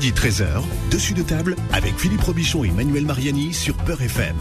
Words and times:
Midi 0.00 0.12
13h, 0.12 0.62
dessus 0.90 1.12
de 1.12 1.20
table 1.20 1.56
avec 1.74 1.94
Philippe 1.98 2.22
Robichon 2.22 2.64
et 2.64 2.70
Manuel 2.70 3.04
Mariani 3.04 3.52
sur 3.52 3.76
Peur 3.76 4.00
FM. 4.00 4.34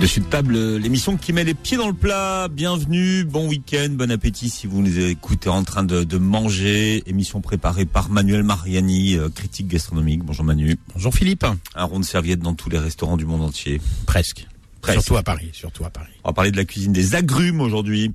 Dessus 0.00 0.20
de 0.20 0.26
table, 0.26 0.76
l'émission 0.76 1.16
qui 1.16 1.32
met 1.32 1.42
les 1.42 1.54
pieds 1.54 1.76
dans 1.76 1.88
le 1.88 1.92
plat. 1.92 2.46
Bienvenue, 2.46 3.24
bon 3.24 3.48
week-end, 3.48 3.88
bon 3.90 4.12
appétit 4.12 4.48
si 4.48 4.68
vous 4.68 4.80
nous 4.80 5.00
écoutez 5.00 5.48
en 5.48 5.64
train 5.64 5.82
de, 5.82 6.04
de 6.04 6.18
manger. 6.18 7.02
Émission 7.10 7.40
préparée 7.40 7.84
par 7.84 8.10
Manuel 8.10 8.44
Mariani, 8.44 9.16
euh, 9.16 9.28
critique 9.28 9.66
gastronomique. 9.66 10.22
Bonjour 10.22 10.44
Manu. 10.44 10.78
Bonjour 10.94 11.12
Philippe. 11.12 11.44
Un 11.74 11.84
rond 11.84 11.98
de 11.98 12.04
serviette 12.04 12.38
dans 12.38 12.54
tous 12.54 12.70
les 12.70 12.78
restaurants 12.78 13.16
du 13.16 13.26
monde 13.26 13.42
entier. 13.42 13.80
Presque. 14.06 14.46
Presque. 14.82 15.00
Surtout 15.00 15.16
à 15.16 15.24
Paris, 15.24 15.50
surtout 15.52 15.84
à 15.84 15.90
Paris. 15.90 16.12
On 16.22 16.28
va 16.28 16.32
parler 16.32 16.52
de 16.52 16.56
la 16.56 16.64
cuisine 16.64 16.92
des 16.92 17.16
agrumes 17.16 17.60
aujourd'hui. 17.60 18.14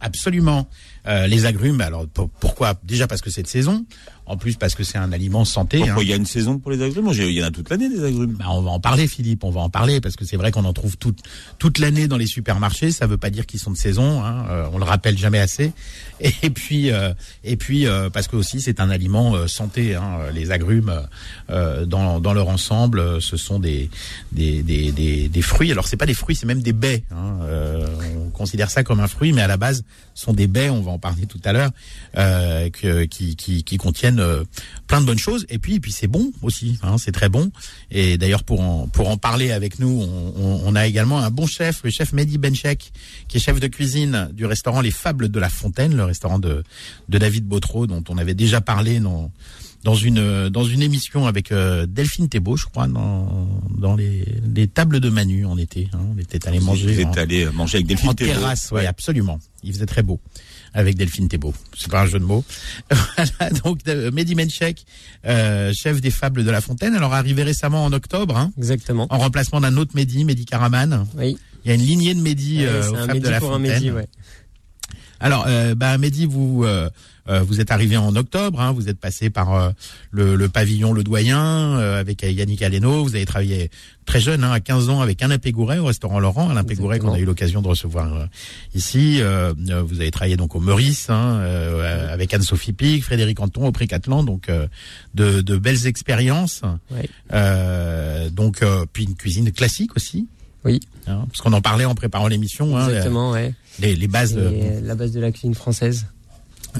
Absolument. 0.00 0.68
Euh, 1.06 1.26
les 1.26 1.46
agrumes, 1.46 1.80
alors 1.80 2.06
pour- 2.06 2.30
pourquoi? 2.30 2.74
Déjà 2.84 3.06
parce 3.06 3.20
que 3.20 3.30
c'est 3.30 3.42
de 3.42 3.48
saison. 3.48 3.84
En 4.24 4.36
plus 4.36 4.54
parce 4.54 4.76
que 4.76 4.84
c'est 4.84 4.98
un 4.98 5.10
aliment 5.10 5.44
santé. 5.44 5.78
Pourquoi 5.78 5.94
hein. 5.96 6.02
il 6.02 6.08
y 6.08 6.12
a 6.12 6.16
une 6.16 6.26
saison 6.26 6.60
pour 6.60 6.70
les 6.70 6.80
agrumes? 6.80 7.10
Il 7.12 7.30
y 7.32 7.42
en 7.42 7.46
a 7.46 7.50
toute 7.50 7.68
l'année 7.70 7.88
des 7.88 8.04
agrumes. 8.04 8.34
Bah, 8.38 8.44
on 8.50 8.62
va 8.62 8.70
en 8.70 8.78
parler, 8.78 9.08
Philippe. 9.08 9.42
On 9.42 9.50
va 9.50 9.60
en 9.62 9.68
parler 9.68 10.00
parce 10.00 10.14
que 10.14 10.24
c'est 10.24 10.36
vrai 10.36 10.52
qu'on 10.52 10.64
en 10.64 10.72
trouve 10.72 10.96
toute 10.96 11.18
toute 11.58 11.80
l'année 11.80 12.06
dans 12.06 12.16
les 12.16 12.28
supermarchés. 12.28 12.92
Ça 12.92 13.08
veut 13.08 13.16
pas 13.16 13.30
dire 13.30 13.46
qu'ils 13.46 13.58
sont 13.58 13.72
de 13.72 13.76
saison. 13.76 14.22
Hein. 14.24 14.46
Euh, 14.48 14.68
on 14.72 14.78
le 14.78 14.84
rappelle 14.84 15.18
jamais 15.18 15.40
assez. 15.40 15.72
Et 16.44 16.50
puis 16.50 16.92
euh, 16.92 17.12
et 17.42 17.56
puis 17.56 17.88
euh, 17.88 18.08
parce 18.08 18.28
que 18.28 18.36
aussi 18.36 18.60
c'est 18.60 18.78
un 18.78 18.90
aliment 18.90 19.34
euh, 19.34 19.48
santé. 19.48 19.96
Hein. 19.96 20.18
Les 20.32 20.52
agrumes 20.52 21.02
euh, 21.50 21.84
dans 21.84 22.20
dans 22.20 22.32
leur 22.32 22.46
ensemble, 22.48 23.20
ce 23.20 23.36
sont 23.36 23.58
des 23.58 23.90
des 24.30 24.62
des 24.62 24.92
des, 24.92 25.28
des 25.28 25.42
fruits. 25.42 25.72
Alors 25.72 25.88
c'est 25.88 25.96
pas 25.96 26.06
des 26.06 26.14
fruits, 26.14 26.36
c'est 26.36 26.46
même 26.46 26.62
des 26.62 26.72
baies. 26.72 27.02
Hein. 27.10 27.38
Euh, 27.42 27.86
on 28.24 28.30
considère 28.30 28.70
ça 28.70 28.84
comme 28.84 29.00
un 29.00 29.08
fruit, 29.08 29.32
mais 29.32 29.42
à 29.42 29.48
la 29.48 29.56
base 29.56 29.82
sont 30.14 30.32
des 30.32 30.46
baies. 30.46 30.70
On 30.70 30.80
va 30.82 30.92
en 30.92 30.98
parler 30.98 31.26
tout 31.26 31.40
à 31.44 31.52
l'heure, 31.52 31.70
euh, 32.16 32.68
qui 32.70 33.36
qui 33.36 33.64
qui 33.64 33.76
contiennent 33.76 34.20
euh, 34.20 34.44
plein 34.86 35.00
de 35.00 35.06
bonnes 35.06 35.18
choses. 35.18 35.46
Et 35.48 35.58
puis 35.58 35.74
et 35.76 35.80
puis 35.80 35.92
c'est 35.92 36.06
bon 36.06 36.32
aussi. 36.42 36.78
Hein. 36.82 36.96
C'est 36.98 37.12
très 37.12 37.28
bon. 37.28 37.50
Et 37.90 38.18
d'ailleurs, 38.18 38.44
pour 38.44 38.60
en, 38.60 38.86
pour 38.88 39.08
en 39.08 39.16
parler 39.16 39.52
avec 39.52 39.78
nous, 39.78 40.02
on, 40.02 40.34
on- 40.36 40.62
on 40.64 40.74
a 40.76 40.86
également 40.86 41.18
un 41.20 41.30
bon 41.30 41.46
chef, 41.46 41.82
le 41.84 41.90
chef 41.90 42.12
Mehdi 42.12 42.38
Benchek, 42.38 42.92
qui 43.28 43.36
est 43.36 43.40
chef 43.40 43.58
de 43.60 43.66
cuisine 43.66 44.28
du 44.32 44.46
restaurant 44.46 44.80
Les 44.80 44.90
Fables 44.90 45.28
de 45.28 45.40
la 45.40 45.48
Fontaine, 45.48 45.96
le 45.96 46.04
restaurant 46.04 46.38
de, 46.38 46.62
de 47.08 47.18
David 47.18 47.46
Botreau, 47.46 47.86
dont 47.86 48.04
on 48.08 48.18
avait 48.18 48.34
déjà 48.34 48.60
parlé 48.60 49.00
dans, 49.00 49.30
dans, 49.84 49.94
une, 49.94 50.48
dans 50.48 50.64
une 50.64 50.82
émission 50.82 51.26
avec 51.26 51.50
euh, 51.52 51.86
Delphine 51.86 52.28
Thébault, 52.28 52.56
je 52.56 52.66
crois, 52.66 52.86
dans, 52.86 53.48
dans 53.76 53.96
les, 53.96 54.24
les 54.54 54.68
tables 54.68 55.00
de 55.00 55.10
Manu 55.10 55.44
en 55.44 55.56
été. 55.58 55.88
Hein. 55.92 56.00
On 56.14 56.18
était 56.18 56.46
allé 56.46 56.60
manger 56.60 56.92
Vous 56.92 57.04
en, 57.04 57.10
êtes 57.10 57.18
allé 57.18 57.46
manger 57.46 57.78
avec 57.78 57.86
Delphine 57.86 58.10
en 58.10 58.14
Thébault. 58.14 58.32
terrasse, 58.32 58.70
ouais, 58.70 58.86
absolument. 58.86 59.38
Il 59.64 59.72
faisait 59.72 59.86
très 59.86 60.02
beau 60.02 60.20
avec 60.74 60.96
Delphine 60.96 61.28
Thébault. 61.28 61.54
C'est 61.76 61.90
pas 61.90 62.02
un 62.02 62.06
jeu 62.06 62.18
de 62.18 62.24
mots. 62.24 62.44
voilà, 62.90 63.50
donc 63.64 63.80
euh, 63.88 64.10
Mehdi 64.10 64.34
Menchek, 64.34 64.84
euh, 65.26 65.72
chef 65.74 66.00
des 66.00 66.10
Fables 66.10 66.44
de 66.44 66.50
la 66.50 66.60
Fontaine. 66.60 66.94
Alors 66.94 67.12
arrivé 67.14 67.42
récemment 67.42 67.84
en 67.84 67.92
octobre, 67.92 68.36
hein, 68.36 68.52
Exactement. 68.56 69.06
en 69.10 69.18
remplacement 69.18 69.60
d'un 69.60 69.76
autre 69.76 69.92
Mehdi, 69.94 70.24
Mehdi 70.24 70.46
Karaman. 70.46 71.06
Oui. 71.16 71.36
Il 71.64 71.68
y 71.68 71.72
a 71.72 71.74
une 71.74 71.82
lignée 71.82 72.14
de 72.14 72.20
Mehdi 72.20 72.58
Ouais, 72.60 72.66
euh, 72.66 72.82
c'est 72.82 72.88
aux 72.88 72.94
un 72.94 72.98
Fables 73.00 73.12
Mehdi 73.14 73.24
de 73.26 73.30
la 73.30 73.38
pour 73.40 73.50
un 73.50 73.58
Fontaine. 73.58 73.72
Mehdi, 73.72 73.90
ouais. 73.90 74.08
Alors, 75.22 75.44
euh, 75.46 75.74
bah, 75.76 75.96
Mehdi, 75.98 76.26
vous 76.26 76.64
euh, 76.64 76.66
euh, 76.66 76.90
vous 77.26 77.60
êtes 77.60 77.70
arrivé 77.70 77.96
en 77.96 78.14
octobre. 78.16 78.60
Hein, 78.60 78.72
vous 78.72 78.88
êtes 78.88 78.98
passé 78.98 79.30
par 79.30 79.54
euh, 79.54 79.70
le, 80.10 80.34
le 80.36 80.48
pavillon 80.48 80.92
Le 80.92 81.04
Doyen 81.04 81.40
euh, 81.78 82.00
avec 82.00 82.22
Yannick 82.22 82.62
Aleno. 82.62 83.02
Vous 83.04 83.14
avez 83.14 83.24
travaillé 83.26 83.70
très 84.06 84.20
jeune, 84.20 84.42
hein, 84.44 84.50
à 84.50 84.60
15 84.60 84.88
ans, 84.88 85.00
avec 85.00 85.22
Alain 85.22 85.38
Pégouret 85.38 85.78
au 85.78 85.84
restaurant 85.86 86.18
Laurent. 86.20 86.50
Alain 86.50 86.64
Pégouret 86.64 86.98
qu'on 86.98 87.12
a 87.12 87.18
eu 87.18 87.24
l'occasion 87.24 87.62
de 87.62 87.68
recevoir 87.68 88.12
euh, 88.14 88.26
ici. 88.74 89.18
Euh, 89.20 89.54
euh, 89.70 89.82
vous 89.82 90.00
avez 90.00 90.10
travaillé 90.10 90.36
donc 90.36 90.54
au 90.56 90.60
Meurice 90.60 91.08
hein, 91.10 91.36
euh, 91.40 92.12
avec 92.12 92.34
Anne-Sophie 92.34 92.72
Pic, 92.72 93.04
Frédéric 93.04 93.38
Anton 93.40 93.66
au 93.66 93.72
Précatelan. 93.72 94.24
Donc 94.24 94.48
euh, 94.48 94.66
de, 95.14 95.40
de 95.40 95.56
belles 95.56 95.86
expériences. 95.86 96.62
Ouais. 96.90 97.08
Euh, 97.32 98.28
donc 98.30 98.62
euh, 98.62 98.84
puis 98.92 99.04
une 99.04 99.14
cuisine 99.14 99.50
classique 99.52 99.94
aussi. 99.96 100.26
Oui. 100.64 100.80
Hein, 101.08 101.24
parce 101.28 101.40
qu'on 101.40 101.52
en 101.52 101.60
parlait 101.60 101.84
en 101.84 101.94
préparant 101.94 102.28
l'émission. 102.28 102.76
Hein, 102.76 102.88
Exactement, 102.88 103.32
ouais. 103.32 103.52
les, 103.80 103.96
les 103.96 104.06
bases. 104.08 104.34
De- 104.34 104.40
euh, 104.42 104.80
la 104.82 104.94
base 104.94 105.12
de 105.12 105.20
la 105.20 105.32
cuisine 105.32 105.54
française. 105.54 106.06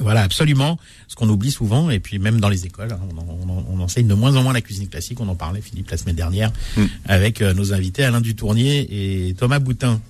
Voilà, 0.00 0.22
absolument. 0.22 0.78
Ce 1.08 1.14
qu'on 1.14 1.28
oublie 1.28 1.50
souvent, 1.50 1.90
et 1.90 1.98
puis 2.00 2.18
même 2.18 2.40
dans 2.40 2.48
les 2.48 2.64
écoles, 2.66 2.92
hein, 2.92 3.00
on, 3.14 3.18
en- 3.20 3.38
on 3.46 3.58
en- 3.58 3.64
on 3.72 3.80
enseigne 3.80 4.06
de 4.06 4.14
moins 4.14 4.34
en 4.36 4.42
moins 4.42 4.52
la 4.52 4.60
cuisine 4.62 4.88
classique. 4.88 5.20
On 5.20 5.28
en 5.28 5.34
parlait, 5.36 5.60
Philippe, 5.60 5.90
la 5.90 5.96
semaine 5.96 6.16
dernière, 6.16 6.50
Mm. 6.76 6.84
avec 7.06 7.42
euh, 7.42 7.52
nos 7.54 7.72
invités 7.74 8.02
Alain 8.04 8.20
Dutournier 8.20 9.28
et 9.28 9.34
Thomas 9.34 9.58
Boutin. 9.58 10.00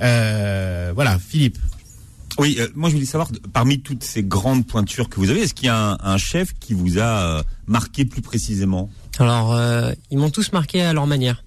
Euh, 0.00 0.92
voilà, 0.94 1.18
Philippe. 1.18 1.58
Oui, 2.38 2.56
euh, 2.58 2.68
moi 2.74 2.90
je 2.90 2.94
voulais 2.94 3.06
savoir, 3.06 3.30
parmi 3.54 3.80
toutes 3.80 4.04
ces 4.04 4.22
grandes 4.22 4.66
pointures 4.66 5.08
que 5.08 5.16
vous 5.20 5.30
avez, 5.30 5.40
est-ce 5.42 5.54
qu'il 5.54 5.66
y 5.66 5.70
a 5.70 5.92
un, 5.92 5.98
un 6.02 6.18
chef 6.18 6.52
qui 6.60 6.74
vous 6.74 6.98
a 6.98 7.38
euh, 7.38 7.42
marqué 7.66 8.04
plus 8.04 8.20
précisément? 8.20 8.90
Alors, 9.18 9.54
euh, 9.54 9.92
ils 10.10 10.18
m'ont 10.18 10.28
tous 10.30 10.52
marqué 10.52 10.82
à 10.82 10.92
leur 10.92 11.06
manière. 11.06 11.42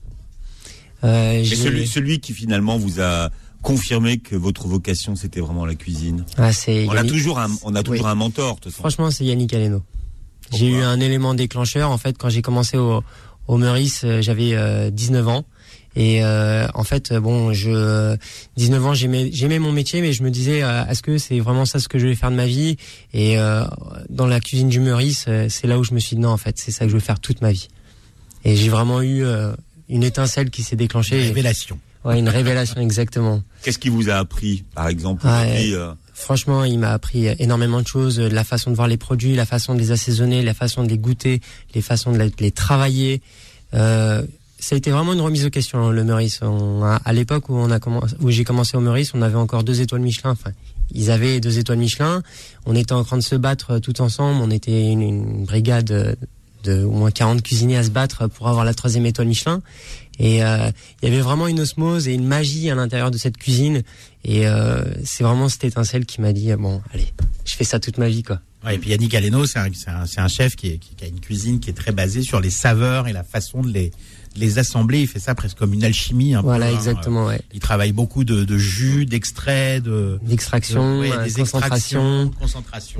Euh, 1.04 1.44
celui, 1.46 1.88
celui 1.88 2.20
qui 2.20 2.34
finalement 2.34 2.78
vous 2.78 3.00
a 3.02 3.30
confirmé 3.62 4.18
que 4.20 4.36
votre 4.36 4.68
vocation 4.68 5.16
c'était 5.16 5.40
vraiment 5.42 5.66
la 5.66 5.76
cuisine 5.76 6.26
Ah, 6.38 6.54
c'est 6.54 6.86
On 6.88 6.92
a 6.92 6.96
Yannick- 7.04 7.10
toujours 7.10 7.40
un, 7.40 7.50
on 7.64 7.76
a 7.76 7.84
toujours 7.84 8.06
Oui. 8.06 8.12
un 8.12 8.16
mentor, 8.16 8.56
de 8.56 8.60
toute 8.62 8.72
façon. 8.72 8.82
Franchement, 8.82 9.12
c'est 9.12 9.26
Yannick 9.26 9.54
Aleno. 9.54 9.82
J'ai 10.56 10.68
eu 10.68 10.82
un 10.82 11.00
élément 11.00 11.34
déclencheur. 11.36 11.92
En 11.92 11.98
fait, 11.98 12.18
quand 12.18 12.30
j'ai 12.30 12.42
commencé 12.42 12.78
au, 12.78 13.04
au 13.48 13.58
Meurice, 13.58 14.02
euh, 14.04 14.22
j'avais 14.22 14.54
euh, 14.56 14.90
19 14.90 15.28
ans. 15.28 15.46
Et 15.96 16.24
euh, 16.24 16.68
en 16.76 16.84
fait, 16.84 17.12
euh, 17.12 17.20
bon, 17.20 17.52
je 17.54 18.16
19 18.58 18.86
ans, 18.86 18.94
j'aimais 18.94 19.30
j'aimais 19.34 19.60
mon 19.60 19.72
métier, 19.72 20.02
mais 20.02 20.14
je 20.14 20.24
me 20.24 20.30
disais, 20.32 20.64
euh, 20.64 20.86
est-ce 20.86 21.02
que 21.04 21.18
c'est 21.18 21.40
vraiment 21.40 21.66
ça 21.66 21.80
ce 21.80 21.88
que 21.88 22.00
je 22.00 22.08
vais 22.08 22.16
faire 22.16 22.32
de 22.32 22.36
ma 22.36 22.46
vie? 22.46 22.78
Et 23.14 23.38
euh, 23.40 23.66
dans 24.10 24.28
la 24.28 24.40
cuisine 24.40 24.70
du 24.70 24.80
Meurice, 24.80 25.26
euh, 25.28 25.48
c'est 25.50 25.68
là 25.68 25.78
où 25.80 25.84
je 25.84 25.94
me 25.94 26.00
suis 26.00 26.16
dit 26.16 26.22
non, 26.22 26.30
en 26.30 26.38
fait, 26.38 26.58
c'est 26.58 26.72
ça 26.72 26.86
que 26.86 26.90
je 26.92 26.96
veux 26.96 27.00
faire 27.02 27.20
toute 27.20 27.42
ma 27.42 27.52
vie. 27.52 27.68
Et 28.46 28.56
j'ai 28.56 28.70
vraiment 28.70 29.02
eu 29.02 29.24
euh, 29.24 29.52
une 29.90 30.04
étincelle 30.04 30.50
qui 30.52 30.64
s'est 30.64 30.76
déclenchée. 30.78 31.22
Révélation. 31.22 31.78
Ouais, 32.06 32.18
une 32.20 32.30
révélation 32.30 32.80
exactement. 32.82 33.42
Qu'est-ce 33.62 33.78
qui 33.80 33.90
vous 33.90 34.10
a 34.10 34.14
appris, 34.16 34.64
par 34.74 34.88
exemple 34.88 35.22
euh, 35.28 35.92
Franchement, 36.14 36.64
il 36.64 36.80
m'a 36.80 36.92
appris 36.92 37.28
énormément 37.40 37.82
de 37.82 37.88
choses, 37.88 38.20
euh, 38.20 38.30
la 38.30 38.44
façon 38.44 38.72
de 38.72 38.76
voir 38.76 38.88
les 38.88 38.98
produits, 38.98 39.36
la 39.36 39.46
façon 39.46 39.74
de 39.76 39.80
les 39.80 39.92
assaisonner, 39.92 40.42
la 40.42 40.54
façon 40.54 40.84
de 40.84 40.90
les 40.90 40.98
goûter, 40.98 41.42
les 41.76 41.82
façons 41.82 42.12
de 42.12 42.32
les- 42.40 42.52
travailler. 42.52 43.22
Euh, 43.74 44.22
ça 44.60 44.76
a 44.76 44.78
été 44.78 44.92
vraiment 44.92 45.14
une 45.14 45.22
remise 45.22 45.44
de 45.44 45.50
question 45.50 45.80
hein, 45.88 45.92
le 45.92 46.04
Meurice. 46.04 46.40
On 46.42 46.84
a- 46.84 46.96
à 47.06 47.14
l'époque 47.14 47.48
où 47.50 47.54
on 47.56 47.72
a 47.72 47.80
commencé, 47.80 48.16
où 48.22 48.30
j'ai 48.32 48.44
commencé 48.44 48.76
au 48.76 48.82
Meurice, 48.82 49.14
on 49.14 49.22
avait 49.22 49.36
encore 49.38 49.64
deux 49.64 49.80
étoiles 49.82 50.02
Michelin. 50.02 50.32
Enfin, 50.32 50.52
ils 50.92 51.12
avaient 51.12 51.40
deux 51.40 51.60
étoiles 51.60 51.78
Michelin. 51.78 52.22
On 52.66 52.76
était 52.76 52.94
en 52.94 53.04
train 53.04 53.18
de 53.18 53.22
se 53.24 53.36
battre 53.36 53.72
euh, 53.72 53.80
tout 53.80 54.02
ensemble. 54.02 54.42
On 54.42 54.52
était 54.52 54.88
une, 54.90 55.02
une 55.02 55.46
brigade 55.46 55.92
euh, 55.92 56.16
de 56.66 56.84
au 56.84 56.92
moins 56.92 57.12
40 57.12 57.42
cuisiniers 57.42 57.78
à 57.78 57.84
se 57.84 57.90
battre 57.90 58.28
pour 58.28 58.50
avoir 58.50 58.66
la 58.66 58.74
troisième 58.74 59.06
étoile 59.06 59.28
Michelin. 59.28 59.62
Et 60.20 60.44
euh, 60.44 60.70
il 61.02 61.10
y 61.10 61.12
avait 61.12 61.22
vraiment 61.22 61.48
une 61.48 61.62
osmose 61.62 62.08
et 62.08 62.14
une 62.14 62.26
magie 62.26 62.70
à 62.70 62.76
l'intérieur 62.76 63.10
de 63.10 63.18
cette 63.18 63.38
cuisine. 63.38 63.84
Et 64.26 64.48
euh, 64.48 64.84
c'est 65.06 65.24
vraiment 65.24 65.50
cette 65.50 65.64
étincelle 65.64 66.06
qui 66.06 66.22
m'a 66.22 66.34
dit 66.34 66.54
bon, 66.54 66.82
allez, 66.94 67.14
je 67.46 67.56
fais 67.56 67.64
ça 67.64 67.80
toute 67.80 67.98
ma 67.98 68.10
vie, 68.10 68.24
quoi. 68.24 68.40
Et 68.70 68.78
puis 68.78 68.90
Yannick 68.90 69.16
Aleno, 69.16 69.46
c'est 69.46 69.58
un, 69.58 70.28
chef 70.28 70.58
qui, 70.58 70.80
a 71.02 71.06
une 71.06 71.22
cuisine 71.22 71.62
qui 71.62 71.70
est 71.70 71.74
très 71.74 71.94
basée 71.94 72.24
sur 72.24 72.42
les 72.42 72.50
saveurs 72.50 73.08
et 73.08 73.14
la 73.14 73.24
façon 73.24 73.62
de 73.62 73.70
les, 73.72 73.92
les 74.40 74.60
assembler. 74.60 75.02
Il 75.02 75.08
fait 75.08 75.20
ça 75.20 75.36
presque 75.36 75.58
comme 75.58 75.74
une 75.74 75.84
alchimie. 75.84 76.34
Un 76.36 76.42
Voilà, 76.42 76.68
peu, 76.68 76.74
hein. 76.74 76.76
exactement, 76.78 77.26
ouais. 77.28 77.42
Il 77.54 77.60
travaille 77.60 77.92
beaucoup 77.92 78.24
de, 78.24 78.44
de 78.44 78.58
jus, 78.58 79.06
d'extraits, 79.06 79.84
de, 79.84 80.20
D'extraction, 80.24 81.00
ouais, 81.00 81.12
euh, 81.12 81.26
des 81.26 81.34
concentration. 81.34 82.32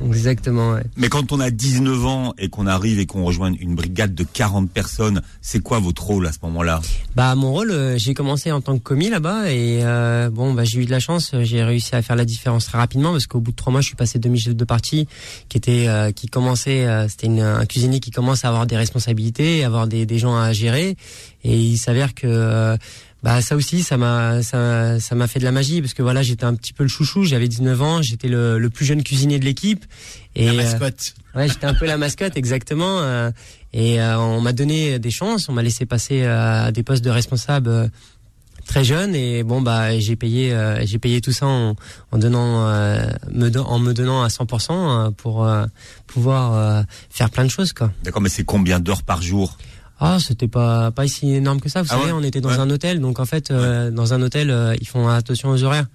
Exactement, 0.06 0.72
ouais. 0.74 0.84
Mais 0.98 1.10
quand 1.10 1.32
on 1.32 1.40
a 1.40 1.50
19 1.52 2.06
ans 2.06 2.34
et 2.38 2.50
qu'on 2.50 2.68
arrive 2.68 3.00
et 3.00 3.06
qu'on 3.06 3.24
rejoint 3.24 3.54
une 3.54 3.76
brigade 3.76 4.14
de 4.14 4.24
40 4.24 4.70
personnes, 4.70 5.22
c'est 5.42 5.60
quoi 5.60 5.80
votre 5.80 6.04
rôle 6.04 6.28
à 6.28 6.32
ce 6.32 6.38
moment-là? 6.44 6.82
Bah 7.16 7.36
mon 7.36 7.52
rôle, 7.52 7.72
euh, 7.72 7.98
j'ai 7.98 8.14
commencé 8.14 8.52
en 8.52 8.62
tant 8.62 8.78
que 8.78 8.84
commis 8.84 9.10
là-bas 9.10 9.52
et 9.52 9.80
euh, 9.84 10.30
bon 10.30 10.54
bah 10.54 10.64
j'ai 10.64 10.80
eu 10.80 10.86
de 10.86 10.92
la 10.92 11.00
chance, 11.00 11.32
euh, 11.34 11.44
j'ai 11.44 11.64
réussi 11.64 11.96
à 11.96 12.02
faire 12.02 12.16
la 12.16 12.26
différence 12.26 12.66
très 12.66 12.78
rapidement 12.78 13.12
parce 13.12 13.28
qu'au 13.28 13.40
bout 13.40 13.52
de 13.52 13.56
trois 13.56 13.72
mois 13.72 13.82
je 13.82 13.88
suis 13.88 13.96
passé 13.96 14.20
demi-chef 14.20 14.56
de 14.56 14.66
partie 14.66 15.08
qui 15.48 15.58
était 15.58 15.88
euh, 15.88 16.12
qui 16.12 16.28
commençait, 16.28 16.86
euh, 16.88 17.08
c'était 17.08 17.28
un 17.28 17.66
cuisinier 17.66 18.00
qui 18.00 18.12
commence 18.12 18.46
à 18.46 18.50
avoir 18.50 18.68
des 18.68 18.78
responsabilités, 18.78 19.64
à 19.64 19.68
avoir 19.68 19.88
des, 19.88 20.06
des 20.06 20.18
gens 20.20 20.38
à 20.38 20.52
gérer 20.54 20.96
et 21.44 21.58
il 21.58 21.78
s'avère 21.78 22.14
que 22.14 22.28
euh, 22.28 22.78
bah 23.24 23.42
ça 23.42 23.56
aussi 23.58 23.84
ça 23.84 23.98
m'a 23.98 24.42
ça 24.44 25.00
ça 25.00 25.14
m'a 25.16 25.28
fait 25.28 25.40
de 25.40 25.44
la 25.44 25.52
magie 25.52 25.82
parce 25.82 25.94
que 25.94 26.02
voilà 26.02 26.22
j'étais 26.22 26.46
un 26.46 26.56
petit 26.56 26.72
peu 26.74 26.84
le 26.84 26.90
chouchou, 26.90 27.26
j'avais 27.26 27.48
19 27.48 27.82
ans, 27.82 28.02
j'étais 28.02 28.28
le, 28.30 28.58
le 28.60 28.70
plus 28.70 28.86
jeune 28.86 29.04
cuisinier 29.04 29.40
de 29.40 29.46
l'équipe 29.46 29.86
et 30.36 30.46
La 30.46 30.52
euh, 30.54 30.56
mascotte. 30.56 31.14
Ouais, 31.36 31.48
j'étais 31.48 31.66
un 31.66 31.74
peu 31.74 31.86
la 31.86 31.98
mascotte, 31.98 32.38
exactement. 32.38 33.00
euh, 33.02 33.30
et 33.74 34.02
euh, 34.02 34.18
on 34.20 34.42
m'a 34.42 34.54
donné 34.54 34.98
des 35.00 35.12
chances, 35.12 35.48
on 35.50 35.54
m'a 35.54 35.62
laissé 35.64 35.86
passer 35.86 36.24
euh, 36.24 36.66
à 36.68 36.72
des 36.72 36.82
postes 36.84 37.04
de 37.04 37.10
responsable 37.10 37.70
euh, 37.70 37.88
très 38.66 38.84
jeune. 38.84 39.14
Et 39.16 39.44
bon, 39.44 39.62
bah, 39.62 40.00
j'ai 40.00 40.16
payé, 40.16 40.54
euh, 40.54 40.84
j'ai 40.86 40.98
payé 40.98 41.22
tout 41.22 41.32
ça 41.32 41.46
en, 41.46 41.76
en 42.12 42.18
donnant, 42.18 42.66
euh, 42.68 43.06
me 43.32 43.50
don- 43.50 43.66
en 43.66 43.78
me 43.80 43.94
donnant 43.94 44.24
à 44.24 44.28
100% 44.30 44.72
euh, 45.08 45.12
pour 45.12 45.46
euh, 45.46 45.66
pouvoir 46.08 46.54
euh, 46.54 46.84
faire 47.12 47.30
plein 47.30 47.44
de 47.46 47.50
choses, 47.52 47.74
quoi. 47.74 47.92
D'accord, 48.04 48.22
mais 48.22 48.30
c'est 48.30 48.44
combien 48.44 48.80
d'heures 48.80 49.04
par 49.04 49.22
jour? 49.22 49.58
Ah, 50.00 50.18
c'était 50.20 50.48
pas 50.48 50.92
pas 50.92 51.08
si 51.08 51.34
énorme 51.34 51.60
que 51.60 51.70
ça. 51.70 51.82
Vous 51.82 51.90
Ah 51.92 51.96
savez, 51.98 52.06
ouais 52.12 52.18
on 52.18 52.24
était 52.24 52.42
dans 52.42 52.50
Ouais. 52.50 52.56
un 52.60 52.70
hôtel, 52.70 53.00
donc 53.02 53.20
en 53.20 53.26
fait, 53.26 53.52
euh, 53.52 53.92
dans 53.92 54.14
un 54.14 54.22
hôtel, 54.22 54.50
euh, 54.50 54.76
ils 54.80 54.88
font 54.88 55.08
attention 55.08 55.50
aux 55.50 55.64
horaires. 55.64 55.88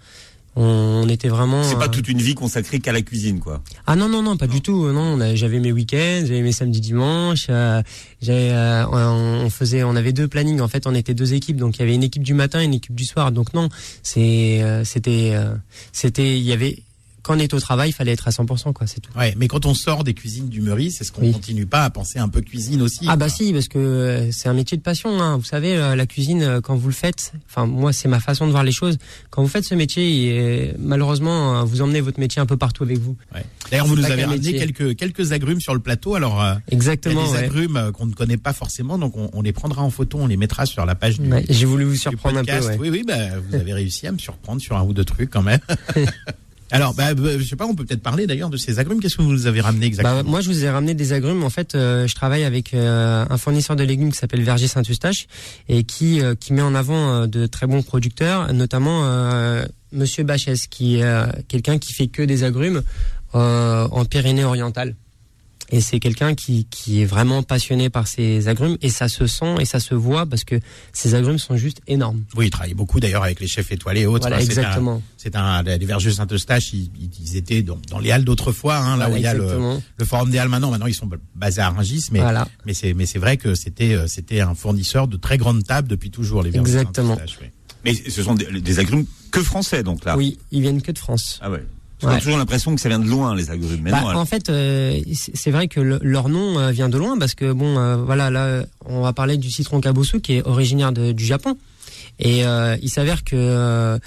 On, 0.56 1.08
était 1.08 1.28
vraiment. 1.28 1.64
C'est 1.64 1.74
pas 1.74 1.86
euh, 1.86 1.88
toute 1.88 2.06
une 2.06 2.20
vie 2.22 2.36
consacrée 2.36 2.78
qu'à 2.78 2.92
la 2.92 3.02
cuisine, 3.02 3.40
quoi. 3.40 3.60
Ah 3.88 3.96
non 3.96 4.08
non 4.08 4.22
non 4.22 4.36
pas 4.36 4.46
du 4.46 4.60
tout. 4.60 4.86
Non, 4.92 5.00
on 5.16 5.20
a- 5.20 5.34
j'avais 5.34 5.58
mes 5.58 5.72
week-ends, 5.72 6.20
j'avais 6.24 6.42
mes 6.42 6.52
samedis 6.52 6.80
dimanches. 6.80 7.46
euh, 7.50 7.82
j'avais, 8.22 8.50
euh, 8.52 8.86
on, 8.86 9.46
on 9.46 9.50
faisait, 9.50 9.82
on 9.82 9.96
avait 9.96 10.12
deux 10.12 10.28
plannings. 10.28 10.60
En 10.60 10.68
fait, 10.68 10.86
on 10.86 10.94
était 10.94 11.12
deux 11.14 11.34
équipes, 11.34 11.56
donc 11.56 11.76
il 11.76 11.80
y 11.80 11.82
avait 11.82 11.94
une 11.96 12.04
équipe 12.04 12.22
du 12.22 12.34
matin, 12.34 12.60
et 12.60 12.66
une 12.66 12.74
équipe 12.74 12.94
du 12.94 13.04
soir. 13.04 13.32
Donc 13.32 13.52
non, 13.52 13.68
c'est, 14.04 14.62
euh, 14.62 14.84
c'était, 14.84 15.32
euh, 15.34 15.54
c'était, 15.92 16.38
il 16.38 16.44
y 16.44 16.52
avait. 16.52 16.78
Quand 17.24 17.34
on 17.36 17.38
est 17.38 17.52
au 17.54 17.58
travail, 17.58 17.88
il 17.88 17.92
fallait 17.92 18.12
être 18.12 18.28
à 18.28 18.30
100%, 18.30 18.72
quoi, 18.74 18.86
c'est 18.86 19.00
tout. 19.00 19.10
Ouais, 19.18 19.34
mais 19.38 19.48
quand 19.48 19.64
on 19.66 19.72
sort 19.74 20.04
des 20.04 20.12
cuisines 20.14 20.48
du 20.50 20.60
Meurice, 20.60 21.00
est-ce 21.00 21.10
qu'on 21.10 21.22
Oui. 21.22 21.32
continue 21.32 21.64
pas 21.66 21.84
à 21.84 21.90
penser 21.90 22.18
un 22.18 22.28
peu 22.28 22.42
cuisine 22.42 22.82
aussi 22.82 23.06
Ah 23.08 23.16
bah 23.16 23.30
si, 23.30 23.52
parce 23.52 23.66
que 23.68 23.78
euh, 23.78 24.30
c'est 24.30 24.48
un 24.48 24.52
métier 24.52 24.76
de 24.76 24.82
passion. 24.82 25.20
Hein. 25.22 25.38
Vous 25.38 25.44
savez, 25.44 25.74
euh, 25.76 25.96
la 25.96 26.06
cuisine, 26.06 26.42
euh, 26.42 26.60
quand 26.60 26.76
vous 26.76 26.88
le 26.88 26.94
faites, 26.94 27.32
enfin 27.48 27.64
moi 27.66 27.92
c'est 27.94 28.08
ma 28.08 28.20
façon 28.20 28.46
de 28.46 28.50
voir 28.52 28.62
les 28.62 28.72
choses. 28.72 28.98
Quand 29.30 29.42
vous 29.42 29.48
faites 29.48 29.64
ce 29.64 29.74
métier, 29.74 30.26
et, 30.68 30.74
malheureusement, 30.78 31.64
vous 31.64 31.80
emmenez 31.80 32.02
votre 32.02 32.20
métier 32.20 32.42
un 32.42 32.46
peu 32.46 32.58
partout 32.58 32.82
avec 32.82 32.98
vous. 32.98 33.16
Ouais. 33.34 33.42
D'ailleurs, 33.70 33.86
vous 33.86 33.96
nous 33.96 34.04
avez 34.04 34.24
ramené 34.24 34.36
métier. 34.52 34.58
quelques 34.58 34.96
quelques 34.96 35.32
agrumes 35.32 35.60
sur 35.60 35.72
le 35.72 35.80
plateau. 35.80 36.14
Alors, 36.16 36.42
euh, 36.42 36.54
il 36.68 36.72
y 36.72 36.74
a 36.74 36.76
Exactement. 36.76 37.24
des 37.26 37.30
ouais. 37.32 37.44
agrumes 37.44 37.90
qu'on 37.94 38.04
ne 38.06 38.12
connaît 38.12 38.36
pas 38.36 38.52
forcément, 38.52 38.98
donc 38.98 39.16
on, 39.16 39.30
on 39.32 39.40
les 39.40 39.52
prendra 39.52 39.82
en 39.82 39.88
photo, 39.90 40.18
on 40.20 40.26
les 40.26 40.36
mettra 40.36 40.66
sur 40.66 40.84
la 40.84 40.94
page 40.94 41.18
du, 41.18 41.30
J'ai 41.48 41.64
voulu 41.64 41.84
vous 41.84 41.96
surprendre 41.96 42.38
un 42.40 42.44
peu. 42.44 42.76
Oui, 42.78 42.90
oui, 42.90 43.02
bah, 43.06 43.14
vous 43.48 43.54
avez 43.54 43.72
réussi 43.72 44.06
à 44.06 44.12
me 44.12 44.18
surprendre 44.18 44.60
sur 44.60 44.76
un 44.76 44.82
ou 44.82 44.92
deux 44.92 45.04
trucs 45.06 45.30
quand 45.30 45.42
même. 45.42 45.60
Alors, 46.70 46.94
bah, 46.94 47.14
bah, 47.14 47.38
je 47.38 47.44
sais 47.44 47.56
pas, 47.56 47.66
on 47.66 47.74
peut 47.74 47.84
peut-être 47.84 48.02
parler 48.02 48.26
d'ailleurs 48.26 48.50
de 48.50 48.56
ces 48.56 48.78
agrumes. 48.78 49.00
Qu'est-ce 49.00 49.16
que 49.16 49.22
vous 49.22 49.46
avez 49.46 49.60
ramené 49.60 49.86
exactement 49.86 50.22
Bah, 50.22 50.28
moi, 50.28 50.40
je 50.40 50.48
vous 50.48 50.64
ai 50.64 50.70
ramené 50.70 50.94
des 50.94 51.12
agrumes. 51.12 51.44
En 51.44 51.50
fait, 51.50 51.74
euh, 51.74 52.06
je 52.06 52.14
travaille 52.14 52.44
avec 52.44 52.74
euh, 52.74 53.24
un 53.28 53.36
fournisseur 53.36 53.76
de 53.76 53.84
légumes 53.84 54.10
qui 54.10 54.18
s'appelle 54.18 54.42
Verger 54.42 54.66
Saint-Eustache 54.66 55.26
et 55.68 55.84
qui 55.84 56.20
euh, 56.20 56.34
met 56.50 56.62
en 56.62 56.74
avant 56.74 57.26
de 57.26 57.46
très 57.46 57.66
bons 57.66 57.82
producteurs, 57.82 58.52
notamment 58.52 59.02
Monsieur 59.92 60.24
Bachès, 60.24 60.66
qui 60.66 60.96
est 60.96 61.46
quelqu'un 61.48 61.78
qui 61.78 61.92
fait 61.92 62.06
que 62.06 62.22
des 62.22 62.44
agrumes 62.44 62.82
en 63.32 64.04
Pyrénées-Orientales. 64.04 64.94
Et 65.76 65.80
c'est 65.80 65.98
quelqu'un 65.98 66.34
qui, 66.34 66.66
qui 66.70 67.02
est 67.02 67.04
vraiment 67.04 67.42
passionné 67.42 67.90
par 67.90 68.06
ces 68.06 68.46
agrumes 68.46 68.76
et 68.80 68.90
ça 68.90 69.08
se 69.08 69.26
sent 69.26 69.56
et 69.58 69.64
ça 69.64 69.80
se 69.80 69.94
voit 69.94 70.24
parce 70.24 70.44
que 70.44 70.60
ces 70.92 71.14
agrumes 71.16 71.38
sont 71.38 71.56
juste 71.56 71.80
énormes. 71.88 72.22
Oui, 72.36 72.46
il 72.46 72.50
travaille 72.50 72.74
beaucoup 72.74 73.00
d'ailleurs 73.00 73.24
avec 73.24 73.40
les 73.40 73.48
chefs 73.48 73.72
étoilés 73.72 74.02
et 74.02 74.06
autres. 74.06 74.28
Voilà, 74.28 74.36
Hein, 74.36 74.40
c'est 74.46 74.58
un- 74.58 74.62
exactement. 74.62 75.02
C'est 75.16 75.34
un, 75.34 75.62
les 75.64 75.78
vergers 75.84 76.12
Saint-Eustache, 76.12 76.72
ils, 76.74 76.90
ils 77.20 77.36
étaient 77.36 77.62
dans, 77.62 77.78
dans 77.90 77.98
les 77.98 78.12
halles 78.12 78.24
d'autrefois, 78.24 78.76
hein, 78.76 78.96
là 78.96 79.08
Voilà, 79.08 79.14
où 79.14 79.16
il 79.16 79.22
y 79.22 79.26
a 79.26 79.34
le, 79.34 79.42
exactement. 79.42 79.82
le 79.96 80.04
forum 80.04 80.30
des 80.30 80.38
halles 80.38 80.48
maintenant. 80.48 80.70
Maintenant, 80.70 80.86
ils 80.86 80.94
sont 80.94 81.10
basés 81.34 81.60
à 81.62 81.70
Rungis, 81.70 82.04
mais 82.12 82.20
Voilà. 82.20 82.46
mais 82.66 82.72
c'est 82.74 82.94
mais 82.94 83.06
c'est 83.06 83.18
vrai 83.18 83.36
que 83.36 83.54
c'était 83.56 83.94
euh, 83.94 84.06
c'était 84.06 84.40
un 84.42 84.54
fournisseur 84.54 85.08
de 85.08 85.16
très 85.16 85.38
grandes 85.38 85.64
tables 85.64 85.88
depuis 85.88 86.10
toujours 86.10 86.42
les 86.44 86.50
vergers 86.50 86.70
Exactement. 86.70 87.16
Saint-Eustache. 87.16 87.38
oui. 87.42 87.48
Mais 87.84 87.94
ce 87.94 88.22
sont 88.22 88.34
des, 88.34 88.46
des 88.60 88.78
agrumes 88.78 89.04
que 89.32 89.42
français, 89.42 89.82
donc 89.82 90.04
là. 90.04 90.16
Oui, 90.16 90.38
ils 90.52 90.60
viennent 90.62 90.80
que 90.80 90.92
de 90.92 90.98
France. 90.98 91.38
Ah 91.42 91.50
ouais. 91.50 91.64
On 92.04 92.08
a 92.08 92.18
toujours 92.18 92.38
l'impression 92.38 92.74
que 92.74 92.80
ça 92.80 92.88
vient 92.88 92.98
de 92.98 93.08
loin, 93.08 93.34
les 93.34 93.50
agrumes. 93.50 93.80
Mais 93.82 93.90
Bah, 93.90 94.00
non, 94.02 94.08
alors. 94.08 94.20
en 94.22 94.26
fait, 94.26 94.50
euh, 94.50 94.98
c'est 95.34 95.50
vrai 95.50 95.68
que 95.68 95.80
le- 95.80 95.98
leur 96.02 96.28
nom 96.28 96.58
euh, 96.58 96.70
vient 96.70 96.88
de 96.88 96.98
loin 96.98 97.18
parce 97.18 97.34
que 97.34 97.52
bon, 97.52 97.78
euh, 97.78 97.96
voilà, 97.96 98.30
là, 98.30 98.64
on 98.86 99.00
va 99.02 99.12
parler 99.12 99.36
du 99.36 99.50
citron 99.50 99.80
kabosu 99.80 100.20
qui 100.20 100.34
est 100.34 100.42
originaire 100.46 100.92
de- 100.92 101.12
du 101.12 101.24
Japon. 101.24 101.56
Et 102.20 102.44
euh, 102.46 102.76
il 102.82 102.90
s'avère 102.90 103.24
que 103.24 103.34
euh, 103.36 103.98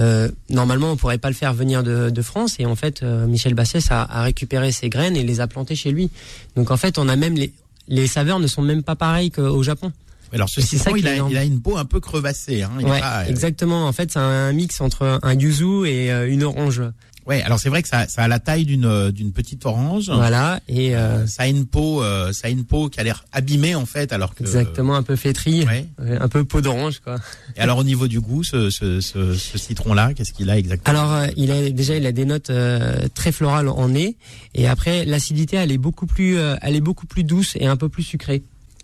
euh, 0.00 0.28
normalement, 0.50 0.90
on 0.92 0.96
pourrait 0.96 1.18
pas 1.18 1.28
le 1.28 1.34
faire 1.34 1.54
venir 1.54 1.82
de, 1.84 2.10
de 2.10 2.22
France. 2.22 2.56
Et 2.58 2.66
en 2.66 2.74
fait, 2.74 3.02
euh, 3.02 3.26
Michel 3.26 3.54
Bassès 3.54 3.90
a, 3.90 4.02
a 4.02 4.22
récupéré 4.22 4.72
ses 4.72 4.88
graines 4.88 5.16
et 5.16 5.22
les 5.22 5.40
a 5.40 5.46
plantées 5.46 5.76
chez 5.76 5.92
lui. 5.92 6.10
Donc 6.56 6.70
en 6.70 6.76
fait, 6.76 6.98
on 6.98 7.08
a 7.08 7.16
même 7.16 7.34
les 7.34 7.52
les 7.88 8.08
saveurs 8.08 8.40
ne 8.40 8.48
sont 8.48 8.62
même 8.62 8.82
pas 8.82 8.96
pareilles 8.96 9.30
qu'au 9.30 9.62
Japon. 9.62 9.92
Alors 10.32 10.48
ce 10.48 10.60
C'est 10.60 10.76
ça 10.76 10.84
citron, 10.90 10.96
il 10.96 11.06
a, 11.06 11.14
énorme. 11.14 11.30
il 11.30 11.36
a 11.36 11.44
une 11.44 11.60
peau 11.60 11.76
un 11.76 11.84
peu 11.84 12.00
crevassée. 12.00 12.62
Hein, 12.64 12.72
il 12.80 12.86
est 12.86 12.90
Ouais, 12.90 12.98
pas, 13.00 13.28
exactement. 13.28 13.86
En 13.86 13.92
fait, 13.92 14.10
c'est 14.10 14.18
un 14.18 14.52
mix 14.52 14.80
entre 14.80 15.20
un 15.22 15.34
yuzu 15.34 15.86
et 15.86 16.10
une 16.26 16.42
orange. 16.42 16.82
Ouais, 17.26 17.42
alors 17.42 17.58
c'est 17.58 17.68
vrai 17.68 17.82
que 17.82 17.88
ça, 17.88 18.06
ça 18.08 18.22
a 18.22 18.28
la 18.28 18.38
taille 18.38 18.64
d'une 18.64 18.84
euh, 18.84 19.10
d'une 19.12 19.32
petite 19.32 19.66
orange. 19.66 20.10
Voilà. 20.10 20.60
Et 20.68 20.96
euh, 20.96 21.26
ça 21.26 21.44
a 21.44 21.46
une 21.48 21.66
peau, 21.66 22.02
euh, 22.02 22.32
ça 22.32 22.48
a 22.48 22.50
une 22.50 22.64
peau 22.64 22.88
qui 22.88 23.00
a 23.00 23.02
l'air 23.04 23.24
abîmée 23.32 23.74
en 23.74 23.86
fait, 23.86 24.12
alors 24.12 24.34
que. 24.34 24.42
exactement 24.44 24.94
un 24.96 25.02
peu 25.02 25.16
flétrie, 25.16 25.64
Ouais. 25.66 25.86
euh, 26.00 26.18
un 26.20 26.28
peu 26.28 26.44
peau 26.44 26.60
d'orange, 26.60 27.00
quoi. 27.00 27.16
Et 27.56 27.60
alors 27.60 27.78
au 27.78 27.84
niveau 27.84 28.08
du 28.08 28.20
goût, 28.20 28.44
ce, 28.44 28.70
ce, 28.70 29.00
ce, 29.00 29.34
ce 29.34 29.58
citron-là, 29.58 30.14
qu'est-ce 30.14 30.32
qu'il 30.32 30.50
a 30.50 30.58
exactement? 30.58 30.98
Alors, 30.98 31.12
euh, 31.14 31.26
il 31.36 31.50
a 31.50 31.70
déjà 31.70 31.96
il 31.96 32.06
a 32.06 32.12
des 32.12 32.24
notes 32.24 32.50
euh, 32.50 33.08
très 33.14 33.32
florales 33.32 33.68
en 33.68 33.88
nez, 33.88 34.16
et 34.54 34.66
après 34.68 35.04
l'acidité 35.04 35.56
elle 35.56 35.72
est 35.72 35.78
beaucoup 35.78 36.06
plus 36.06 36.36
euh, 36.38 36.56
elle 36.62 36.76
est 36.76 36.80
beaucoup 36.80 37.06
plus 37.06 37.24
douce 37.24 37.52
et 37.56 37.66
un 37.66 37.76
peu 37.76 37.88
plus 37.88 38.02
sucrée. 38.02 38.42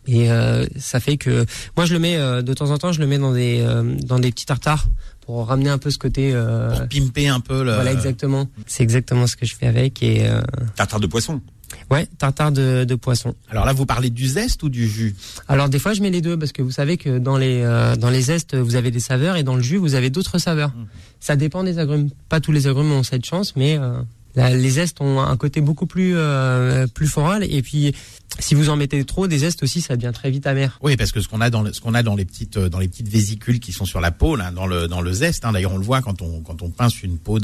Et 0.09 0.33
euh, 0.33 0.67
ça 0.81 0.99
fait 0.99 1.17
que 1.17 1.47
moi 1.77 1.87
je 1.87 1.93
le 1.93 2.01
mets 2.01 2.17
euh, 2.17 2.43
de 2.43 2.53
temps 2.55 2.71
en 2.73 2.79
temps 2.79 2.91
je 2.91 2.99
le 2.99 3.07
mets 3.07 3.19
dans 3.19 3.33
des 3.33 3.61
euh, 3.61 3.95
dans 4.03 4.19
des 4.19 4.33
petits 4.33 4.47
tartares 4.47 4.87
pour 5.25 5.47
ramener 5.47 5.71
un 5.71 5.79
peu 5.79 5.91
ce 5.91 5.99
côté. 5.99 6.33
euh, 6.35 6.71
Pour 6.77 6.89
pimper 6.89 7.29
un 7.29 7.41
peu 7.41 7.65
le. 7.65 7.75
voilà 7.75 7.93
exactement. 7.93 8.49
C'est 8.67 8.83
exactement 8.83 9.27
ce 9.27 9.37
que 9.37 9.47
je 9.47 9.55
fais 9.55 9.67
avec 9.67 10.03
et 10.03 10.27
euh, 10.29 10.41
Tartare 10.77 11.01
de 11.01 11.07
poisson. 11.07 11.41
ouais 11.91 12.07
tartare 12.19 12.53
de, 12.53 12.85
de 12.85 12.95
poisson. 12.95 13.35
Alors 13.51 13.65
là, 13.65 13.73
vous 13.73 13.87
parlez 13.87 14.11
du 14.11 14.27
zeste 14.27 14.63
ou 14.63 14.69
du 14.69 14.87
jus? 14.89 15.15
Alors 15.49 15.69
des 15.69 15.79
fois 15.79 15.95
je 15.95 16.03
mets 16.03 16.11
les 16.11 16.21
deux 16.21 16.37
parce 16.39 16.53
que 16.53 16.61
vous 16.63 16.71
savez 16.71 16.97
que 16.99 17.19
dans 17.19 17.39
les 17.39 17.63
euh, 17.63 17.97
dans 17.97 18.11
les 18.11 18.21
zestes 18.23 18.55
vous 18.55 18.77
avez 18.77 18.91
des 18.91 19.01
saveurs 19.01 19.37
et 19.37 19.43
dans 19.43 19.55
le 19.57 19.63
jus 19.63 19.79
vous 19.79 19.95
avez 19.95 20.11
d'autres 20.11 20.39
saveurs. 20.39 20.71
Mhm. 20.77 20.87
Ça 21.21 21.37
dépend 21.37 21.63
des 21.65 21.79
agrumes. 21.79 22.11
Pas 22.29 22.41
tous 22.41 22.53
les 22.53 22.67
agrumes 22.67 22.93
ont 22.93 23.03
cette 23.05 23.25
chance, 23.25 23.55
mais 23.57 23.79
euh, 23.79 23.93
la- 24.35 24.51
les 24.55 24.71
zestes 24.71 25.01
ont 25.01 25.21
un 25.21 25.37
côté 25.37 25.61
beaucoup 25.61 25.87
plus 25.87 26.13
euh, 26.17 26.87
plus 26.89 27.07
floral 27.07 27.45
et 27.45 27.63
puis 27.63 27.95
si 28.39 28.55
vous 28.55 28.69
en 28.71 28.77
mettez 28.77 29.05
trop 29.05 29.27
des 29.29 29.39
zestes 29.39 29.63
aussi 29.63 29.81
ça 29.81 29.97
devient 29.97 30.13
très 30.13 30.31
vite 30.31 30.47
amer. 30.47 30.79
Oui, 30.83 30.97
parce 30.97 31.13
que 31.13 31.21
ce 31.21 31.29
qu'on 31.29 31.41
a 31.41 31.51
dans 31.51 31.63
le- 31.63 31.73
ce 31.73 31.81
qu'on 31.81 31.95
a 31.95 32.03
dans 32.03 32.15
les 32.17 32.25
petites 32.25 32.57
euh, 32.57 32.69
dans 32.69 32.79
les 32.79 32.89
petites 32.89 33.09
vésicules 33.09 33.61
qui 33.61 33.73
sont 33.73 33.85
sur 33.85 34.01
la 34.01 34.11
peau 34.11 34.37
là, 34.37 34.51
dans 34.51 34.67
le 34.67 34.89
dans 34.89 35.01
le 35.01 35.13
zeste. 35.13 35.45
Hein, 35.45 35.53
D'ailleurs, 35.53 35.73
on 35.73 35.79
le 35.79 35.85
voit 35.85 36.01
quand 36.03 36.23
on 36.23 36.41
quand 36.41 36.63
on 36.63 36.71
pince 36.71 37.03
une 37.03 37.19
peau 37.19 37.39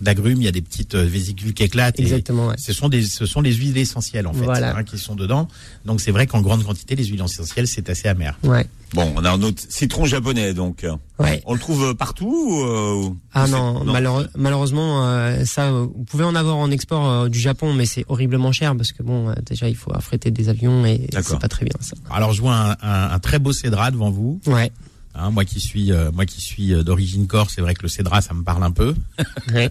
d'agrumes, 0.00 0.40
il 0.40 0.44
y 0.44 0.48
a 0.48 0.52
des 0.52 0.62
petites 0.62 0.94
euh, 0.94 1.04
vésicules 1.04 1.54
qui 1.54 1.62
éclatent. 1.64 1.98
et 1.98 2.02
Exactement. 2.02 2.48
Ouais. 2.48 2.54
Ce 2.58 2.72
sont 2.72 2.88
des 2.88 3.02
ce 3.02 3.26
sont 3.26 3.42
des 3.42 3.52
huiles 3.52 3.76
essentielles 3.78 4.26
en 4.26 4.32
fait 4.32 4.44
Voilà. 4.44 4.76
hein, 4.76 4.84
qui 4.84 4.98
sont 4.98 5.14
dedans. 5.14 5.48
Donc 5.84 6.00
c'est 6.00 6.10
vrai 6.12 6.26
qu'en 6.26 6.40
grande 6.42 6.64
quantité, 6.64 6.94
les 6.96 7.04
huiles 7.04 7.22
essentielles 7.24 7.66
c'est 7.66 7.88
assez 7.90 8.08
amer. 8.08 8.38
Ouais. 8.44 8.66
Bon, 8.92 9.12
on 9.14 9.24
a 9.24 9.30
un 9.30 9.40
autre 9.42 9.62
citron 9.68 10.04
japonais, 10.04 10.52
donc. 10.52 10.82
euh, 10.82 10.92
Ouais. 11.20 11.40
On 11.46 11.52
le 11.52 11.60
trouve 11.60 11.94
partout 11.94 12.26
ou, 12.26 12.64
euh, 12.64 13.10
Ah 13.34 13.46
non, 13.46 13.84
malheureux- 13.84 14.26
malheureusement, 14.36 15.06
euh, 15.06 15.44
ça, 15.44 15.66
euh, 15.68 15.86
vous 15.94 16.04
pouvez 16.04 16.24
en 16.24 16.34
avoir 16.34 16.56
en 16.56 16.70
export 16.72 17.08
euh, 17.08 17.28
du 17.28 17.38
Japon, 17.38 17.72
mais 17.72 17.86
c'est 17.86 18.04
horriblement 18.08 18.50
cher 18.50 18.74
parce 18.76 18.90
que 18.90 19.04
bon, 19.04 19.28
euh, 19.28 19.34
déjà 19.48 19.68
il 19.68 19.76
faut 19.76 19.92
affréter 19.94 20.19
des 20.28 20.48
avions 20.48 20.84
et 20.84 21.08
c'est 21.10 21.38
pas 21.38 21.48
très 21.48 21.64
bien 21.64 21.74
ça. 21.80 21.96
Alors 22.10 22.32
je 22.32 22.40
vois 22.40 22.54
un, 22.54 22.70
un, 22.82 23.10
un 23.12 23.18
très 23.18 23.38
beau 23.38 23.52
cédra 23.52 23.90
devant 23.90 24.10
vous. 24.10 24.40
Ouais. 24.46 24.70
Hein, 25.14 25.30
moi 25.30 25.44
qui 25.44 25.60
suis 25.60 25.92
euh, 25.92 26.12
moi 26.12 26.24
qui 26.24 26.40
suis 26.40 26.72
euh, 26.72 26.82
d'origine 26.82 27.26
corse, 27.26 27.54
c'est 27.56 27.60
vrai 27.60 27.74
que 27.74 27.82
le 27.82 27.88
cédra 27.88 28.20
ça 28.20 28.34
me 28.34 28.42
parle 28.42 28.62
un 28.62 28.70
peu. 28.70 28.94
ouais. 29.54 29.70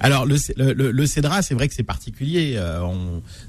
Alors 0.00 0.26
le, 0.26 0.36
le, 0.72 1.06
cédra, 1.06 1.42
c'est 1.42 1.54
vrai 1.54 1.66
que 1.66 1.74
c'est 1.74 1.82
particulier. 1.82 2.54
Euh, 2.56 2.86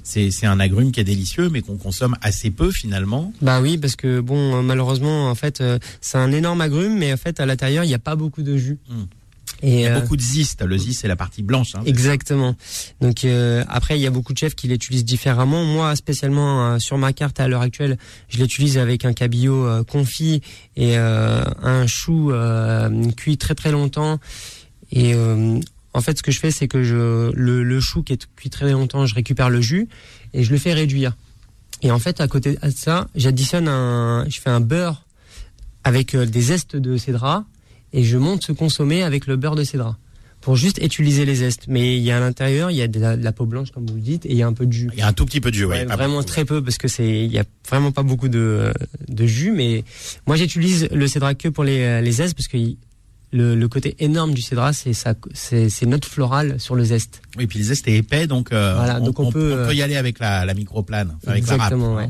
c'est 0.04 0.32
c'est 0.32 0.48
un 0.48 0.60
agrume 0.60 0.92
qui 0.92 1.00
est 1.00 1.04
délicieux, 1.04 1.48
mais 1.50 1.62
qu'on 1.62 1.78
consomme 1.78 2.16
assez 2.22 2.50
peu 2.50 2.72
finalement. 2.72 3.32
Bah 3.42 3.62
oui, 3.62 3.78
parce 3.78 3.96
que 3.96 4.20
bon, 4.20 4.64
malheureusement, 4.64 5.30
en 5.30 5.36
fait, 5.36 5.64
c'est 6.02 6.18
un 6.18 6.32
énorme 6.32 6.62
agrume, 6.62 6.98
mais 6.98 7.14
en 7.14 7.18
fait, 7.18 7.40
à 7.40 7.46
l'intérieur, 7.46 7.84
il 7.84 7.88
n'y 7.88 7.94
a 7.94 8.00
pas 8.00 8.16
beaucoup 8.16 8.42
de 8.42 8.58
jus. 8.58 8.80
Hmm. 8.90 9.04
Et 9.62 9.74
Il 9.74 9.80
y 9.82 9.86
a 9.86 9.96
euh, 9.96 10.00
beaucoup 10.00 10.16
de 10.16 10.22
ziste. 10.22 10.62
Le 10.62 10.78
ziste, 10.78 11.02
c'est 11.02 11.08
la 11.08 11.16
partie 11.16 11.44
blanche. 11.44 11.76
Hein. 11.76 11.82
exactement. 11.86 12.56
Donc 13.02 13.26
euh, 13.26 13.64
après, 13.68 13.98
il 13.98 14.02
y 14.02 14.08
a 14.08 14.10
beaucoup 14.10 14.34
de 14.34 14.38
chefs 14.38 14.56
qui 14.56 14.68
l'utilisent 14.68 15.06
différemment. 15.06 15.66
Moi, 15.66 15.96
spécialement 15.96 16.74
euh, 16.74 16.80
sur 16.80 16.98
ma 16.98 17.14
carte 17.14 17.40
à 17.40 17.48
l'heure 17.48 17.62
actuelle, 17.62 17.98
je 18.30 18.38
l'utilise 18.38 18.78
avec 18.78 19.06
un 19.06 19.14
cabillaud 19.14 19.66
euh, 19.66 19.84
confit 19.84 20.42
et 20.76 20.98
euh, 20.98 21.44
un 21.62 21.88
chou 21.88 22.32
euh, 22.32 23.12
cuit 23.12 23.38
très 23.38 23.56
très 23.56 23.72
longtemps. 23.72 24.20
Et 24.92 25.14
euh, 25.14 25.60
en 25.94 26.02
fait, 26.02 26.18
ce 26.18 26.24
que 26.24 26.32
je 26.32 26.40
fais, 26.40 26.52
c'est 26.52 26.68
que 26.68 26.84
je 26.84 27.32
le, 27.34 27.64
le 27.64 27.80
chou 27.80 28.04
qui 28.04 28.14
est 28.14 28.28
cuit 28.36 28.50
très 28.50 28.72
longtemps, 28.72 29.06
je 29.06 29.16
récupère 29.16 29.50
le 29.50 29.62
jus 29.62 29.88
et 30.34 30.44
je 30.44 30.52
le 30.52 30.58
fais 30.58 30.74
réduire. 30.74 31.18
Et 31.82 31.92
en 31.92 32.00
fait, 32.00 32.22
à 32.22 32.28
côté 32.28 32.58
de 32.62 32.70
ça, 32.72 33.08
j'additionne 33.16 33.68
un, 33.68 34.26
je 34.30 34.40
fais 34.40 34.50
un 34.50 34.60
beurre 34.60 35.06
avec 35.84 36.16
des 36.16 36.42
zestes 36.42 36.76
de 36.76 36.98
cédra 36.98 37.46
et 37.94 38.04
je 38.04 38.18
monte 38.18 38.44
ce 38.44 38.52
consommé 38.52 39.04
avec 39.04 39.28
le 39.28 39.36
beurre 39.36 39.56
de 39.56 39.64
cédra 39.64 39.98
pour 40.42 40.56
juste 40.56 40.78
utiliser 40.82 41.26
les 41.26 41.36
zestes. 41.36 41.66
Mais 41.68 41.98
il 41.98 42.04
y 42.04 42.12
a 42.12 42.18
à 42.18 42.20
l'intérieur, 42.22 42.72
il 42.72 42.78
y 42.78 42.82
a 42.82 42.88
de 42.88 43.00
la, 43.00 43.18
de 43.18 43.24
la 43.24 43.32
peau 43.34 43.46
blanche 43.46 43.72
comme 43.72 43.86
vous 43.86 43.96
le 43.96 44.02
dites 44.02 44.26
et 44.26 44.32
il 44.32 44.38
y 44.38 44.42
a 44.44 44.48
un 44.48 44.54
peu 44.54 44.66
de 44.66 44.72
jus. 44.72 44.90
Il 44.94 45.00
y 45.00 45.02
a 45.02 45.08
un 45.08 45.14
tout 45.14 45.26
petit 45.26 45.42
peu 45.42 45.52
de 45.52 45.56
jus. 45.56 45.66
Ouais, 45.66 45.80
ouais, 45.80 45.86
pas 45.86 45.96
vraiment 45.98 46.16
beaucoup. 46.18 46.26
très 46.28 46.46
peu 46.46 46.64
parce 46.64 46.78
que 46.78 46.88
c'est 46.88 47.26
il 47.26 47.32
y 47.32 47.40
a 47.40 47.44
vraiment 47.70 47.92
pas 47.92 48.04
beaucoup 48.04 48.30
de 48.30 48.72
de 49.08 49.26
jus 49.26 49.52
mais 49.52 49.84
moi 50.28 50.38
j'utilise 50.38 50.88
le 50.92 51.08
cédra 51.08 51.34
que 51.36 51.50
pour 51.50 51.64
les 51.66 52.02
les 52.02 52.12
zestes 52.12 52.36
parce 52.36 52.48
que 52.48 52.58
le, 53.32 53.54
le 53.56 53.68
côté 53.68 53.96
énorme 54.00 54.34
du 54.34 54.42
cédra 54.42 54.74
c'est 54.74 54.94
ça 54.94 55.14
c'est 55.34 55.70
c'est 55.70 55.86
notes 55.86 56.06
florales 56.06 56.60
sur 56.60 56.74
le 56.76 56.84
zeste. 56.84 57.22
Oui, 57.38 57.46
puis 57.46 57.60
le 57.60 57.66
zeste 57.66 57.88
est 57.88 57.98
épais, 57.98 58.26
donc, 58.26 58.52
euh, 58.52 58.74
Voilà, 58.76 59.00
donc 59.00 59.20
on 59.20 59.32
peut, 59.32 59.54
euh, 59.54 59.74
y 59.74 59.82
aller 59.84 59.98
avec 59.98 60.18
la, 60.20 60.46
la 60.46 60.54
microplane, 60.56 61.16
enfin, 61.18 61.34
avec 61.34 61.46
la 61.46 61.52
râpe. 61.58 61.74
Exactement, 61.74 61.96
ouais. 61.96 62.10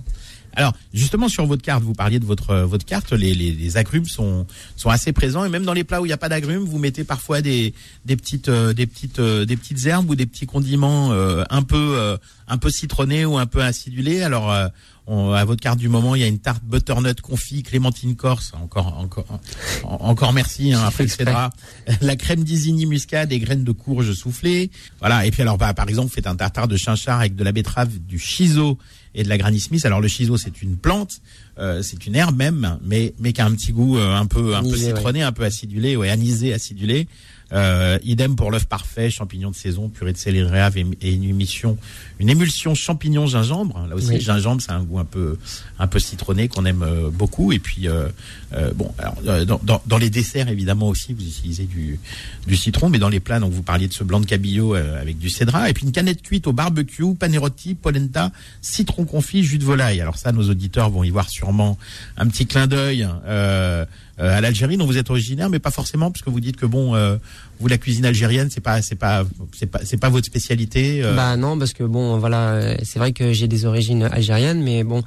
Alors, 0.56 0.74
justement, 0.94 1.28
sur 1.30 1.46
votre 1.46 1.62
carte, 1.62 1.84
vous 1.84 1.94
parliez 1.94 2.20
de 2.20 2.26
votre 2.26 2.52
euh, 2.52 2.66
votre 2.66 2.86
carte, 2.86 3.12
les, 3.12 3.34
les, 3.34 3.52
les 3.52 3.78
agrumes 3.78 4.06
sont 4.06 4.46
sont 4.76 4.90
assez 4.90 5.14
présents 5.14 5.46
et 5.46 5.50
même 5.50 5.64
dans 5.64 5.74
les 5.74 5.84
plats 5.84 6.02
où 6.02 6.06
il 6.06 6.10
n'y 6.10 6.14
a 6.14 6.18
pas 6.18 6.30
d'agrumes, 6.30 6.64
vous 6.64 6.80
mettez 6.80 7.04
parfois 7.04 7.42
des 7.42 7.74
des 8.06 8.16
petites 8.16 8.50
euh, 8.50 8.74
des 8.74 8.88
petites 8.88 9.20
euh, 9.20 9.46
des 9.46 9.58
petites 9.58 9.86
herbes 9.86 10.10
ou 10.10 10.16
des 10.16 10.26
petits 10.26 10.46
condiments 10.46 11.12
euh, 11.12 11.44
un 11.50 11.64
peu 11.64 11.96
euh, 11.98 12.18
un 12.48 12.58
peu 12.58 12.70
citronnés 12.70 13.26
ou 13.26 13.38
un 13.38 13.46
peu 13.46 13.62
acidulés. 13.62 14.22
Alors, 14.24 14.52
euh, 14.52 14.68
à 15.10 15.44
votre 15.44 15.62
carte 15.62 15.80
du 15.80 15.90
moment, 15.90 16.14
il 16.14 16.22
y 16.22 16.24
a 16.24 16.28
une 16.28 16.38
tarte 16.38 16.64
butternut 16.64 17.20
confit, 17.20 17.64
clémentine 17.64 18.16
corse, 18.16 18.52
encore, 18.54 18.96
encore, 19.00 19.40
encore 19.84 20.34
merci, 20.34 20.72
hein, 20.72 20.84
après 20.86 21.06
le 21.06 22.06
la 22.06 22.16
crème 22.16 22.44
d'Isigny 22.44 22.86
muscade 22.86 23.32
et 23.32 23.40
graines 23.40 23.64
de 23.64 23.72
courge 23.72 24.14
soufflées. 24.14 24.70
Voilà. 25.00 25.26
Et 25.26 25.32
puis 25.32 25.42
alors, 25.42 25.58
bah, 25.58 25.74
par 25.74 25.90
exemple, 25.90 26.12
faites 26.14 26.28
un 26.28 26.36
tartare 26.36 26.68
de 26.68 26.78
chinchard 26.78 27.22
avec 27.22 27.36
de 27.36 27.44
la 27.44 27.52
betterave, 27.52 27.98
du 27.98 28.20
chiso 28.20 28.78
et 29.16 29.24
de 29.24 29.30
la 29.30 29.38
Granny 29.38 29.60
Smith. 29.60 29.86
Alors 29.86 30.02
le 30.02 30.08
chiso, 30.08 30.38
c'est 30.38 30.62
une 30.62 30.78
plante, 30.78 31.22
euh, 31.58 31.82
c'est 31.82 32.06
une 32.06 32.16
herbe 32.16 32.36
même, 32.36 32.80
mais 32.84 33.14
mais 33.20 33.34
qui 33.34 33.42
a 33.42 33.46
un 33.46 33.52
petit 33.52 33.72
goût 33.72 33.98
euh, 33.98 34.16
un 34.16 34.26
peu 34.26 34.56
un 34.56 34.64
peu 34.64 34.76
citronné, 34.76 35.22
un 35.22 35.32
peu 35.32 35.44
acidulé, 35.44 35.96
ouais, 35.96 36.10
anisé, 36.10 36.54
acidulé. 36.54 37.08
Euh, 37.52 37.98
idem 38.04 38.36
pour 38.36 38.52
l'œuf 38.52 38.66
parfait, 38.66 39.10
champignons 39.10 39.50
de 39.50 39.56
saison, 39.56 39.90
purée 39.90 40.14
de 40.14 40.18
céleri 40.18 40.48
rave 40.48 40.78
et, 40.78 41.12
une 41.12 41.24
émission, 41.24 41.78
une 42.20 42.30
émulsion 42.30 42.76
champignon 42.76 43.28
gingembre. 43.28 43.88
Là 43.90 43.96
aussi, 43.96 44.14
le 44.14 44.20
gingembre, 44.20 44.62
c'est 44.62 44.72
un 44.72 44.84
goût 44.84 45.00
un 45.00 45.06
peu, 45.06 45.38
un 45.80 45.88
peu 45.88 46.00
citronné 46.00 46.50
qu'on 46.50 46.66
aime 46.66 46.84
euh, 46.84 47.10
beaucoup. 47.10 47.54
Et 47.54 47.60
puis, 47.60 47.88
euh, 47.88 48.10
euh 48.54 48.72
bon, 48.74 48.92
alors, 48.98 49.16
euh, 49.26 49.46
dans, 49.46 49.60
dans, 49.64 49.82
dans, 49.86 49.98
les 49.98 50.10
desserts, 50.10 50.50
évidemment 50.50 50.90
aussi, 50.90 51.14
vous 51.14 51.26
utilisez 51.26 51.64
du, 51.64 51.98
du 52.46 52.58
citron, 52.58 52.90
mais 52.90 53.00
dans 53.00 53.10
les 53.10 53.22
plats, 53.22 53.40
donc 53.40 53.54
vous 53.54 53.64
parliez 53.64 53.88
de 53.88 53.94
ce 53.94 54.04
blanc 54.04 54.20
de 54.20 54.26
cabillaud 54.26 54.74
avec 54.74 55.18
du 55.18 55.30
cédra, 55.30 55.70
et 55.70 55.74
puis 55.74 55.86
une 55.86 55.92
canette 55.92 56.22
cuite 56.22 56.46
au 56.48 56.54
barbecue, 56.54 57.16
panerotti, 57.16 57.76
polenta, 57.76 58.32
citron 58.62 59.06
confit, 59.06 59.44
jus 59.44 59.58
de 59.58 59.66
volaille. 59.66 60.02
Alors 60.02 60.18
ça, 60.18 60.32
nos 60.34 60.50
auditeurs 60.50 60.90
vont 60.90 61.04
y 61.04 61.10
voir 61.10 61.30
sûrement 61.30 61.78
un 62.18 62.28
petit 62.28 62.46
clin 62.46 62.68
d'œil. 62.68 63.08
Euh, 63.26 63.86
euh, 64.20 64.38
à 64.38 64.42
l'Algérie 64.42 64.76
dont 64.76 64.86
vous 64.86 64.98
êtes 64.98 65.10
originaire, 65.10 65.50
mais 65.50 65.60
pas 65.60 65.72
forcément, 65.72 66.12
parce 66.12 66.22
que 66.22 66.30
vous 66.30 66.42
dites 66.42 66.58
que 66.58 66.66
bon, 66.66 66.94
euh, 66.94 67.16
vous 67.62 67.70
la 67.70 67.78
cuisine 67.78 68.06
algérienne, 68.06 68.50
c'est 68.52 68.60
pas, 68.60 68.82
c'est 68.82 68.96
pas, 68.96 69.24
c'est 69.58 69.68
pas, 69.68 69.80
c'est 69.86 69.96
pas 69.96 70.10
votre 70.10 70.26
spécialité. 70.26 71.02
Bah 71.16 71.38
non, 71.38 71.58
parce 71.58 71.72
que 71.72 71.86
bon, 71.86 72.09
voilà, 72.18 72.76
c'est 72.84 73.00
vrai 73.00 73.12
que 73.12 73.34
j'ai 73.34 73.48
des 73.48 73.66
origines 73.66 74.04
algériennes, 74.04 74.62
mais 74.62 74.84
bon, 74.84 75.04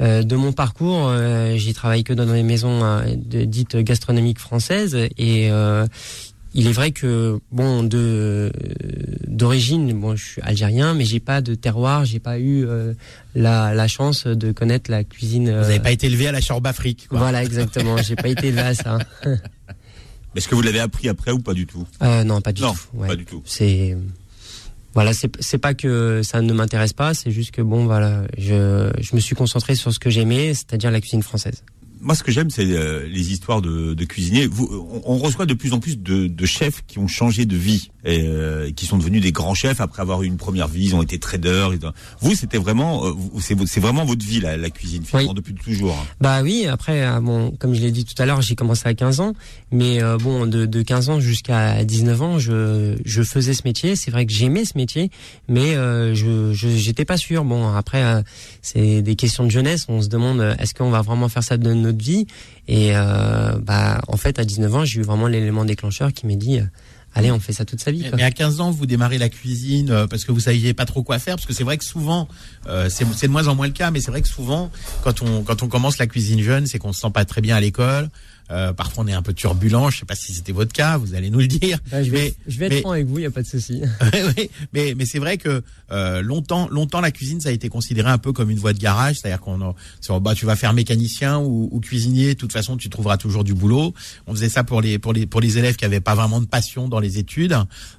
de 0.00 0.36
mon 0.36 0.52
parcours, 0.52 1.12
j'ai 1.56 1.74
travaillé 1.74 2.02
que 2.02 2.12
dans 2.12 2.26
des 2.26 2.42
maisons 2.42 2.80
de, 3.16 3.44
dites 3.44 3.76
gastronomiques 3.76 4.38
françaises. 4.38 4.96
Et 5.18 5.50
il 6.54 6.68
est 6.68 6.72
vrai 6.72 6.92
que 6.92 7.40
bon 7.50 7.82
de 7.82 8.52
d'origine 9.26 9.92
bon 9.92 10.14
je 10.14 10.24
suis 10.24 10.42
algérien 10.42 10.94
mais 10.94 11.04
j'ai 11.04 11.20
pas 11.20 11.40
de 11.40 11.54
terroir 11.54 12.04
j'ai 12.04 12.20
pas 12.20 12.38
eu 12.38 12.64
euh, 12.64 12.94
la, 13.34 13.74
la 13.74 13.88
chance 13.88 14.26
de 14.26 14.52
connaître 14.52 14.90
la 14.90 15.02
cuisine 15.02 15.46
vous 15.46 15.62
n'avez 15.62 15.80
pas 15.80 15.90
été 15.90 16.06
élevé 16.06 16.28
à 16.28 16.32
la 16.32 16.40
Chorbe 16.40 16.66
Afrique 16.66 17.08
quoi. 17.08 17.18
voilà 17.18 17.42
exactement. 17.42 17.96
J'ai 17.98 18.16
pas 18.16 18.28
été 18.28 18.48
élevé 18.48 18.62
à 18.62 18.74
ça. 18.74 18.98
Est-ce 20.36 20.48
que 20.48 20.54
vous 20.54 20.62
l'avez 20.62 20.80
appris 20.80 21.08
après 21.08 21.30
ou 21.30 21.38
pas 21.38 21.54
du 21.54 21.66
tout? 21.66 21.86
Euh, 22.02 22.24
non 22.24 22.40
pas 22.40 22.52
du 22.52 22.62
non, 22.62 22.72
tout. 22.72 22.98
Pas 22.98 23.16
du 23.16 23.24
tout. 23.24 23.42
C'est 23.44 23.96
voilà 24.94 25.12
c'est 25.12 25.58
pas 25.58 25.74
que 25.74 26.22
ça 26.22 26.40
ne 26.40 26.52
m'intéresse 26.52 26.92
pas 26.92 27.14
c'est 27.14 27.30
juste 27.30 27.50
que 27.50 27.62
bon 27.62 27.84
voilà 27.84 28.22
je 28.38 28.90
je 29.00 29.14
me 29.14 29.20
suis 29.20 29.34
concentré 29.34 29.74
sur 29.74 29.92
ce 29.92 29.98
que 29.98 30.10
j'aimais 30.10 30.54
c'est-à-dire 30.54 30.90
la 30.90 31.00
cuisine 31.00 31.22
française 31.22 31.64
moi, 32.04 32.14
ce 32.14 32.22
que 32.22 32.30
j'aime, 32.30 32.50
c'est 32.50 32.66
euh, 32.66 33.06
les 33.08 33.32
histoires 33.32 33.62
de, 33.62 33.94
de 33.94 34.04
cuisiniers. 34.04 34.46
Vous, 34.46 35.02
on, 35.04 35.16
reçoit 35.16 35.46
de 35.46 35.54
plus 35.54 35.72
en 35.72 35.80
plus 35.80 35.98
de, 35.98 36.26
de 36.26 36.46
chefs 36.46 36.84
qui 36.86 36.98
ont 36.98 37.08
changé 37.08 37.46
de 37.46 37.56
vie 37.56 37.90
et 38.04 38.24
euh, 38.26 38.70
qui 38.72 38.84
sont 38.84 38.98
devenus 38.98 39.22
des 39.22 39.32
grands 39.32 39.54
chefs 39.54 39.80
après 39.80 40.02
avoir 40.02 40.22
eu 40.22 40.26
une 40.26 40.36
première 40.36 40.68
vie. 40.68 40.84
Ils 40.84 40.94
ont 40.94 41.02
été 41.02 41.18
traders. 41.18 41.72
Vous, 42.20 42.34
c'était 42.34 42.58
vraiment, 42.58 43.06
euh, 43.06 43.12
c'est 43.40 43.80
vraiment 43.80 44.04
votre 44.04 44.24
vie, 44.24 44.40
la, 44.40 44.58
la 44.58 44.68
cuisine, 44.68 45.02
finalement, 45.02 45.32
depuis 45.32 45.54
toujours. 45.54 45.96
Hein. 45.98 46.06
Bah 46.20 46.42
oui. 46.42 46.66
Après, 46.66 47.20
bon, 47.22 47.52
comme 47.52 47.74
je 47.74 47.80
l'ai 47.80 47.90
dit 47.90 48.04
tout 48.04 48.20
à 48.22 48.26
l'heure, 48.26 48.42
j'ai 48.42 48.54
commencé 48.54 48.86
à 48.86 48.92
15 48.92 49.20
ans, 49.20 49.32
mais 49.72 50.00
bon, 50.20 50.46
de, 50.46 50.66
de 50.66 50.82
15 50.82 51.08
ans 51.08 51.20
jusqu'à 51.20 51.84
19 51.84 52.22
ans, 52.22 52.38
je, 52.38 52.96
je 53.04 53.22
faisais 53.22 53.54
ce 53.54 53.62
métier. 53.64 53.96
C'est 53.96 54.10
vrai 54.10 54.26
que 54.26 54.32
j'aimais 54.32 54.66
ce 54.66 54.76
métier, 54.76 55.10
mais 55.48 55.74
je, 55.74 56.52
j'étais 56.52 57.06
pas 57.06 57.16
sûr. 57.16 57.44
Bon, 57.44 57.72
après, 57.74 58.22
c'est 58.60 59.00
des 59.00 59.16
questions 59.16 59.44
de 59.44 59.50
jeunesse. 59.50 59.86
On 59.88 60.02
se 60.02 60.08
demande, 60.08 60.54
est-ce 60.58 60.74
qu'on 60.74 60.90
va 60.90 61.00
vraiment 61.00 61.30
faire 61.30 61.42
ça 61.42 61.56
de 61.56 61.93
vie. 62.02 62.26
Et 62.68 62.92
euh, 62.94 63.58
bah, 63.60 64.00
en 64.08 64.16
fait, 64.16 64.38
à 64.38 64.44
19 64.44 64.74
ans, 64.74 64.84
j'ai 64.84 65.00
eu 65.00 65.02
vraiment 65.02 65.26
l'élément 65.26 65.64
déclencheur 65.64 66.12
qui 66.12 66.26
m'a 66.26 66.34
dit 66.34 66.58
euh, 66.58 66.64
allez, 67.14 67.30
on 67.30 67.40
fait 67.40 67.52
ça 67.52 67.64
toute 67.64 67.80
sa 67.80 67.90
vie. 67.90 68.06
Mais 68.16 68.22
à 68.22 68.30
15 68.30 68.60
ans, 68.60 68.70
vous 68.70 68.86
démarrez 68.86 69.18
la 69.18 69.28
cuisine 69.28 69.90
euh, 69.90 70.06
parce 70.06 70.24
que 70.24 70.32
vous 70.32 70.40
saviez 70.40 70.74
pas 70.74 70.84
trop 70.84 71.02
quoi 71.02 71.18
faire, 71.18 71.36
parce 71.36 71.46
que 71.46 71.52
c'est 71.52 71.64
vrai 71.64 71.78
que 71.78 71.84
souvent, 71.84 72.28
c'est 72.88 73.04
de 73.26 73.28
moins 73.28 73.48
en 73.48 73.54
moins 73.54 73.66
le 73.66 73.72
cas, 73.72 73.90
mais 73.90 74.00
c'est 74.00 74.10
vrai 74.10 74.22
que 74.22 74.28
souvent, 74.28 74.70
quand 75.02 75.22
on 75.22 75.42
quand 75.42 75.62
on 75.62 75.68
commence 75.68 75.98
la 75.98 76.06
cuisine 76.06 76.40
jeune, 76.40 76.66
c'est 76.66 76.78
qu'on 76.78 76.92
se 76.92 77.00
sent 77.00 77.10
pas 77.12 77.24
très 77.24 77.40
bien 77.40 77.56
à 77.56 77.60
l'école, 77.60 78.08
euh, 78.50 78.72
parfois, 78.72 79.04
on 79.04 79.06
est 79.06 79.12
un 79.12 79.22
peu 79.22 79.32
turbulent. 79.32 79.90
Je 79.90 79.98
sais 80.00 80.06
pas 80.06 80.14
si 80.14 80.32
c'était 80.32 80.52
votre 80.52 80.72
cas. 80.72 80.96
Vous 80.98 81.14
allez 81.14 81.30
nous 81.30 81.38
le 81.38 81.46
dire. 81.46 81.78
Bah, 81.90 82.02
je 82.02 82.10
vais, 82.10 82.34
je 82.46 82.58
vais 82.58 82.66
être 82.66 82.80
franc 82.80 82.92
avec 82.92 83.06
vous. 83.06 83.18
Il 83.18 83.22
y 83.22 83.26
a 83.26 83.30
pas 83.30 83.42
de 83.42 83.46
souci. 83.46 83.82
mais 84.72 84.94
mais 84.96 85.06
c'est 85.06 85.18
vrai 85.18 85.38
que 85.38 85.62
euh, 85.90 86.22
longtemps, 86.22 86.68
longtemps, 86.68 87.00
la 87.00 87.10
cuisine, 87.10 87.40
ça 87.40 87.48
a 87.48 87.52
été 87.52 87.68
considéré 87.68 88.10
un 88.10 88.18
peu 88.18 88.32
comme 88.32 88.50
une 88.50 88.58
voie 88.58 88.72
de 88.72 88.78
garage. 88.78 89.16
C'est-à-dire 89.20 89.40
qu'on, 89.40 89.74
bah, 90.20 90.34
tu 90.34 90.46
vas 90.46 90.56
faire 90.56 90.72
mécanicien 90.72 91.38
ou, 91.38 91.68
ou, 91.72 91.80
cuisinier. 91.80 92.34
De 92.34 92.38
toute 92.38 92.52
façon, 92.52 92.76
tu 92.76 92.90
trouveras 92.90 93.16
toujours 93.16 93.44
du 93.44 93.54
boulot. 93.54 93.94
On 94.26 94.34
faisait 94.34 94.48
ça 94.48 94.64
pour 94.64 94.80
les 94.80 94.98
pour 94.98 95.12
les 95.12 95.26
pour 95.26 95.40
les 95.40 95.58
élèves 95.58 95.76
qui 95.76 95.84
avaient 95.84 96.00
pas 96.00 96.14
vraiment 96.14 96.40
de 96.40 96.46
passion 96.46 96.88
dans 96.88 97.00
les 97.00 97.18
études. 97.18 97.56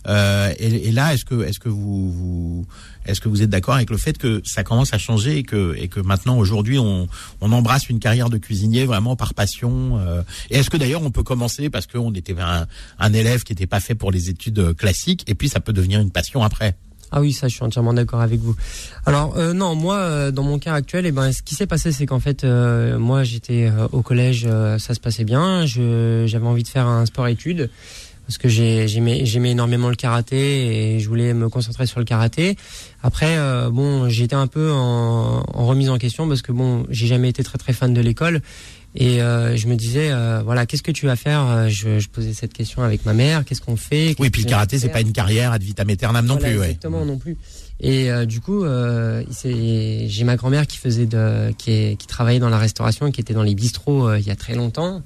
Euh, 0.07 0.53
et, 0.59 0.87
et, 0.87 0.91
là, 0.91 1.13
est-ce 1.13 1.25
que 1.25 1.43
est-ce 1.43 1.59
que 1.59 1.69
vous, 1.69 2.11
vous 2.11 2.65
est-ce 3.05 3.21
que 3.21 3.29
vous 3.29 3.41
êtes 3.41 3.49
d'accord 3.49 3.75
avec 3.75 3.89
le 3.89 3.97
fait 3.97 4.17
que 4.17 4.41
ça 4.43 4.63
commence 4.63 4.93
à 4.93 4.97
changer 4.97 5.37
et 5.37 5.43
que, 5.43 5.75
et 5.77 5.87
que 5.87 5.99
maintenant, 5.99 6.37
aujourd'hui, 6.37 6.79
on, 6.79 7.07
on 7.41 7.51
embrasse 7.51 7.89
une 7.89 7.99
carrière 7.99 8.29
de 8.29 8.37
cuisinier 8.37 8.85
vraiment 8.85 9.15
par 9.15 9.33
passion 9.33 9.99
euh, 9.99 10.21
Et 10.49 10.57
est-ce 10.57 10.69
que 10.69 10.77
d'ailleurs, 10.77 11.03
on 11.03 11.11
peut 11.11 11.23
commencer 11.23 11.69
parce 11.69 11.87
qu'on 11.87 12.13
était 12.13 12.35
un, 12.39 12.67
un 12.99 13.13
élève 13.13 13.43
qui 13.43 13.53
n'était 13.53 13.67
pas 13.67 13.79
fait 13.79 13.95
pour 13.95 14.11
les 14.11 14.29
études 14.29 14.73
classiques 14.75 15.23
et 15.27 15.35
puis 15.35 15.49
ça 15.49 15.59
peut 15.59 15.73
devenir 15.73 15.99
une 15.99 16.11
passion 16.11 16.43
après? 16.43 16.75
Ah 17.11 17.21
oui, 17.21 17.31
ça, 17.33 17.47
je 17.47 17.53
suis 17.53 17.63
entièrement 17.63 17.93
d'accord 17.93 18.21
avec 18.21 18.39
vous. 18.39 18.55
Alors 19.05 19.37
euh, 19.37 19.53
non, 19.53 19.75
moi, 19.75 19.97
euh, 19.97 20.31
dans 20.31 20.43
mon 20.43 20.57
cas 20.57 20.73
actuel, 20.73 21.05
eh 21.05 21.11
ben, 21.11 21.31
ce 21.31 21.43
qui 21.43 21.53
s'est 21.53 21.67
passé, 21.67 21.91
c'est 21.91 22.07
qu'en 22.07 22.19
fait, 22.19 22.43
moi, 22.43 23.23
j'étais 23.23 23.71
au 23.91 24.01
collège, 24.01 24.47
ça 24.79 24.93
se 24.93 24.99
passait 24.99 25.23
bien. 25.23 25.65
J'avais 25.65 26.47
envie 26.47 26.63
de 26.63 26.67
faire 26.67 26.87
un 26.87 27.05
sport-études 27.05 27.69
parce 28.25 28.37
que 28.37 28.47
j'aimais 28.47 29.25
j'aimais 29.25 29.51
énormément 29.51 29.89
le 29.89 29.95
karaté 29.95 30.95
et 30.95 30.99
je 30.99 31.07
voulais 31.07 31.33
me 31.33 31.49
concentrer 31.49 31.85
sur 31.85 31.99
le 31.99 32.05
karaté. 32.05 32.57
Après, 33.03 33.37
euh, 33.37 33.69
bon, 33.69 34.09
j'étais 34.09 34.35
un 34.35 34.47
peu 34.47 34.71
en, 34.71 35.43
en, 35.47 35.65
remise 35.65 35.89
en 35.89 35.97
question 35.97 36.27
parce 36.27 36.41
que 36.41 36.51
bon, 36.51 36.85
j'ai 36.89 37.07
jamais 37.07 37.29
été 37.29 37.43
très 37.43 37.57
très 37.57 37.73
fan 37.73 37.93
de 37.93 38.01
l'école 38.01 38.41
et 38.95 39.21
euh, 39.21 39.57
je 39.57 39.67
me 39.67 39.75
disais, 39.75 40.09
euh, 40.11 40.41
voilà, 40.43 40.65
qu'est-ce 40.65 40.83
que 40.83 40.91
tu 40.91 41.05
vas 41.05 41.17
faire? 41.17 41.45
Euh, 41.45 41.67
je, 41.67 41.99
je, 41.99 42.07
posais 42.07 42.33
cette 42.33 42.53
question 42.53 42.81
avec 42.81 43.05
ma 43.05 43.13
mère. 43.13 43.43
Qu'est-ce 43.43 43.61
qu'on 43.61 43.75
fait? 43.75 44.15
Oui, 44.19 44.29
puis 44.29 44.43
le 44.43 44.49
karaté, 44.49 44.79
c'est 44.79 44.89
pas 44.89 45.01
une 45.01 45.11
carrière 45.11 45.51
ad 45.51 45.61
vitam 45.61 45.89
aeternam 45.89 46.25
non 46.25 46.37
plus. 46.37 46.53
Exactement, 46.53 47.03
non 47.03 47.17
plus. 47.17 47.35
Et 47.81 48.09
euh, 48.09 48.25
du 48.25 48.39
coup, 48.39 48.63
euh, 48.63 49.23
j'ai 49.43 50.23
ma 50.23 50.37
grand-mère 50.37 50.65
qui 50.65 50.77
faisait 50.77 51.05
de, 51.05 51.51
qui, 51.57 51.71
est, 51.71 51.95
qui 51.97 52.07
travaillait 52.07 52.39
dans 52.39 52.49
la 52.49 52.57
restauration, 52.57 53.11
qui 53.11 53.19
était 53.19 53.33
dans 53.33 53.43
les 53.43 53.55
bistrots 53.55 54.07
euh, 54.07 54.19
il 54.19 54.25
y 54.25 54.31
a 54.31 54.35
très 54.35 54.55
longtemps. 54.55 55.03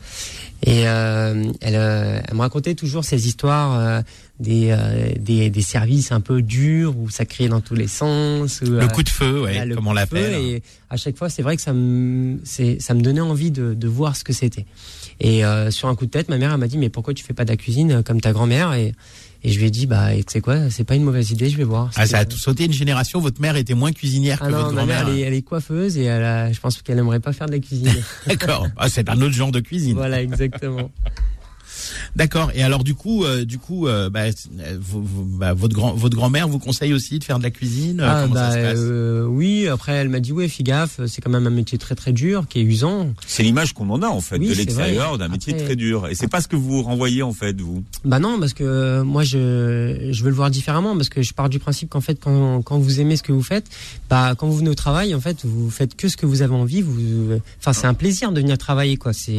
Et 0.64 0.82
elle, 0.82 1.54
elle 1.62 2.36
me 2.36 2.40
racontait 2.42 2.76
toujours 2.76 3.06
ces 3.06 3.28
histoires 3.28 4.04
des, 4.42 4.76
des, 5.18 5.50
des 5.50 5.62
services 5.62 6.12
un 6.12 6.20
peu 6.20 6.42
durs 6.42 6.98
où 6.98 7.10
ça 7.10 7.24
criait 7.24 7.48
dans 7.48 7.62
tous 7.62 7.76
les 7.76 7.88
sens. 7.88 8.62
le 8.62 8.86
coup 8.90 9.02
de 9.02 9.10
feu, 9.10 9.42
ouais, 9.42 9.70
comme 9.74 9.88
on 9.88 9.94
l'appelle. 9.94 10.34
Et 10.34 10.62
à 10.90 10.98
chaque 10.98 11.16
fois, 11.16 11.30
c'est 11.30 11.44
vrai 11.44 11.56
que 11.56 11.62
ça 11.62 11.72
me, 11.72 12.40
ça 12.44 12.94
me 12.94 13.02
donnait 13.02 13.22
envie 13.22 13.52
de, 13.52 13.74
de 13.74 13.88
voir 13.88 14.18
ce 14.18 14.26
que 14.26 14.34
c'était. 14.34 14.66
Et 15.22 15.44
sur 15.70 15.88
un 15.88 15.96
coup 15.96 16.06
de 16.06 16.12
tête, 16.12 16.28
ma 16.28 16.38
mère 16.38 16.58
m'a 16.58 16.68
dit 16.68 16.78
mais 16.78 16.90
pourquoi 16.90 17.14
tu 17.14 17.24
fais 17.24 17.34
pas 17.34 17.46
de 17.46 17.52
la 17.52 17.58
cuisine 17.58 18.04
comme 18.04 18.20
ta 18.20 18.34
grand-mère? 18.34 18.74
Et 18.74 18.92
et 19.44 19.52
je 19.52 19.60
lui 19.60 19.68
ai 19.68 19.72
dit, 19.72 19.86
bah, 19.86 20.10
tu 20.16 20.24
sais 20.28 20.42
quoi, 20.42 20.70
c'est 20.70 20.84
pas 20.84 20.96
une 20.96 21.04
mauvaise 21.04 21.32
idée, 21.32 21.50
je 21.50 21.58
vais 21.58 21.64
voir. 21.64 21.92
Ah, 21.96 22.06
ça 22.06 22.20
a 22.20 22.26
tout 22.26 22.38
sauté 22.38 22.66
une 22.66 22.74
génération. 22.74 23.22
Votre 23.22 23.42
mère 23.42 23.56
était 23.56 23.74
moins 23.74 23.94
cuisinière 23.94 24.40
ah 24.42 24.48
que 24.48 24.52
votre 24.52 24.74
grand-mère. 24.74 25.08
Elle, 25.08 25.20
elle, 25.20 25.34
est 25.34 25.42
coiffeuse 25.42 25.98
et 25.98 26.04
elle 26.04 26.24
a, 26.24 26.52
je 26.52 26.60
pense 26.60 26.82
qu'elle 26.82 27.00
aimerait 27.00 27.22
pas 27.22 27.32
faire 27.32 27.48
de 27.48 27.54
la 27.54 27.60
cuisine. 27.60 27.90
D'accord. 28.28 28.68
Ah, 28.76 28.90
c'est 28.90 29.10
un 29.10 29.22
autre 29.22 29.34
genre 29.34 29.52
de 29.52 29.62
cuisine. 29.62 29.96
Voilà, 29.96 30.22
exactement. 30.22 30.92
D'accord. 32.16 32.52
Et 32.54 32.64
alors 32.64 32.84
du 32.84 32.96
coup, 32.96 33.24
euh, 33.24 33.46
du 33.46 33.60
coup, 33.60 33.88
euh, 33.88 34.10
bah, 34.10 34.26
bah, 35.38 35.54
votre 35.54 35.76
grand 35.76 35.94
votre 35.94 36.16
grand-mère 36.16 36.48
vous 36.48 36.60
conseille 36.60 36.94
aussi 36.94 37.20
de 37.20 37.24
faire 37.24 37.38
de 37.38 37.44
la 37.44 37.52
cuisine. 37.52 38.02
Ah, 38.02 38.28
bah, 38.28 38.52
euh, 38.54 39.26
oui. 39.26 39.68
Après, 39.68 39.94
elle 39.94 40.10
m'a 40.10 40.20
dit 40.20 40.32
ouais, 40.32 40.48
fais 40.48 40.64
gaffe, 40.64 41.00
c'est 41.08 41.22
quand 41.22 41.30
même 41.30 41.48
un 41.48 41.52
métier 41.52 41.78
très 41.78 41.96
très 41.96 42.12
dur, 42.12 42.46
qui 42.48 42.60
est 42.60 42.64
usant. 42.64 43.14
C'est 43.28 43.44
l'image 43.44 43.74
qu'on 43.74 43.90
en 43.90 44.02
a 44.02 44.08
en 44.08 44.22
fait 44.22 44.40
de 44.40 44.54
l'extérieur 44.54 45.18
d'un 45.18 45.28
métier 45.28 45.56
très 45.56 45.76
dur. 45.76 46.08
Et 46.08 46.16
c'est 46.16 46.28
pas 46.28 46.42
ce 46.42 46.48
que 46.48 46.56
vous 46.56 46.82
renvoyez 46.84 47.24
en 47.24 47.34
fait 47.34 47.60
vous? 47.60 47.84
Bah 48.06 48.20
non, 48.20 48.40
parce 48.40 48.54
que 48.54 49.02
moi 49.02 49.24
je 49.24 50.10
je 50.12 50.24
veux 50.24 50.30
le 50.30 50.36
voir 50.36 50.50
différemment 50.50 50.96
parce 50.96 51.10
que 51.10 51.22
je 51.22 51.34
pars 51.34 51.50
du 51.50 51.60
principe 51.60 51.90
qu'en 51.90 52.02
fait 52.02 52.20
quand 52.20 52.62
quand 52.62 52.78
vous 52.78 53.00
aimez 53.00 53.18
ce 53.18 53.24
que 53.24 53.32
vous 53.32 53.44
faites, 53.44 53.66
bah 54.10 54.36
quand 54.38 54.48
vous 54.48 54.58
venez 54.58 54.70
au 54.70 54.76
travail 54.76 55.14
en 55.16 55.22
fait 55.22 55.46
vous 55.46 55.70
faites 55.70 55.96
que 55.96 56.08
ce 56.08 56.18
que 56.18 56.26
vous 56.26 56.42
avez 56.42 56.56
envie. 56.56 56.82
Vous, 56.82 57.40
enfin 57.60 57.74
c'est 57.74 57.88
un 57.88 57.94
plaisir 57.94 58.32
de 58.32 58.42
venir 58.42 58.58
travailler 58.58 58.98
quoi. 58.98 59.14
C'est 59.14 59.38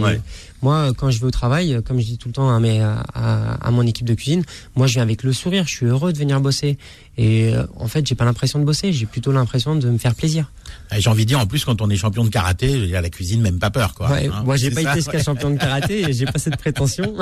moi 0.63 0.93
quand 0.97 1.11
je 1.11 1.21
vais 1.21 1.27
au 1.27 1.31
travail, 1.31 1.81
comme 1.85 1.99
je 2.01 2.07
dis 2.07 2.19
tout 2.19 2.29
le 2.29 2.35
temps 2.35 2.60
mais 2.61 2.81
à, 2.81 3.03
à, 3.15 3.71
mon 3.71 3.83
équipe 3.87 4.07
de 4.07 4.15
cuisine, 4.15 4.45
moi 4.77 4.87
je 4.87 4.95
viens 4.95 5.03
avec 5.03 5.23
le 5.23 5.33
sourire, 5.33 5.65
je 5.67 5.75
suis 5.75 5.87
heureux 5.87 6.13
de 6.13 6.19
venir 6.19 6.41
bosser. 6.41 6.79
Et 7.21 7.53
euh, 7.53 7.67
en 7.77 7.87
fait, 7.87 8.07
j'ai 8.07 8.15
pas 8.15 8.25
l'impression 8.25 8.59
de 8.59 8.65
bosser, 8.65 8.95
j'ai 8.95 9.05
plutôt 9.05 9.31
l'impression 9.31 9.77
de 9.77 9.91
me 9.91 9.99
faire 9.99 10.15
plaisir. 10.15 10.51
J'ai 10.97 11.11
envie 11.11 11.25
de 11.25 11.29
dire, 11.29 11.39
en 11.39 11.47
plus, 11.47 11.67
quand 11.67 11.83
on 11.83 11.91
est 11.91 11.97
champion 11.97 12.25
de 12.25 12.31
karaté, 12.31 12.87
la 12.87 13.11
cuisine, 13.11 13.43
même 13.43 13.59
pas 13.59 13.71
peur, 13.71 13.93
quoi. 13.93 14.11
Ouais, 14.11 14.31
Hein, 14.33 14.43
moi, 14.45 14.57
j'ai 14.57 14.71
pas 14.71 14.83
ça, 14.83 14.91
été 14.93 15.01
jusqu'à 15.01 15.23
champion 15.23 15.51
de 15.51 15.57
karaté 15.59 16.09
et 16.09 16.13
j'ai 16.15 16.25
pas 16.25 16.39
cette 16.39 16.57
prétention. 16.57 17.15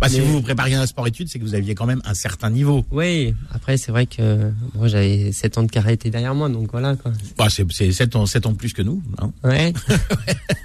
Bah, 0.00 0.08
si 0.08 0.20
vous 0.20 0.32
vous 0.34 0.42
prépariez 0.42 0.76
à 0.76 0.82
un 0.82 0.86
sport-études, 0.86 1.28
c'est 1.28 1.40
que 1.40 1.44
vous 1.44 1.54
aviez 1.54 1.74
quand 1.74 1.86
même 1.86 2.00
un 2.04 2.14
certain 2.14 2.50
niveau. 2.50 2.84
oui, 2.92 3.34
après, 3.50 3.76
c'est 3.76 3.90
vrai 3.90 4.06
que 4.06 4.52
moi, 4.74 4.86
j'avais 4.86 5.32
7 5.32 5.58
ans 5.58 5.62
de 5.64 5.70
karaté 5.70 6.10
derrière 6.10 6.34
moi, 6.34 6.48
donc 6.48 6.70
voilà, 6.70 6.94
quoi. 6.94 7.12
Bah, 7.36 7.48
c'est 7.50 7.66
c'est 7.72 7.90
7 7.90 8.14
ans, 8.14 8.26
7 8.26 8.46
ans 8.46 8.52
de 8.52 8.56
plus 8.56 8.72
que 8.72 8.82
nous. 8.82 9.02
Hein. 9.18 9.32
Ouais. 9.48 9.72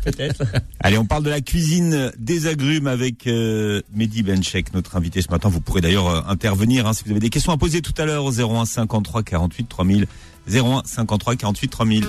Peut-être. 0.04 0.44
Allez, 0.82 0.98
on 0.98 1.06
parle 1.06 1.24
de 1.24 1.30
la 1.30 1.40
cuisine 1.40 2.12
des 2.18 2.48
agrumes 2.48 2.88
avec 2.88 3.28
euh, 3.28 3.82
Mehdi 3.96 4.24
Benchek, 4.24 4.74
notre 4.74 4.98
invité 4.98 5.22
ce 5.22 5.30
matin. 5.30 5.48
Vous 5.48 5.62
pourrez 5.62 5.80
d'ailleurs 5.80 6.08
euh, 6.08 6.22
intervenir 6.28 6.86
hein, 6.86 6.94
si 6.94 7.04
vous 7.06 7.12
avez 7.12 7.22
des 7.22 7.30
questions 7.30 7.54
à 7.54 7.58
poser 7.58 7.82
tout 7.82 7.94
à 7.98 8.06
l'heure 8.06 8.26
au 8.26 8.32
01 8.44 8.66
53 8.66 9.24
48 9.24 9.70
3000. 9.70 10.08
01 10.48 10.84
53 10.86 11.36
48 11.36 11.68
3000. 11.70 12.08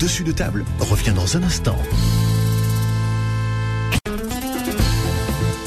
Dessus 0.00 0.24
de 0.24 0.32
table 0.32 0.64
revient 0.80 1.12
dans 1.14 1.36
un 1.36 1.42
instant. 1.42 1.76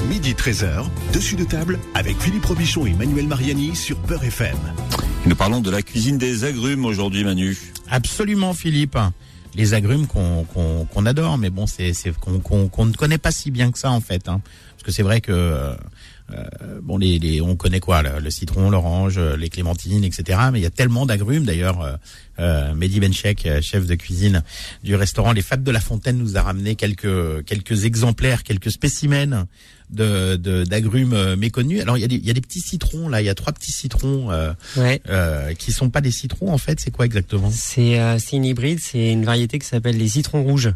Midi 0.10 0.34
13h, 0.34 0.86
dessus 1.14 1.36
de 1.36 1.44
table 1.44 1.80
avec 1.94 2.20
Philippe 2.20 2.46
Robichon 2.46 2.86
et 2.86 2.94
Manuel 2.94 3.28
Mariani 3.28 3.76
sur 3.76 3.98
Peur 3.98 4.24
FM. 4.24 4.58
Nous 5.26 5.36
parlons 5.36 5.62
de 5.62 5.72
la 5.72 5.82
cuisine 5.82 6.18
des 6.18 6.44
agrumes 6.44 6.86
aujourd'hui, 6.86 7.24
Manu. 7.24 7.58
Absolument, 7.90 8.54
Philippe. 8.54 8.98
Les 9.56 9.74
agrumes 9.74 10.06
qu'on 10.06 10.44
qu'on 10.44 10.86
qu'on 10.86 11.06
adore, 11.06 11.38
mais 11.38 11.50
bon, 11.50 11.66
c'est 11.66 11.94
qu'on 12.20 12.40
qu'on 12.40 12.86
ne 12.86 12.94
connaît 12.94 13.18
pas 13.18 13.32
si 13.32 13.52
bien 13.52 13.72
que 13.72 13.80
ça 13.80 13.92
en 13.92 14.02
fait. 14.02 14.28
Hein. 14.28 14.42
Parce 14.72 14.84
que 14.84 14.92
c'est 14.92 15.04
vrai 15.04 15.22
que 15.22 15.76
euh, 16.34 16.80
bon, 16.82 16.98
les, 16.98 17.20
les 17.20 17.40
on 17.42 17.56
connaît 17.56 17.80
quoi, 17.80 18.02
le, 18.02 18.20
le 18.20 18.30
citron, 18.32 18.70
l'orange, 18.70 19.18
euh, 19.18 19.38
les 19.38 19.50
clémentines, 19.50 20.04
etc. 20.04 20.40
Mais 20.52 20.60
il 20.60 20.64
y 20.64 20.66
a 20.66 20.72
tellement 20.72 21.06
d'agrumes. 21.06 21.46
D'ailleurs, 21.46 21.82
euh, 21.82 21.94
euh, 22.40 22.74
Mehdi 22.74 23.00
Benchek, 23.00 23.46
euh, 23.46 23.62
chef 23.62 23.86
de 23.86 23.96
cuisine 23.96 24.44
du 24.84 24.96
restaurant 24.96 25.32
Les 25.34 25.42
Fats 25.44 25.58
de 25.58 25.72
la 25.72 25.80
Fontaine, 25.80 26.18
nous 26.18 26.36
a 26.38 26.42
ramené 26.42 26.76
quelques 26.76 27.46
quelques 27.46 27.86
exemplaires, 27.86 28.44
quelques 28.44 28.72
spécimens 28.72 29.46
de 29.92 30.36
de- 30.36 30.64
d'agrumes 30.64 31.36
méconnus. 31.36 31.82
Alors 31.82 31.98
il 31.98 32.02
y 32.02 32.04
a 32.04 32.08
des 32.08 32.16
il 32.16 32.26
y 32.26 32.32
a 32.32 32.34
des 32.34 32.42
petits 32.42 32.60
citrons 32.62 33.08
là, 33.08 33.22
il 33.22 33.26
y 33.26 33.30
a 33.30 33.36
trois 33.36 33.54
petits 33.54 33.72
citrons 33.72 34.32
euh, 34.32 34.52
Ouais. 34.78 35.00
euh, 35.10 35.54
qui 35.54 35.72
sont 35.72 35.92
pas 35.92 36.02
des 36.02 36.12
citrons 36.12 36.52
en 36.52 36.58
fait. 36.58 36.80
C'est 36.80 36.90
quoi 36.92 37.06
exactement? 37.06 37.52
C'est 37.52 38.00
euh, 38.00 38.18
c'est 38.18 38.36
une 38.36 38.46
hybride, 38.46 38.80
c'est 38.82 39.12
une 39.12 39.26
variété 39.26 39.60
qui 39.60 39.68
s'appelle 39.68 39.98
les 39.98 40.08
citrons 40.10 40.44
rouges. 40.44 40.74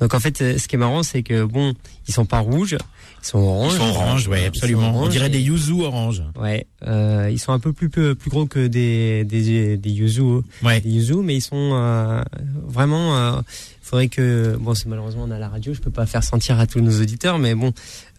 Donc 0.00 0.14
en 0.14 0.20
fait, 0.20 0.40
euh, 0.42 0.58
ce 0.58 0.68
qui 0.68 0.76
est 0.76 0.78
marrant, 0.78 1.02
c'est 1.02 1.22
que 1.22 1.44
bon, 1.44 1.74
ils 2.08 2.14
sont 2.14 2.24
pas 2.24 2.40
rouges, 2.40 2.76
ils 3.22 3.26
sont 3.26 3.38
oranges. 3.38 3.72
Ils 3.74 3.78
sont 3.78 3.84
Orange, 3.84 4.28
ouais, 4.28 4.46
absolument. 4.46 4.92
On 5.00 5.08
dirait 5.08 5.26
oranges 5.26 5.30
des 5.32 5.40
yuzu 5.40 5.82
orange. 5.82 6.22
Ouais, 6.40 6.66
euh, 6.86 7.28
ils 7.30 7.38
sont 7.38 7.52
un 7.52 7.58
peu 7.60 7.72
plus 7.72 7.88
plus, 7.88 8.14
plus 8.16 8.30
gros 8.30 8.46
que 8.46 8.66
des 8.66 9.24
des 9.24 9.76
des 9.76 9.90
yuzu, 9.90 10.22
Ouais. 10.62 10.80
des 10.80 10.90
yuzu, 10.90 11.16
mais 11.22 11.36
ils 11.36 11.40
sont 11.42 11.70
euh, 11.74 12.22
vraiment. 12.66 13.16
Euh, 13.16 13.40
faudrait 13.82 14.08
que 14.08 14.56
bon, 14.58 14.74
c'est 14.74 14.86
malheureusement 14.86 15.24
on 15.28 15.30
a 15.30 15.38
la 15.38 15.48
radio, 15.48 15.74
je 15.74 15.80
peux 15.80 15.90
pas 15.90 16.06
faire 16.06 16.24
sentir 16.24 16.58
à 16.58 16.66
tous 16.66 16.80
nos 16.80 17.00
auditeurs, 17.00 17.38
mais 17.38 17.54
bon, 17.54 17.72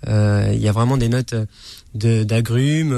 il 0.07 0.59
y 0.59 0.67
a 0.67 0.71
vraiment 0.71 0.97
des 0.97 1.09
notes 1.09 1.35
de 1.95 2.23
d'agrumes, 2.23 2.95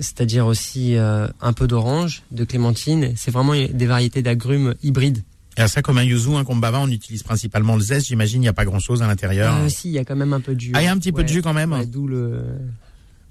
c'est-à-dire 0.00 0.46
aussi 0.46 0.94
un 0.96 1.52
peu 1.52 1.66
d'orange, 1.66 2.22
de 2.30 2.44
clémentine. 2.44 3.12
C'est 3.16 3.30
vraiment 3.30 3.52
des 3.54 3.86
variétés 3.86 4.22
d'agrumes 4.22 4.74
hybrides. 4.82 5.22
Et 5.64 5.68
ça, 5.68 5.82
comme 5.82 5.98
un 5.98 6.02
yuzu, 6.04 6.34
un 6.36 6.44
kombava, 6.44 6.80
on 6.80 6.88
utilise 6.88 7.22
principalement 7.22 7.74
le 7.76 7.82
zeste. 7.82 8.06
J'imagine, 8.06 8.38
il 8.40 8.44
n'y 8.44 8.48
a 8.48 8.52
pas 8.52 8.64
grand-chose 8.64 9.02
à 9.02 9.06
l'intérieur. 9.06 9.54
Euh, 9.56 9.68
si, 9.68 9.88
il 9.88 9.92
y 9.94 9.98
a 9.98 10.04
quand 10.04 10.16
même 10.16 10.32
un 10.32 10.40
peu 10.40 10.54
de 10.54 10.60
jus. 10.60 10.72
ah, 10.74 10.80
il 10.82 10.84
y 10.84 10.88
a 10.88 10.92
un 10.92 10.98
petit 10.98 11.12
peu 11.12 11.22
de 11.22 11.28
jus 11.28 11.42
quand 11.42 11.52
même. 11.52 11.72
Ouais, 11.72 11.84
D'où 11.86 12.06
le. 12.06 12.42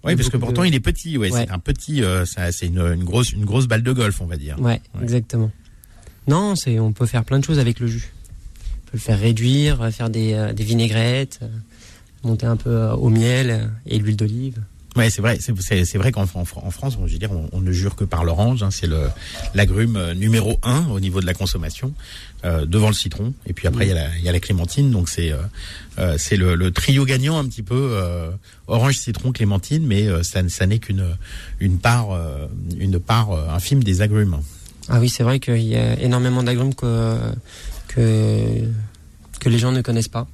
oui, 0.04 0.16
parce 0.16 0.30
que 0.30 0.38
pourtant, 0.38 0.62
de- 0.62 0.68
il 0.68 0.76
est 0.76 0.80
petit. 0.80 1.18
Ouais, 1.18 1.32
Ouais. 1.32 1.46
c'est 1.46 1.52
un 1.52 1.60
petit. 1.60 2.04
euh, 2.04 2.26
c'est 2.26 2.68
une, 2.68 2.80
une 2.80 3.04
grosse, 3.04 3.32
une 3.32 3.46
grosse 3.46 3.68
balle 3.68 3.84
de 3.84 3.92
golf, 3.92 4.22
on 4.22 4.26
va 4.26 4.38
dire. 4.38 4.60
Ouais, 4.62 4.82
exactement. 5.02 5.52
Non, 6.28 6.56
c'est 6.56 6.80
on 6.80 6.94
peut 6.94 7.06
faire 7.08 7.24
plein 7.26 7.40
de 7.40 7.44
choses 7.46 7.60
avec 7.60 7.80
le 7.80 7.88
jus. 7.88 8.12
On 8.84 8.92
peut 8.92 8.98
le 8.98 9.00
faire 9.00 9.20
réduire, 9.20 9.90
faire 9.92 10.10
des, 10.10 10.34
euh, 10.34 10.54
des 10.54 10.64
vinaigrettes, 10.64 11.40
euh, 11.42 11.48
monter 12.24 12.46
un 12.46 12.58
peu 12.58 12.70
euh, 12.70 12.94
au 12.94 13.10
miel 13.10 13.72
et 13.88 13.98
l'huile 13.98 14.16
d'olive. 14.18 14.58
Ouais, 14.96 15.10
c'est 15.10 15.22
vrai. 15.22 15.38
C'est, 15.40 15.98
vrai 15.98 16.12
qu'en 16.12 16.24
en, 16.24 16.46
Fran- 16.46 16.64
en 16.66 16.72
France, 16.72 16.98
on, 17.00 17.06
je 17.06 17.14
veux 17.14 17.20
dire, 17.20 17.30
on, 17.52 17.62
ne 17.62 17.72
jure 17.72 17.96
que 17.96 18.04
par 18.04 18.24
l'orange. 18.24 18.64
hein, 18.64 18.72
c'est 18.72 18.88
le 18.88 19.10
l'agrume 19.54 19.96
euh, 19.96 20.14
numéro 20.16 20.60
un 20.64 20.88
au 20.88 21.00
niveau 21.00 21.22
de 21.22 21.26
la 21.28 21.34
consommation, 21.36 21.94
euh, 22.44 22.66
devant 22.66 22.88
le 22.88 22.94
citron. 22.94 23.34
Et 23.46 23.54
puis 23.54 23.68
après, 23.68 23.86
il 23.88 23.90
y 24.24 24.30
a 24.30 24.32
la, 24.32 24.40
clémentine. 24.40 24.90
Donc 24.90 25.08
c'est, 25.08 25.32
euh, 25.32 26.18
c'est 26.18 26.38
le, 26.38 26.72
trio 26.72 27.06
gagnant 27.06 27.38
un 27.38 27.46
petit 27.46 27.64
peu 27.64 27.98
orange, 28.68 28.98
citron, 28.98 29.32
clémentine. 29.32 29.86
Mais 29.86 30.08
ça, 30.24 30.66
n'est 30.66 30.80
qu'une 30.80 31.06
une 31.60 31.78
part, 31.78 32.18
une 32.78 33.00
part 33.00 33.32
infime 33.54 33.84
des 33.84 34.02
agrumes. 34.02 34.40
Ah 34.88 35.00
oui, 35.00 35.10
c'est 35.10 35.24
vrai 35.24 35.40
qu'il 35.40 35.62
y 35.62 35.76
a 35.76 36.00
énormément 36.00 36.42
d'agrumes 36.42 36.74
que 36.74 37.16
que 37.96 39.50
les 39.50 39.58
gens 39.58 39.72
ne 39.72 39.82
connaissent 39.82 40.10
pas. 40.10 40.28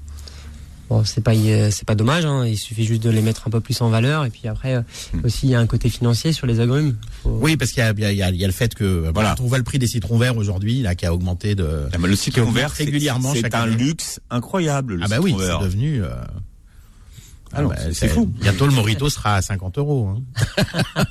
Bon, 0.90 1.04
c'est 1.04 1.22
pas 1.24 1.34
euh, 1.34 1.70
c'est 1.72 1.86
pas 1.86 1.96
dommage. 1.96 2.26
Hein, 2.26 2.46
il 2.46 2.58
suffit 2.58 2.86
juste 2.86 3.02
de 3.02 3.10
les 3.10 3.22
mettre 3.22 3.48
un 3.48 3.50
peu 3.50 3.60
plus 3.60 3.82
en 3.82 3.90
valeur. 3.90 4.24
Et 4.26 4.30
puis 4.30 4.48
après 4.48 4.76
euh, 4.76 4.82
Hmm. 5.14 5.22
aussi, 5.26 5.48
il 5.48 5.50
y 5.50 5.56
a 5.56 5.60
un 5.60 5.66
côté 5.68 5.90
financier 5.90 6.32
sur 6.32 6.46
les 6.48 6.60
agrumes. 6.60 6.96
Faut- 7.24 7.40
Oui, 7.42 7.58
parce 7.58 7.72
qu'il 7.72 7.80
y 7.84 7.86
a, 7.88 7.92
il 7.92 8.00
y 8.00 8.06
a- 8.24 8.30
il 8.30 8.36
y 8.38 8.44
a- 8.44 8.48
le 8.48 8.54
fait 8.54 8.76
que 8.76 8.84
euh, 8.84 9.12
Voilà. 9.14 9.34
quand 9.38 9.44
on 9.44 9.48
voit 9.48 9.58
le 9.58 9.64
prix 9.64 9.80
des 9.80 9.88
citrons 9.88 10.18
verts 10.18 10.38
aujourd'hui, 10.38 10.82
là, 10.82 10.94
qui 10.96 11.06
a 11.06 11.14
augmenté 11.14 11.56
de. 11.56 11.88
Ah, 11.92 11.98
mais 11.98 12.08
le 12.08 12.16
citron 12.16 12.52
vert, 12.52 12.70
régulièrement 12.70 13.34
c'est 13.34 13.54
un 13.56 13.62
année. 13.64 13.76
luxe 13.76 14.20
incroyable. 14.30 14.96
Le 14.96 15.04
Ah 15.04 15.08
bah 15.08 15.18
oui, 15.22 15.36
c'est 15.40 15.64
devenu. 15.64 16.04
euh, 16.04 16.10
Ah 17.56 17.62
non, 17.62 17.70
bah, 17.70 17.76
c'est- 17.94 18.08
fou. 18.10 18.26
Bientôt 18.42 18.66
le 18.68 18.74
Morito 18.74 19.10
sera 19.10 19.36
à 19.36 19.42
50 19.42 19.78
euros. 19.78 20.10
hein. 20.10 20.22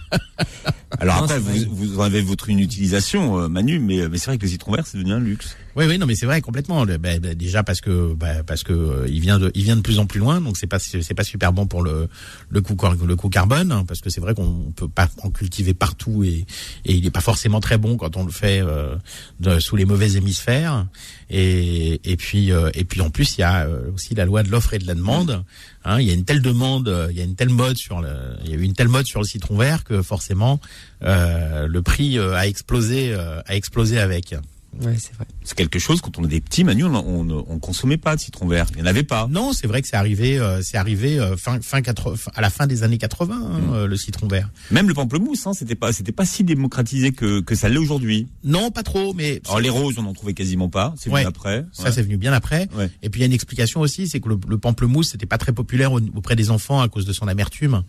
Alors 1.00 1.16
Non, 1.16 1.22
après, 1.24 1.38
vous, 1.40 1.74
vous 1.74 1.98
en 1.98 2.02
avez 2.02 2.22
votre 2.22 2.48
une 2.48 2.60
utilisation, 2.60 3.40
euh, 3.40 3.48
Manu, 3.48 3.80
mais, 3.80 4.08
mais 4.08 4.16
c'est 4.16 4.26
vrai 4.26 4.38
que 4.38 4.42
le 4.44 4.48
citron 4.48 4.72
vert, 4.72 4.86
c'est 4.86 4.96
devenu 4.96 5.12
un 5.12 5.18
luxe. 5.18 5.56
Oui, 5.74 5.86
oui, 5.88 5.98
non, 5.98 6.06
mais 6.06 6.14
c'est 6.14 6.24
vrai 6.26 6.40
complètement. 6.40 6.84
Le- 6.84 6.98
bah, 6.98 7.18
bah, 7.18 7.34
déjà 7.34 7.64
parce 7.64 7.80
que 7.80 8.14
bah, 8.14 8.44
parce 8.46 8.62
que 8.62 8.72
euh, 8.72 9.06
il 9.08 9.18
vient 9.20 9.40
de 9.40 9.50
il 9.56 9.64
vient 9.64 9.74
de 9.74 9.80
plus 9.80 9.98
en 9.98 10.06
plus 10.06 10.20
loin, 10.20 10.40
donc 10.40 10.56
c'est 10.56 10.68
pas 10.68 10.78
c'est 10.78 11.14
pas 11.14 11.24
super 11.24 11.52
bon 11.52 11.66
pour 11.66 11.82
le 11.82 12.08
le 12.48 12.60
coût 12.60 12.76
car- 12.76 12.94
le 12.94 13.16
coût 13.16 13.28
carbone, 13.28 13.72
hein, 13.72 13.84
parce 13.88 14.00
que 14.00 14.08
c'est 14.08 14.20
vrai 14.20 14.34
qu'on 14.34 14.72
peut 14.76 14.86
pas 14.88 15.08
en 15.24 15.30
cultiver 15.30 15.74
partout 15.74 16.22
et 16.22 16.46
et 16.84 16.94
il 16.94 17.04
est 17.04 17.10
pas 17.10 17.20
forcément 17.20 17.58
très 17.58 17.76
bon 17.76 17.96
quand 17.96 18.16
on 18.16 18.24
le 18.24 18.30
fait 18.30 18.60
euh, 18.60 18.94
de- 19.40 19.58
sous 19.58 19.74
les 19.74 19.84
mauvais 19.86 20.12
hémisphères. 20.12 20.86
Et 21.36 22.16
puis 22.16 22.52
euh, 22.52 22.70
et 22.74 22.84
puis 22.84 23.00
en 23.00 23.10
plus 23.10 23.36
il 23.36 23.40
y 23.40 23.44
a 23.44 23.66
euh, 23.66 23.90
aussi 23.92 24.14
la 24.14 24.24
loi 24.24 24.44
de 24.44 24.50
l'offre 24.50 24.74
et 24.74 24.78
de 24.78 24.86
la 24.86 24.94
demande. 24.94 25.44
Hein, 25.84 26.00
il 26.00 26.06
y 26.06 26.10
a 26.10 26.14
une 26.14 26.24
telle 26.24 26.42
demande, 26.42 26.88
euh, 26.88 27.08
il 27.10 27.18
y 27.18 27.20
a 27.20 27.24
une 27.24 27.34
telle 27.34 27.48
mode 27.48 27.76
sur 27.76 28.00
le 28.00 28.36
il 28.44 28.50
y 28.50 28.54
a 28.54 28.56
eu 28.56 28.62
une 28.62 28.74
telle 28.74 28.88
mode 28.88 29.06
sur 29.06 29.20
le 29.20 29.26
citron 29.26 29.56
vert 29.56 29.82
que 29.82 30.00
forcément 30.00 30.60
euh, 31.02 31.66
le 31.66 31.82
prix 31.82 32.20
a 32.20 32.46
explosé 32.46 33.14
a 33.14 33.56
explosé 33.56 33.98
avec. 33.98 34.36
Ouais, 34.82 34.96
c'est 34.98 35.14
vrai. 35.14 35.26
C'est 35.44 35.56
quelque 35.56 35.78
chose, 35.78 36.00
quand 36.00 36.18
on 36.18 36.24
était 36.24 36.40
petit, 36.40 36.64
Manu, 36.64 36.84
on, 36.84 36.94
on, 36.94 37.44
on 37.48 37.58
consommait 37.58 37.96
pas 37.96 38.16
de 38.16 38.20
citron 38.20 38.46
vert. 38.46 38.66
Il 38.72 38.76
n'y 38.76 38.82
en 38.82 38.86
avait 38.86 39.02
pas. 39.02 39.26
Non, 39.30 39.52
c'est 39.52 39.66
vrai 39.66 39.82
que 39.82 39.88
c'est 39.88 39.96
arrivé, 39.96 40.38
euh, 40.38 40.62
c'est 40.62 40.76
arrivé 40.76 41.18
euh, 41.18 41.36
fin, 41.36 41.60
fin 41.60 41.82
80, 41.82 42.16
fin- 42.16 42.30
à 42.34 42.40
la 42.40 42.50
fin 42.50 42.66
des 42.66 42.82
années 42.82 42.98
80, 42.98 43.34
hein, 43.36 43.58
Mm. 43.60 43.74
euh, 43.74 43.86
le 43.86 43.96
citron 43.96 44.26
vert. 44.26 44.50
Même 44.70 44.88
le 44.88 44.94
pamplemousse, 44.94 45.46
hein, 45.46 45.52
c'était 45.52 45.74
pas, 45.74 45.92
c'était 45.92 46.12
pas 46.12 46.24
si 46.24 46.44
démocratisé 46.44 47.12
que, 47.12 47.40
que 47.40 47.54
ça 47.54 47.68
l'est 47.68 47.78
aujourd'hui. 47.78 48.28
Non, 48.42 48.70
pas 48.70 48.82
trop, 48.82 49.12
mais 49.14 49.40
Alors 49.46 49.60
les 49.60 49.70
roses, 49.70 49.94
on 49.98 50.06
en 50.06 50.12
trouvait 50.14 50.34
quasiment 50.34 50.68
pas. 50.68 50.94
C'est 50.98 51.10
Ouais. 51.10 51.20
venu 51.20 51.28
après. 51.28 51.64
ça 51.72 51.92
c'est 51.92 52.02
venu 52.02 52.16
bien 52.16 52.32
après. 52.32 52.68
Ouais. 52.76 52.90
Et 53.02 53.10
puis 53.10 53.20
il 53.20 53.22
y 53.22 53.24
a 53.24 53.26
une 53.26 53.32
explication 53.32 53.80
aussi, 53.80 54.08
c'est 54.08 54.20
que 54.20 54.28
le, 54.28 54.38
le 54.48 54.58
pamplemousse 54.58 55.10
c'était 55.10 55.26
pas 55.26 55.38
très 55.38 55.52
populaire 55.52 55.92
au- 55.92 56.00
auprès 56.14 56.36
des 56.36 56.50
enfants 56.50 56.80
à 56.80 56.88
cause 56.88 57.04
de 57.06 57.12
son 57.12 57.28
amertume. 57.28 57.82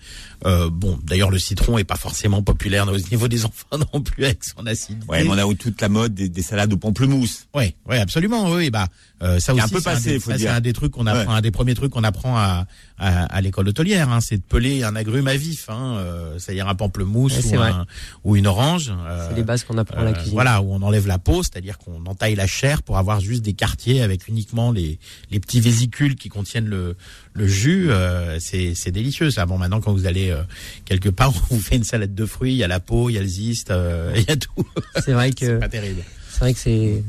Euh, 0.45 0.69
bon, 0.69 0.99
d'ailleurs 1.03 1.31
le 1.31 1.39
citron 1.39 1.77
est 1.77 1.83
pas 1.83 1.95
forcément 1.95 2.43
populaire 2.43 2.87
au 2.87 2.97
niveau 2.97 3.27
des 3.27 3.45
enfants 3.45 3.77
non 3.93 4.01
plus 4.01 4.25
avec 4.25 4.43
son 4.43 4.65
acidité. 4.65 5.05
Ouais, 5.07 5.23
mais 5.23 5.29
on 5.29 5.33
a 5.37 5.49
eu 5.51 5.55
toute 5.55 5.79
la 5.81 5.89
mode 5.89 6.13
des, 6.13 6.29
des 6.29 6.41
salades 6.41 6.73
au 6.75 6.77
pamplemousse. 6.77 7.47
Ouais, 7.53 7.75
ouais, 7.87 7.99
absolument, 7.99 8.51
oui, 8.51 8.69
bah 8.69 8.87
euh, 9.23 9.39
ça 9.39 9.53
aussi 9.53 9.61
un 9.63 9.67
peu 9.67 9.77
c'est 9.79 9.83
passé, 9.83 10.09
des- 10.13 10.19
faut 10.19 10.31
ça, 10.31 10.37
dire. 10.37 10.49
C'est 10.51 10.55
un 10.55 10.61
des 10.61 10.73
trucs 10.73 10.91
qu'on 10.91 11.07
apprend, 11.07 11.31
Ouais. 11.31 11.37
un 11.37 11.41
des 11.41 11.51
premiers 11.51 11.73
trucs 11.73 11.91
qu'on 11.91 12.03
apprend 12.03 12.37
à 12.37 12.65
à, 12.97 13.25
à 13.25 13.41
l'école 13.41 13.67
hôtelière, 13.67 14.09
hein, 14.09 14.21
c'est 14.21 14.37
de 14.37 14.41
peler 14.41 14.83
un 14.83 14.95
agrume 14.95 15.27
à 15.27 15.35
vif, 15.35 15.65
hein, 15.69 15.97
euh, 15.97 16.39
c'est-à-dire 16.39 16.69
un 16.69 16.75
pamplemousse 16.75 17.35
Ouais, 17.39 17.45
ou, 17.45 17.55
vrai. 17.57 17.69
un, 17.71 17.85
ou 18.23 18.37
une 18.37 18.47
orange. 18.47 18.89
euh, 19.05 19.27
C'est 19.29 19.35
les 19.35 19.43
bases 19.43 19.65
qu'on 19.65 19.77
apprend 19.77 19.99
à 19.99 20.03
la 20.05 20.11
euh, 20.11 20.13
cuisine. 20.13 20.31
Voilà, 20.31 20.61
où 20.61 20.71
on 20.73 20.81
enlève 20.81 21.05
la 21.05 21.19
peau, 21.19 21.43
c'est-à-dire 21.43 21.77
qu'on 21.77 22.05
entaille 22.05 22.35
la 22.35 22.47
chair 22.47 22.83
pour 22.83 22.97
avoir 22.97 23.19
juste 23.19 23.41
des 23.41 23.51
quartiers 23.51 24.01
avec 24.01 24.29
uniquement 24.29 24.71
les, 24.71 24.97
les 25.29 25.41
petits 25.41 25.59
vésicules 25.59 26.15
qui 26.15 26.29
contiennent 26.29 26.67
le, 26.69 26.95
le 27.33 27.47
jus. 27.47 27.91
euh, 27.91 28.37
c'est 28.39 28.75
c'est 28.75 28.91
délicieux 28.91 29.29
ça. 29.29 29.45
Bon, 29.45 29.57
maintenant 29.57 29.81
quand 29.81 29.91
vous 29.91 30.05
allez 30.05 30.29
euh, 30.31 30.43
quelque 30.85 31.09
part, 31.09 31.33
on 31.49 31.55
vous 31.55 31.61
fait 31.61 31.75
une 31.75 31.83
salade 31.83 32.15
de 32.15 32.25
fruits, 32.25 32.53
il 32.53 32.57
y 32.57 32.63
a 32.63 32.67
la 32.69 32.79
peau, 32.79 33.09
il 33.09 33.13
y 33.13 33.17
a 33.17 33.21
le 33.21 33.27
ziste, 33.27 33.71
euh, 33.71 34.13
il 34.15 34.23
y 34.23 34.31
a 34.31 34.37
tout. 34.37 34.65
C'est 35.03 35.11
vrai 35.11 35.31
c'est 35.37 35.47
que 35.47 35.57
pas 35.59 35.67
terrible. 35.67 36.01
C'est 36.35 36.39
vrai 36.41 36.53
que 36.53 36.59
c'est. 36.59 37.03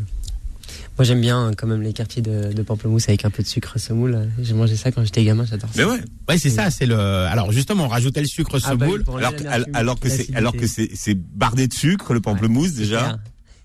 Moi 0.98 1.04
j'aime 1.04 1.20
bien 1.20 1.48
euh, 1.48 1.52
quand 1.54 1.66
même 1.66 1.82
les 1.82 1.92
quartiers 1.92 2.22
de, 2.22 2.52
de 2.52 2.62
pamplemousse 2.62 3.08
avec 3.08 3.24
un 3.24 3.30
peu 3.30 3.42
de 3.42 3.48
sucre 3.48 3.78
semoule. 3.78 4.28
J'ai 4.40 4.54
mangé 4.54 4.76
ça 4.76 4.92
quand 4.92 5.04
j'étais 5.04 5.24
gamin, 5.24 5.44
j'adore 5.44 5.68
ça. 5.70 5.74
Mais 5.76 5.84
ouais. 5.84 6.00
Ouais, 6.28 6.38
c'est 6.38 6.48
ça. 6.50 6.70
C'est 6.70 6.86
le. 6.86 6.96
Alors 6.96 7.52
justement, 7.52 7.84
on 7.84 7.88
rajoutait 7.88 8.20
le 8.22 8.26
sucre 8.26 8.58
Ah 8.64 8.74
bah 8.76 8.86
semoule. 8.86 9.04
Alors, 9.18 9.34
alors 9.74 10.00
que 10.00 10.08
c'est, 10.08 10.16
l'acidité. 10.30 10.36
alors 10.38 10.52
que 10.56 10.66
c'est, 10.66 11.14
bardé 11.14 11.66
de 11.68 11.74
sucre, 11.74 12.14
le 12.14 12.20
pamplemousse, 12.20 12.70
C'est 12.70 12.78
déjà. 12.82 13.18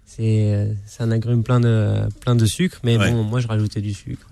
C'est 0.05 0.53
euh, 0.53 0.73
c'est 0.87 1.03
un 1.03 1.11
agrume 1.11 1.41
plein 1.43 1.61
de 1.61 2.01
plein 2.19 2.35
de 2.35 2.45
sucre, 2.45 2.79
mais 2.83 2.97
Ouais. 2.97 3.11
bon, 3.11 3.23
moi 3.23 3.39
je 3.39 3.47
rajoutais 3.47 3.79
du 3.81 3.93
sucre. 3.93 4.27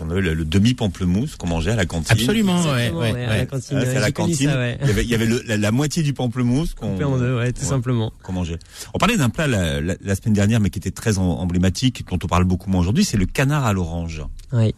On 0.00 0.10
avait 0.10 0.20
le, 0.20 0.34
le 0.34 0.44
demi-pamplemousse 0.44 1.36
qu'on 1.36 1.46
mangeait 1.48 1.70
à 1.72 1.76
la 1.76 1.86
cantine. 1.86 2.12
Absolument, 2.12 2.62
ouais, 2.64 2.90
ouais, 2.90 3.12
ouais, 3.12 3.24
à 3.24 3.36
la 3.38 3.46
cantine. 3.46 3.78
Ah, 3.80 3.84
c'est 3.84 3.90
à 3.90 3.94
ouais, 3.94 4.00
la 4.00 4.06
j'ai 4.06 4.12
connu 4.12 4.32
cantine. 4.32 4.50
ça, 4.50 4.56
ouais. 4.58 4.78
Il 4.82 4.86
y 4.88 4.90
avait, 4.90 5.04
il 5.04 5.10
y 5.10 5.14
avait 5.14 5.26
le- 5.26 5.42
la, 5.46 5.56
la 5.56 5.70
moitié 5.72 6.02
du 6.02 6.12
pamplemousse 6.12 6.74
qu'on 6.74 7.02
en 7.02 7.18
deux, 7.18 7.36
ouais, 7.38 7.52
tout 7.52 7.60
Ouais. 7.62 7.66
simplement. 7.66 8.12
qu'on 8.22 8.32
mangeait. 8.32 8.58
On 8.94 8.98
parlait 8.98 9.16
d'un 9.16 9.28
plat 9.30 9.46
la, 9.46 9.80
la- 9.80 9.94
la 10.00 10.14
semaine 10.14 10.34
dernière, 10.34 10.60
mais 10.60 10.70
qui 10.70 10.78
était 10.78 10.90
très 10.90 11.18
emblématique, 11.18 12.04
dont 12.10 12.18
on 12.22 12.26
parle 12.26 12.44
beaucoup 12.44 12.70
moins 12.70 12.80
aujourd'hui, 12.80 13.04
c'est 13.04 13.16
le 13.16 13.26
canard 13.26 13.64
à 13.64 13.72
l'orange. 13.72 14.22
Ouais. 14.52 14.74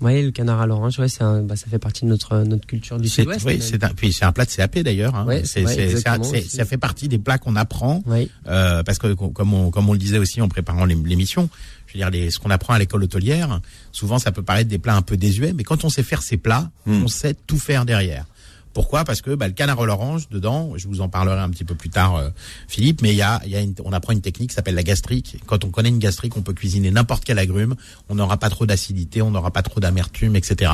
Ouais, 0.00 0.22
le 0.22 0.30
canard 0.30 0.60
à 0.60 0.66
l'orange, 0.66 0.98
ouais, 0.98 1.08
c'est 1.08 1.22
un- 1.22 1.42
bah, 1.42 1.56
ça 1.56 1.66
fait 1.70 1.78
partie 1.78 2.04
de 2.04 2.10
notre 2.10 2.38
notre 2.44 2.66
culture 2.66 2.98
du 2.98 3.08
C'est 3.08 3.22
sud-ouest. 3.22 3.44
oui, 3.46 3.58
c'est 3.60 3.82
un, 3.84 3.88
puis 3.90 4.12
c'est 4.12 4.24
un 4.24 4.32
plat 4.32 4.44
de 4.46 4.50
CAP 4.50 4.78
d'ailleurs. 4.78 5.14
Hein. 5.14 5.26
Ouais, 5.26 5.42
c'est, 5.44 5.64
ouais, 5.64 5.96
ça, 5.98 6.16
c'est- 6.22 6.36
aussi. 6.38 6.48
ça 6.48 6.64
fait 6.64 6.78
partie 6.78 7.08
des 7.08 7.18
plats 7.18 7.38
qu'on 7.38 7.54
apprend 7.56 8.02
Ouais. 8.06 8.28
euh, 8.48 8.82
parce 8.82 8.98
que 8.98 9.12
co- 9.12 9.28
comme 9.30 9.52
on, 9.52 9.70
comme 9.70 9.88
on 9.88 9.92
le 9.92 9.98
disait 9.98 10.18
aussi 10.18 10.40
en 10.40 10.48
préparant 10.48 10.84
l'ém- 10.86 11.04
l'émission, 11.06 11.50
je 11.86 11.94
veux 11.94 11.98
dire 11.98 12.10
les, 12.10 12.30
ce 12.30 12.38
qu'on 12.38 12.50
apprend 12.50 12.72
à 12.74 12.78
l'école 12.78 13.02
hôtelière, 13.04 13.60
souvent 13.92 14.18
ça 14.18 14.32
peut 14.32 14.42
paraître 14.42 14.70
des 14.70 14.78
plats 14.78 14.96
un 14.96 15.02
peu 15.02 15.16
désuets, 15.16 15.52
mais 15.52 15.64
quand 15.64 15.84
on 15.84 15.90
sait 15.90 16.02
faire 16.02 16.22
ces 16.22 16.36
plats, 16.38 16.70
Mm. 16.86 17.02
on 17.04 17.08
sait 17.08 17.34
tout 17.46 17.58
faire 17.58 17.84
derrière. 17.84 18.24
Pourquoi? 18.72 19.04
Parce 19.04 19.20
que 19.20 19.34
bah, 19.34 19.48
le 19.48 19.52
canard 19.54 19.80
à 19.80 19.86
l'orange 19.86 20.28
dedans, 20.28 20.72
je 20.76 20.86
vous 20.86 21.00
en 21.00 21.08
parlerai 21.08 21.40
un 21.40 21.50
petit 21.50 21.64
peu 21.64 21.74
plus 21.74 21.90
tard, 21.90 22.14
euh, 22.16 22.30
Philippe, 22.68 23.02
mais 23.02 23.10
il 23.10 23.16
y 23.16 23.22
a, 23.22 23.40
y 23.46 23.56
a 23.56 23.60
une- 23.60 23.74
on 23.84 23.92
apprend 23.92 24.12
une 24.12 24.20
technique 24.20 24.50
qui 24.50 24.54
s'appelle 24.54 24.76
la 24.76 24.82
gastrique. 24.84 25.36
Quand 25.46 25.64
on 25.64 25.70
connaît 25.70 25.88
une 25.88 25.98
gastrique, 25.98 26.36
on 26.36 26.42
peut 26.42 26.52
cuisiner 26.52 26.90
n'importe 26.90 27.24
quel 27.24 27.38
agrume, 27.38 27.74
on 28.08 28.14
n'aura 28.14 28.36
pas 28.38 28.48
trop 28.48 28.66
d'acidité, 28.66 29.22
on 29.22 29.30
n'aura 29.32 29.50
pas 29.50 29.62
trop 29.62 29.80
d'amertume, 29.80 30.36
etc. 30.36 30.72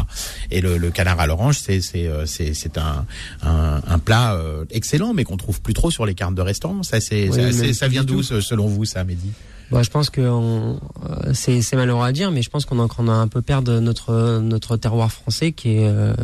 Et 0.51 0.61
le, 0.61 0.77
le 0.77 0.91
canard 0.91 1.21
à 1.21 1.27
l'orange, 1.27 1.59
c'est 1.59 1.81
c'est 1.81 2.07
euh, 2.07 2.27
c'est 2.27 2.53
c'est 2.55 2.77
un, 2.79 3.07
un 3.43 3.81
un 3.87 3.99
plat 3.99 4.35
euh, 4.35 4.65
excellent, 4.71 5.15
mais 5.15 5.25
qu'on 5.25 5.37
trouve 5.39 5.61
plus 5.63 5.75
trop 5.75 5.91
sur 5.91 6.05
les 6.05 6.15
cartes 6.15 6.35
de 6.35 6.43
restaurant. 6.43 6.83
Ça 6.83 7.01
c'est 7.01 7.29
Oui, 7.31 7.75
ça, 7.75 7.89
vient 7.89 8.05
d'où 8.05 8.23
selon 8.23 8.67
vous, 8.67 8.85
ça, 8.85 9.05
Mehdi 9.05 9.31
Bon, 9.73 9.83
je 9.83 9.91
pense 9.91 10.11
que 10.11 10.21
on- 10.21 10.79
euh, 11.11 11.33
c'est 11.35 11.61
c'est 11.61 11.75
malheureux 11.75 12.05
à 12.07 12.13
dire, 12.13 12.31
mais 12.31 12.41
je 12.43 12.51
pense 12.51 12.65
qu'on 12.67 12.79
est 12.79 12.83
en 12.83 12.87
train 12.89 13.03
d'un 13.03 13.27
peu 13.27 13.43
perdre 13.43 13.81
notre 13.81 14.39
notre 14.39 14.77
terroir 14.77 15.11
français 15.11 15.51
qui 15.51 15.71
est 15.79 15.89
euh, 15.89 16.15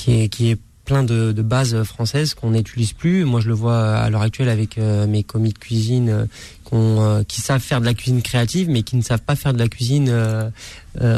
qui 0.00 0.22
est 0.22 0.28
qui 0.28 0.50
est 0.50 0.58
plein 0.86 1.04
de, 1.04 1.30
de 1.30 1.42
bases 1.42 1.84
françaises 1.84 2.34
qu'on 2.34 2.50
n'utilise 2.50 2.94
plus. 2.94 3.24
Moi, 3.24 3.40
je 3.40 3.48
le 3.48 3.54
vois 3.54 3.94
à 3.94 4.10
l'heure 4.10 4.22
actuelle 4.22 4.48
avec 4.48 4.78
euh, 4.78 5.06
mes 5.06 5.22
commis 5.22 5.52
de 5.52 5.58
cuisine 5.58 6.08
euh, 6.08 6.24
euh, 6.72 7.22
qui 7.24 7.40
savent 7.40 7.60
faire 7.60 7.80
de 7.80 7.86
la 7.86 7.94
cuisine 7.94 8.22
créative, 8.22 8.68
mais 8.68 8.82
qui 8.82 8.96
ne 8.96 9.02
savent 9.02 9.22
pas 9.22 9.36
faire 9.36 9.52
de 9.52 9.58
la 9.58 9.68
cuisine 9.68 10.08
euh, 10.08 10.50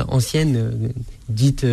ancienne, 0.08 0.92
dite 1.28 1.64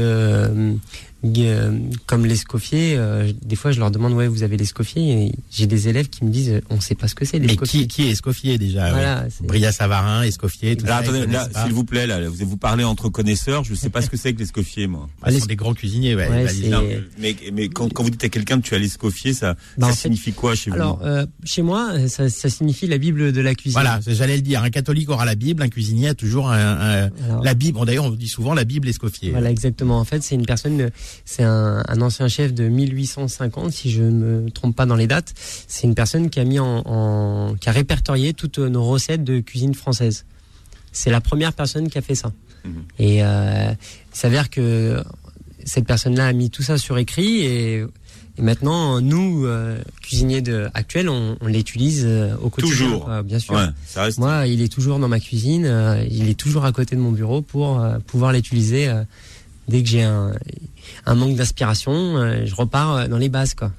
comme 2.06 2.26
l'escoffier. 2.26 2.96
Euh, 2.98 3.32
des 3.44 3.56
fois, 3.56 3.72
je 3.72 3.80
leur 3.80 3.92
demande 3.92 4.14
ouais, 4.14 4.28
vous 4.28 4.44
avez 4.44 4.58
l'escoffier 4.58 5.26
Et 5.28 5.32
J'ai 5.52 5.68
des 5.68 5.88
élèves 5.88 6.10
qui 6.10 6.24
me 6.24 6.30
disent 6.32 6.50
euh, 6.52 6.62
on 6.70 6.76
ne 6.76 6.82
sait 6.82 6.96
pas 6.96 7.08
ce 7.08 7.16
que 7.16 7.26
c'est 7.26 7.40
Mais 7.40 7.48
l'escoffier. 7.48 7.82
qui, 7.88 8.04
qui 8.04 8.08
est 8.08 8.12
Escoffier 8.12 8.58
déjà 8.58 8.92
Voilà, 8.92 9.24
ouais. 9.24 9.48
Bria 9.48 9.72
Savarin, 9.72 10.24
Escoffier, 10.24 10.76
tout 10.78 10.86
Alors 10.86 11.00
ça. 11.00 11.06
ils 11.06 11.10
attendez, 11.18 11.32
là, 11.32 11.48
pas. 11.48 11.64
s'il 11.66 11.74
vous 11.74 11.84
plaît, 11.84 12.08
là, 12.08 12.28
vous 12.30 12.48
vous 12.48 12.58
parlez 12.58 12.84
entre 12.84 13.10
connaisseurs, 13.10 13.64
je 13.64 13.72
ne 13.72 13.76
sais 13.76 13.90
pas 13.90 14.02
ce 14.02 14.10
que 14.10 14.18
c'est 14.18 14.34
que 14.34 14.40
l'escoffier, 14.40 14.88
moi. 14.88 15.10
Ah, 15.22 15.32
ce 15.32 15.40
sont 15.40 15.46
des 15.46 15.56
grands 15.56 15.74
cuisiniers, 15.74 16.16
ouais. 16.16 16.30
Non, 16.70 16.84
mais, 17.18 17.36
mais 17.54 17.68
quand, 17.70 17.92
quand 17.94 18.04
vous 18.04 18.10
dites 18.12 18.24
à 18.24 18.30
quelqu'un 18.30 18.60
que 18.62 18.66
tu 18.68 18.76
as 18.76 18.80
l'escoffier, 18.80 19.34
ça, 19.34 19.56
Bah, 19.78 19.88
ça 19.88 19.94
fait- 19.94 20.02
signifie 20.04 20.34
quoi 20.34 20.56
chez 20.56 20.72
Alors, 20.72 21.00
vous 21.00 21.06
euh, 21.06 21.26
chez 21.44 21.62
moi, 21.62 21.90
euh, 21.94 22.08
ça, 22.08 22.30
ça 22.30 22.50
signifie 22.50 22.88
la 22.88 22.98
Bible 22.98 23.32
de 23.32 23.42
la 23.42 23.56
cuisine. 23.56 23.74
Voilà, 23.74 24.00
j'allais 24.08 24.36
le 24.36 24.42
dire. 24.42 24.64
Un 24.64 24.70
catholique 24.70 25.10
aura 25.10 25.26
la 25.26 25.36
Bible, 25.36 25.62
un 25.64 25.70
cuisinier 25.70 26.10
a 26.10 26.14
toujours 26.14 26.50
un, 26.50 26.58
un- 26.58 27.10
Alors, 27.26 27.44
la 27.44 27.54
Bible. 27.54 27.78
Bon, 27.78 27.86
D'ailleurs, 27.86 28.06
on 28.06 28.12
dit 28.12 28.28
souvent 28.28 28.54
la 28.54 28.64
Bible 28.64 28.88
Escoffier. 28.88 29.32
Voilà, 29.32 29.50
exactement. 29.52 30.00
En 30.00 30.06
fait, 30.06 30.22
c'est 30.24 30.36
une 30.36 30.46
personne, 30.46 30.80
euh, 30.82 30.90
c'est 31.26 31.44
un, 31.44 31.84
un 31.88 32.02
ancien 32.02 32.28
chef 32.28 32.54
de 32.54 32.68
1850, 32.68 33.72
si 33.72 33.92
je 33.92 34.04
ne 34.04 34.12
me 34.44 34.50
trompe 34.52 34.76
pas 34.76 34.86
dans 34.86 34.96
les 34.96 35.08
dates. 35.08 35.34
C'est 35.68 35.88
une 35.88 35.96
personne 35.96 36.30
qui 36.30 36.40
a 36.40 36.44
mis 36.46 36.60
en, 36.60 36.84
en- 36.86 37.56
qui 37.56 37.70
a 37.70 37.72
répertorié 37.72 38.34
toutes 38.34 38.60
nos 38.60 38.84
recettes 38.84 39.24
de 39.24 39.40
cuisine 39.40 39.74
française. 39.74 40.26
C'est 40.92 41.12
la 41.12 41.22
première 41.22 41.54
personne 41.54 41.90
qui 41.90 41.98
a 41.98 42.02
fait 42.02 42.16
ça. 42.16 42.32
Mhm. 42.66 42.74
Et 43.00 43.24
euh, 43.24 43.72
il 44.14 44.18
s'avère 44.18 44.50
que 44.50 45.04
cette 45.66 45.86
personne-là 45.86 46.28
a 46.28 46.34
mis 46.34 46.50
tout 46.50 46.64
ça 46.64 46.78
sur 46.78 46.98
écrit 46.98 47.42
et, 47.42 47.86
et 48.38 48.42
maintenant, 48.42 49.02
nous, 49.02 49.46
euh, 49.46 49.78
cuisiniers 50.02 50.42
de, 50.42 50.68
actuels, 50.74 51.10
on, 51.10 51.38
on 51.42 51.48
l'utilise 51.48 52.04
euh, 52.06 52.36
au 52.42 52.50
quotidien. 52.50 52.76
Toujours. 52.76 53.04
quoi, 53.06 53.22
bien 53.22 53.38
sûr. 53.38 53.54
Ouais, 53.54 53.66
ça 53.86 54.04
reste. 54.04 54.18
Moi, 54.18 54.48
il 54.48 54.62
est 54.62 54.72
toujours 54.72 54.98
dans 55.00 55.08
ma 55.10 55.20
cuisine, 55.20 55.66
euh, 55.66 56.04
il 56.10 56.28
est 56.30 56.34
toujours 56.40 56.66
à 56.66 56.72
côté 56.72 56.96
de 56.96 57.02
mon 57.02 57.12
bureau 57.12 57.42
pour 57.42 57.86
pouvoir 58.08 58.32
l'utiliser 58.34 58.90
dès 59.70 59.84
que 59.84 59.90
j'ai 59.90 60.04
un, 60.04 60.32
un 61.06 61.16
manque 61.16 61.36
d'inspiration. 61.36 62.18
euh, 62.18 62.46
je 62.46 62.56
repars 62.56 62.96
euh, 62.96 63.08
dans 63.08 63.18
les 63.18 63.30
bases, 63.30 63.54
quoi. 63.54 63.72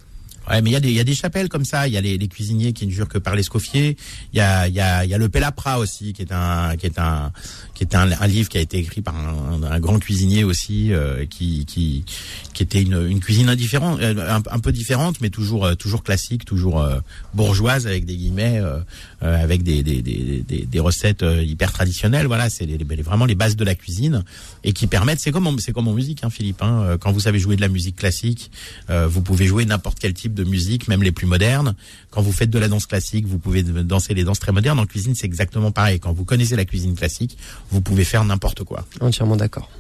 Ouais, 0.51 0.61
mais 0.63 0.71
il 0.71 0.73
y 0.73 0.77
a 0.77 0.81
des, 0.81 0.91
y 0.93 1.01
a 1.01 1.05
des 1.05 1.15
chapelles 1.15 1.49
comme 1.49 1.65
ça. 1.65 1.87
Il 1.87 1.95
y 1.95 1.97
a 1.97 2.01
les, 2.01 2.19
les 2.19 2.29
cuisiniers 2.29 2.73
qui 2.73 2.87
ne 2.87 2.91
jurent 2.91 3.09
que 3.09 3.19
par 3.19 3.37
l'escoffier. 3.37 3.97
Il 4.33 4.37
y 4.39 4.41
a, 4.41 4.67
y 4.69 4.81
a, 4.81 5.05
y 5.05 5.15
a 5.15 5.19
le 5.19 5.29
Pellapra 5.29 5.79
aussi, 5.79 6.13
qui 6.13 6.23
est 6.23 6.33
un, 6.33 6.77
qui 6.77 6.87
est 6.87 6.99
un, 6.99 7.31
qui 7.75 7.85
est 7.85 7.95
un, 7.95 8.07
livre 8.27 8.49
qui 8.49 8.59
a 8.59 8.61
été 8.61 8.79
écrit 8.79 9.01
par 9.01 9.15
un, 9.17 9.63
un 9.63 9.81
grand 9.81 9.99
cuisinier 9.99 10.43
aussi, 10.45 10.93
euh, 10.93 11.25
qui, 11.27 11.65
qui, 11.67 12.05
qui 12.53 12.63
était 12.63 12.83
une, 12.83 13.07
une 13.09 13.21
cuisine 13.21 13.49
indifférente, 13.49 14.01
euh, 14.01 14.41
un, 14.51 14.59
peu 14.59 14.73
différente, 14.73 15.21
mais 15.21 15.31
toujours, 15.31 15.67
euh, 15.67 15.75
toujours 15.75 16.03
classique, 16.03 16.45
toujours 16.45 16.81
euh, 16.81 16.99
bourgeoise 17.33 17.87
avec 17.87 18.05
des 18.05 18.17
guillemets, 18.17 18.59
euh, 18.59 18.79
euh, 19.23 19.43
avec 19.43 19.63
des, 19.63 19.83
des, 19.83 20.03
des, 20.03 20.43
des, 20.47 20.67
des 20.67 20.81
recettes 20.81 21.25
hyper 21.43 21.73
traditionnelles. 21.73 22.27
Voilà, 22.27 22.51
c'est 22.51 22.67
les, 22.67 22.77
les- 22.77 23.03
vraiment 23.03 23.25
les 23.25 23.35
bases 23.37 23.57
de 23.57 23.65
la 23.65 23.75
cuisine 23.77 24.25
et 24.65 24.73
qui 24.73 24.87
permettent. 24.89 25.21
C'est 25.21 25.31
comme, 25.33 25.59
c'est 25.61 25.73
comme 25.73 25.87
en 25.89 25.93
musique, 25.95 26.25
hein, 26.25 26.31
Philippe. 26.31 26.63
Hein, 26.63 26.97
quand 27.01 27.13
vous 27.13 27.21
savez 27.21 27.39
jouer 27.39 27.55
de 27.57 27.61
la 27.61 27.69
musique 27.69 27.97
classique, 27.97 28.51
vous 28.89 29.23
pouvez 29.23 29.47
jouer 29.47 29.65
n'importe 29.65 29.99
quel 30.01 30.13
type 30.13 30.35
de 30.35 30.40
musique, 30.45 30.89
même 30.89 31.03
les 31.03 31.13
plus 31.13 31.27
modernes. 31.27 31.75
Quand 32.11 32.23
vous 32.23 32.33
faites 32.33 32.51
de 32.51 32.59
la 32.59 32.69
danse 32.69 32.87
classique, 32.87 33.27
vous 33.27 33.39
pouvez 33.39 33.63
danser 33.63 34.15
les 34.15 34.25
danses 34.25 34.39
très 34.41 34.53
modernes. 34.53 34.79
En 34.79 34.87
cuisine, 34.87 35.15
c'est 35.15 35.27
exactement 35.27 35.71
pareil. 35.73 36.01
Quand 36.01 36.13
vous 36.13 36.25
connaissez 36.25 36.57
la 36.57 36.65
cuisine 36.65 36.95
classique, 36.95 37.37
vous 37.71 37.81
pouvez 37.81 38.05
faire 38.05 38.25
n'importe 38.25 38.65
quoi. 38.65 38.87
Entièrement 39.01 39.37
d'accord. 39.37 39.71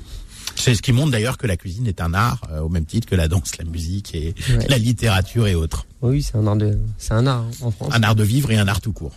C'est 0.56 0.74
ce 0.74 0.82
qui 0.82 0.92
montre 0.92 1.12
d'ailleurs 1.12 1.38
que 1.38 1.46
la 1.46 1.56
cuisine 1.56 1.86
est 1.86 2.00
un 2.00 2.12
art, 2.12 2.40
euh, 2.50 2.60
au 2.60 2.68
même 2.68 2.84
titre 2.84 3.06
que 3.06 3.14
la 3.14 3.28
danse, 3.28 3.56
la 3.58 3.64
musique 3.64 4.14
et 4.14 4.34
Ouais. 4.50 4.66
la 4.68 4.78
littérature 4.78 5.46
et 5.46 5.54
autres. 5.54 5.86
Oui, 6.02 6.22
c'est 6.22 6.36
un 6.36 6.46
art 6.46 6.56
de, 6.56 6.76
c'est 6.98 7.12
un 7.14 7.26
art 7.26 7.44
hein, 7.44 7.50
en 7.62 7.70
France. 7.70 7.90
Un 7.94 8.02
art 8.02 8.14
de 8.16 8.24
vivre 8.24 8.50
et 8.50 8.56
un 8.58 8.66
art 8.68 8.80
tout 8.80 8.92
court. 8.92 9.14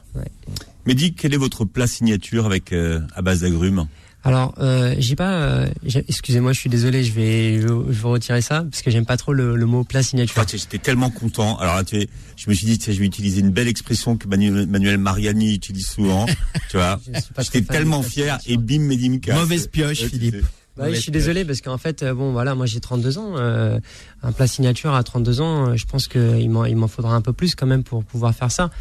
Mehdi, 0.85 1.13
quel 1.13 1.33
est 1.33 1.37
votre 1.37 1.65
plat 1.65 1.87
signature 1.87 2.45
avec 2.45 2.71
euh, 2.71 2.99
à 3.15 3.21
base 3.21 3.41
d'agrumes 3.41 3.87
Alors, 4.25 4.55
euh, 4.59 4.95
j'ai 4.99 5.15
pas. 5.17 5.33
euh, 5.33 5.67
excusez-moi, 6.07 6.53
je 6.53 6.59
suis 6.59 6.69
désolé, 6.69 7.03
je 7.03 7.11
vais, 7.11 7.59
je, 7.61 7.67
je 7.67 8.01
vais 8.01 8.07
retirer 8.07 8.41
ça 8.41 8.63
parce 8.63 8.81
que 8.81 8.89
j'aime 8.89 9.05
pas 9.05 9.17
trop 9.17 9.33
le, 9.33 9.55
le 9.57 9.65
mot 9.65 9.83
plat 9.83 10.01
signature. 10.01 10.37
Ah, 10.41 10.45
tu 10.45 10.57
sais, 10.57 10.63
J'étais 10.63 10.77
tellement 10.83 11.09
content. 11.09 11.57
Alors 11.57 11.75
là, 11.75 11.83
tu 11.83 11.99
sais, 11.99 12.07
je 12.37 12.49
me 12.49 12.55
suis 12.55 12.65
dit, 12.65 12.77
tu 12.77 12.85
sais, 12.85 12.93
je 12.93 12.99
vais 12.99 13.05
utiliser 13.05 13.41
une 13.41 13.51
belle 13.51 13.67
expression 13.67 14.15
que 14.15 14.27
Manuel, 14.27 14.65
Manuel 14.67 14.97
Mariani 14.97 15.53
utilise 15.53 15.87
souvent. 15.87 16.25
tu 16.69 16.77
vois, 16.77 17.01
j'étais 17.39 17.61
tellement 17.63 18.01
fier 18.01 18.37
et 18.45 18.55
bim, 18.57 18.79
Mehdi 18.79 19.09
me 19.09 19.17
casse. 19.17 19.35
Mauvaise 19.37 19.67
pioche, 19.67 20.03
Philippe. 20.05 20.45
Bah 20.75 20.85
oui, 20.87 20.95
je 20.95 21.01
suis 21.01 21.11
désolé 21.11 21.45
parce 21.45 21.61
qu'en 21.61 21.77
fait, 21.77 22.01
euh, 22.01 22.15
bon, 22.15 22.31
voilà, 22.31 22.55
moi 22.55 22.65
j'ai 22.65 22.79
32 22.79 23.19
ans. 23.19 23.33
euh, 23.37 23.79
un 24.23 24.31
plat 24.31 24.47
signature 24.47 24.95
à 24.95 25.03
32 25.03 25.39
ans, 25.39 25.67
euh, 25.67 25.75
je 25.75 25.85
pense 25.85 26.07
qu'il 26.07 26.49
m'en, 26.49 26.65
il 26.65 26.75
m'en 26.75 26.87
faudra 26.87 27.13
un 27.13 27.21
peu 27.21 27.31
plus 27.31 27.53
quand 27.53 27.67
même 27.67 27.83
pour 27.83 28.03
pouvoir 28.03 28.33
faire 28.33 28.51
ça. 28.51 28.71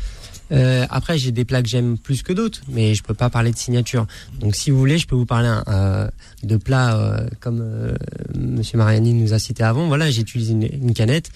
Euh, 0.53 0.87
après, 0.91 1.19
j'ai 1.19 1.33
des 1.33 1.45
plats 1.45 1.62
que 1.62 1.69
j'aime 1.69 1.97
plus 1.97 2.23
que 2.23 2.33
d'autres, 2.33 2.61
mais 2.69 2.95
je 2.95 3.03
peux 3.03 3.15
pas 3.15 3.31
parler 3.31 3.53
de 3.53 3.57
signature. 3.57 4.07
Donc, 4.38 4.55
si 4.55 4.71
vous 4.71 4.79
voulez, 4.79 4.99
je 4.99 5.07
peux 5.07 5.17
vous 5.17 5.27
parler 5.27 5.53
euh, 5.69 6.09
de 6.43 6.57
plats 6.57 6.97
euh, 6.97 7.29
comme 7.41 7.65
Monsieur 8.35 8.79
Mariani 8.79 9.15
nous 9.15 9.33
a 9.33 9.38
cité 9.38 9.62
avant. 9.62 9.87
Voilà, 9.88 10.11
j'utilise 10.11 10.51
une, 10.51 10.93
canette 10.95 11.31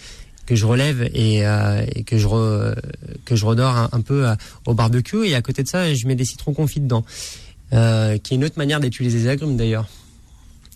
que 0.44 0.55
je 0.55 0.66
relève 0.66 1.02
et, 1.14 1.42
que 2.07 2.18
je 2.18 2.26
re- 2.29 2.74
que 3.24 3.35
je 3.35 3.46
redore 3.46 3.88
un, 3.90 4.00
peu 4.00 4.26
au 4.66 4.74
barbecue 4.74 5.26
et 5.26 5.35
à 5.35 5.42
côté 5.42 5.62
de 5.62 5.68
ça, 5.68 5.92
je 5.92 6.07
mets 6.07 6.14
des 6.14 6.24
citrons 6.24 6.52
confits 6.52 6.81
dedans. 6.81 7.05
Qui 7.70 7.76
est 7.76 8.31
une 8.37 8.44
autre 8.44 8.59
manière 8.59 8.81
d'utiliser 8.81 9.18
les 9.18 9.29
agrumes 9.29 9.57
d'ailleurs. 9.57 9.88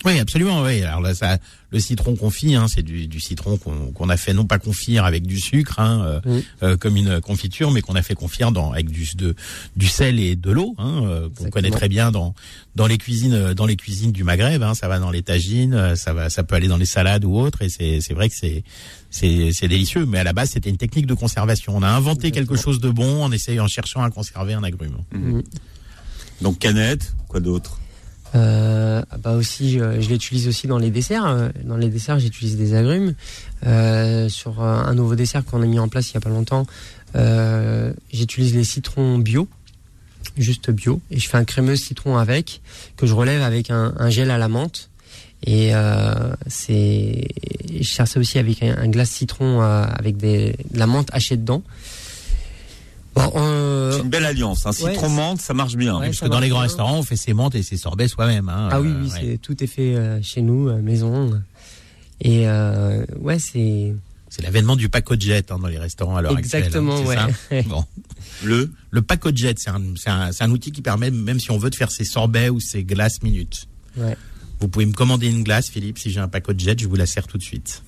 Oui, 0.05 0.19
absolument. 0.19 0.65
Alors 0.65 1.03
là, 1.03 1.15
ça, 1.15 1.39
le 1.71 1.79
citron 1.81 2.17
confit, 2.17 2.55
hein, 2.57 2.67
c'est 2.69 2.83
du, 2.83 3.07
du 3.07 3.21
citron 3.21 3.57
qu'on 3.57 3.93
qu'on 3.93 4.09
a 4.09 4.17
fait 4.17 4.33
non 4.33 4.45
pas 4.45 4.59
confire 4.59 5.05
avec 5.05 5.27
du 5.27 5.39
sucre, 5.41 5.79
hein, 5.79 6.03
euh, 6.05 6.21
Oui. 6.27 6.45
euh, 6.63 6.77
comme 6.77 6.97
une 6.97 7.21
confiture, 7.21 7.71
mais 7.71 7.81
qu'on 7.81 7.95
a 7.95 8.03
fait 8.03 8.15
confire 8.15 8.51
dans 8.53 8.73
avec 8.73 8.91
du 8.91 9.07
de, 9.17 9.35
du 9.77 9.87
sel 9.87 10.19
et 10.19 10.37
de 10.37 10.51
l'eau, 10.51 10.75
hein, 10.79 11.03
euh, 11.05 11.29
qu'on 11.37 11.49
connaît 11.51 11.71
très 11.71 11.89
bien 11.89 12.11
dans 12.11 12.35
dans 12.75 12.87
les 12.87 12.99
cuisines 12.99 13.35
euh, 13.35 13.55
dans 13.55 13.67
les 13.67 13.77
cuisines 13.77 14.13
du 14.13 14.25
Maghreb. 14.25 14.63
Hein, 14.63 14.75
ça 14.75 14.89
va 14.89 14.99
dans 14.99 15.11
les 15.11 15.23
tagines, 15.23 15.75
euh, 15.75 15.95
ça 15.97 16.13
va 16.13 16.29
ça 16.31 16.43
peut 16.43 16.55
aller 16.57 16.69
dans 16.69 16.77
les 16.77 16.87
salades 16.87 17.25
ou 17.25 17.37
autres, 17.39 17.63
et 17.63 17.69
c'est 17.69 18.01
c'est 18.01 18.15
vrai 18.15 18.29
que 18.29 18.35
c'est 18.37 18.65
c'est 19.11 19.51
c'est 19.53 19.69
délicieux. 19.69 20.07
Mais 20.07 20.19
à 20.19 20.25
la 20.25 20.33
base, 20.33 20.51
c'était 20.51 20.71
une 20.71 20.77
technique 20.77 21.07
de 21.07 21.15
conservation. 21.15 21.77
On 21.77 21.83
a 21.83 21.89
inventé 21.89 22.29
Exactement. 22.29 22.47
quelque 22.57 22.63
chose 22.65 22.81
de 22.81 22.91
bon 22.91 23.23
en 23.25 23.31
essayant 23.33 23.65
en 23.65 23.69
cherchant 23.69 24.03
à 24.03 24.11
conserver 24.11 24.55
un 24.55 24.65
agrume. 24.65 24.99
Donc 26.41 26.59
canette, 26.59 27.15
quoi 27.29 27.41
d'autre? 27.41 27.79
Euh, 28.35 29.03
bah 29.19 29.33
aussi, 29.33 29.81
euh, 29.81 30.01
je 30.01 30.09
l'utilise 30.09 30.47
aussi 30.49 30.67
dans 30.67 30.79
les 30.79 30.91
desserts. 30.91 31.27
Euh, 31.27 31.49
Dans 31.65 31.77
les 31.77 31.89
desserts, 31.89 32.19
j'utilise 32.19 32.57
des 32.57 32.75
agrumes. 32.75 33.15
Euh, 33.67 34.29
sur 34.29 34.63
euh, 34.63 34.83
un 34.85 34.95
nouveau 34.95 35.15
dessert 35.15 35.45
qu'on 35.45 35.63
a 35.63 35.67
mis 35.67 35.79
en 35.79 35.89
place 35.89 36.11
il 36.11 36.15
y 36.15 36.17
a 36.17 36.21
pas 36.21 36.31
longtemps, 36.31 36.67
j'utilise 38.13 38.55
les 38.55 38.65
citrons 38.65 39.19
bio, 39.19 39.49
juste 40.37 40.71
bio, 40.71 41.01
et 41.11 41.19
je 41.19 41.29
fais 41.29 41.39
un 41.39 41.45
crémeux 41.45 41.77
citron 41.77 42.17
avec 42.17 42.61
que 42.97 43.07
je 43.07 43.15
relève 43.15 43.43
avec 43.43 43.71
un, 43.71 44.11
gel 44.11 44.31
à 44.31 44.39
la 44.39 44.49
menthe. 44.49 44.91
Et 45.45 45.73
c'est, 46.47 47.29
je 47.81 47.89
sers 47.89 48.07
ça 48.07 48.21
aussi 48.21 48.39
avec 48.39 48.63
un, 48.63 48.89
glace 48.89 49.11
citron 49.11 49.61
avec 49.61 50.17
des, 50.19 50.55
de 50.71 50.79
la 50.79 50.87
menthe 50.87 51.09
hachée 51.13 51.37
dedans. 51.37 51.65
Bon, 53.15 53.33
euh, 53.37 53.93
C'est 53.93 54.03
une 54.03 54.09
belle 54.09 54.25
alliance. 54.27 54.67
Un 54.67 54.71
Ouais, 54.71 54.93
citron 54.93 55.09
menthe, 55.09 55.41
ça 55.41 55.53
marche 55.55 55.75
bien. 55.77 55.99
Ouais, 55.99 56.07
Parce 56.07 56.21
que 56.21 56.27
dans 56.27 56.39
les 56.41 56.49
grands 56.49 56.59
bien. 56.61 56.69
restaurants, 56.69 56.99
on 56.99 57.03
fait 57.03 57.17
ses 57.17 57.35
menthes 57.35 57.55
et 57.57 57.63
ses 57.63 57.77
sorbets 57.77 58.09
soi-même. 58.09 58.49
Hein. 58.49 58.69
ah 58.71 58.81
oui, 58.81 58.89
Euh, 58.89 59.01
oui, 59.03 59.11
ouais. 59.11 59.19
c'est 59.33 59.39
tout 59.39 59.63
est 59.63 59.67
fait 59.67 59.95
euh, 59.97 60.21
chez 60.23 60.43
nous, 60.43 60.69
euh, 60.69 60.81
maison. 60.81 61.41
Et 62.21 62.47
euh, 62.49 63.05
ouais, 63.19 63.39
c'est 63.39 63.95
C'est 64.29 64.43
l'avènement 64.43 64.77
du 64.77 64.89
paco 64.89 65.15
jet 65.19 65.51
hein, 65.51 65.59
dans 65.59 65.67
les 65.69 65.79
restaurants 65.79 66.17
à 66.17 66.23
l'heure 66.23 66.37
actuelle. 66.37 66.61
exactement, 66.63 66.95
hein, 66.97 67.29
c'est 67.49 67.55
ouais. 67.57 67.63
ça 67.63 67.69
Bon. 67.69 67.85
Le 68.45 68.71
Le 68.91 69.03
paco 69.03 69.31
jet, 69.35 69.59
c'est 69.59 69.71
un, 69.71 70.51
outil 70.51 70.71
qui 70.73 70.83
permet, 70.83 71.11
même 71.11 71.41
si 71.41 71.51
on 71.51 71.59
veut 71.59 71.71
de 71.71 71.75
faire 71.77 71.91
ses 71.91 72.05
sorbets 72.05 72.49
ou 72.49 72.61
ses 72.61 72.85
glaces 72.85 73.23
minutes. 73.23 73.67
Ouais. 73.97 74.17
Vous 74.61 74.69
pouvez 74.69 74.87
me 74.87 74.93
commander 74.93 75.27
une 75.29 75.43
glace, 75.43 75.69
Philippe. 75.69 75.99
Si 75.99 76.11
j'ai 76.11 76.21
un 76.21 76.29
paco 76.29 76.53
jet, 76.57 76.79
je 76.79 76.87
vous 76.87 76.95
la 76.97 77.07
sers 77.07 77.27
tout 77.27 77.39
de 77.39 77.43
suite. 77.43 77.83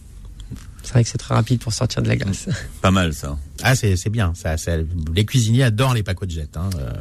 C'est 0.82 0.92
vrai 0.92 1.04
que 1.04 1.10
c'est 1.10 1.18
très 1.18 1.34
rapide 1.34 1.60
pour 1.60 1.72
sortir 1.72 2.02
de 2.02 2.08
la 2.08 2.16
glace. 2.16 2.48
pas 2.80 2.90
mal 2.90 3.14
ça. 3.14 3.38
Ah, 3.62 3.74
c'est 3.76 3.96
c'est 3.96 4.10
bien. 4.10 4.32
Ça, 4.34 4.56
ça- 4.56 4.76
les 5.14 5.24
cuisiniers 5.24 5.62
adorent 5.62 5.94
les 5.94 6.02
paco 6.02 6.26
jet. 6.28 6.56
Hein. 6.56 6.70
euh, 6.78 6.92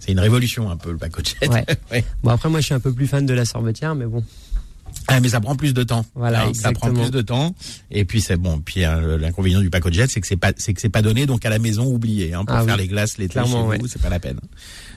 c'est 0.00 0.12
une 0.12 0.20
révolution 0.20 0.70
un 0.70 0.76
peu 0.76 0.90
le 0.92 0.98
paco 0.98 1.22
jet. 1.22 1.48
Ouais. 1.48 1.64
Ouais. 1.92 2.04
Bon 2.22 2.30
après 2.30 2.48
moi 2.48 2.60
je 2.60 2.66
suis 2.66 2.74
un 2.74 2.80
peu 2.80 2.92
plus 2.92 3.06
fan 3.06 3.24
de 3.26 3.34
la 3.34 3.44
sorbetière, 3.44 3.94
mais 3.94 4.06
bon. 4.06 4.24
Ah, 5.08 5.18
mais 5.20 5.28
ça 5.28 5.40
prend 5.40 5.56
plus 5.56 5.74
de 5.74 5.82
temps. 5.82 6.06
Voilà, 6.14 6.44
Hein, 6.46 6.54
ça 6.54 6.70
prend 6.72 6.92
plus 6.92 7.10
de 7.10 7.20
temps. 7.20 7.54
Et 7.90 8.04
puis 8.04 8.20
c'est 8.20 8.36
bon. 8.36 8.60
Puis 8.60 8.84
euh, 8.84 9.18
l'inconvénient 9.18 9.60
du 9.60 9.68
paco 9.68 9.90
jet, 9.90 10.08
c'est 10.08 10.20
que 10.20 10.26
c'est 10.26 10.36
pas, 10.36 10.52
c'est 10.56 10.72
que 10.72 10.80
c'est 10.80 10.88
pas 10.88 11.02
donné. 11.02 11.26
Donc 11.26 11.44
à 11.44 11.50
la 11.50 11.58
maison, 11.58 11.84
oubliez. 11.86 12.32
Hein, 12.34 12.44
pour 12.44 12.56
Ah 12.56 12.64
faire 12.64 12.76
oui. 12.76 12.82
les 12.82 12.88
glaces 12.88 13.18
l'été 13.18 13.34
chez 13.34 13.40
Clairement, 13.40 13.64
vous, 13.64 13.70
ouais. 13.70 13.78
c'est 13.88 14.00
pas 14.00 14.08
la 14.08 14.20
peine. 14.20 14.38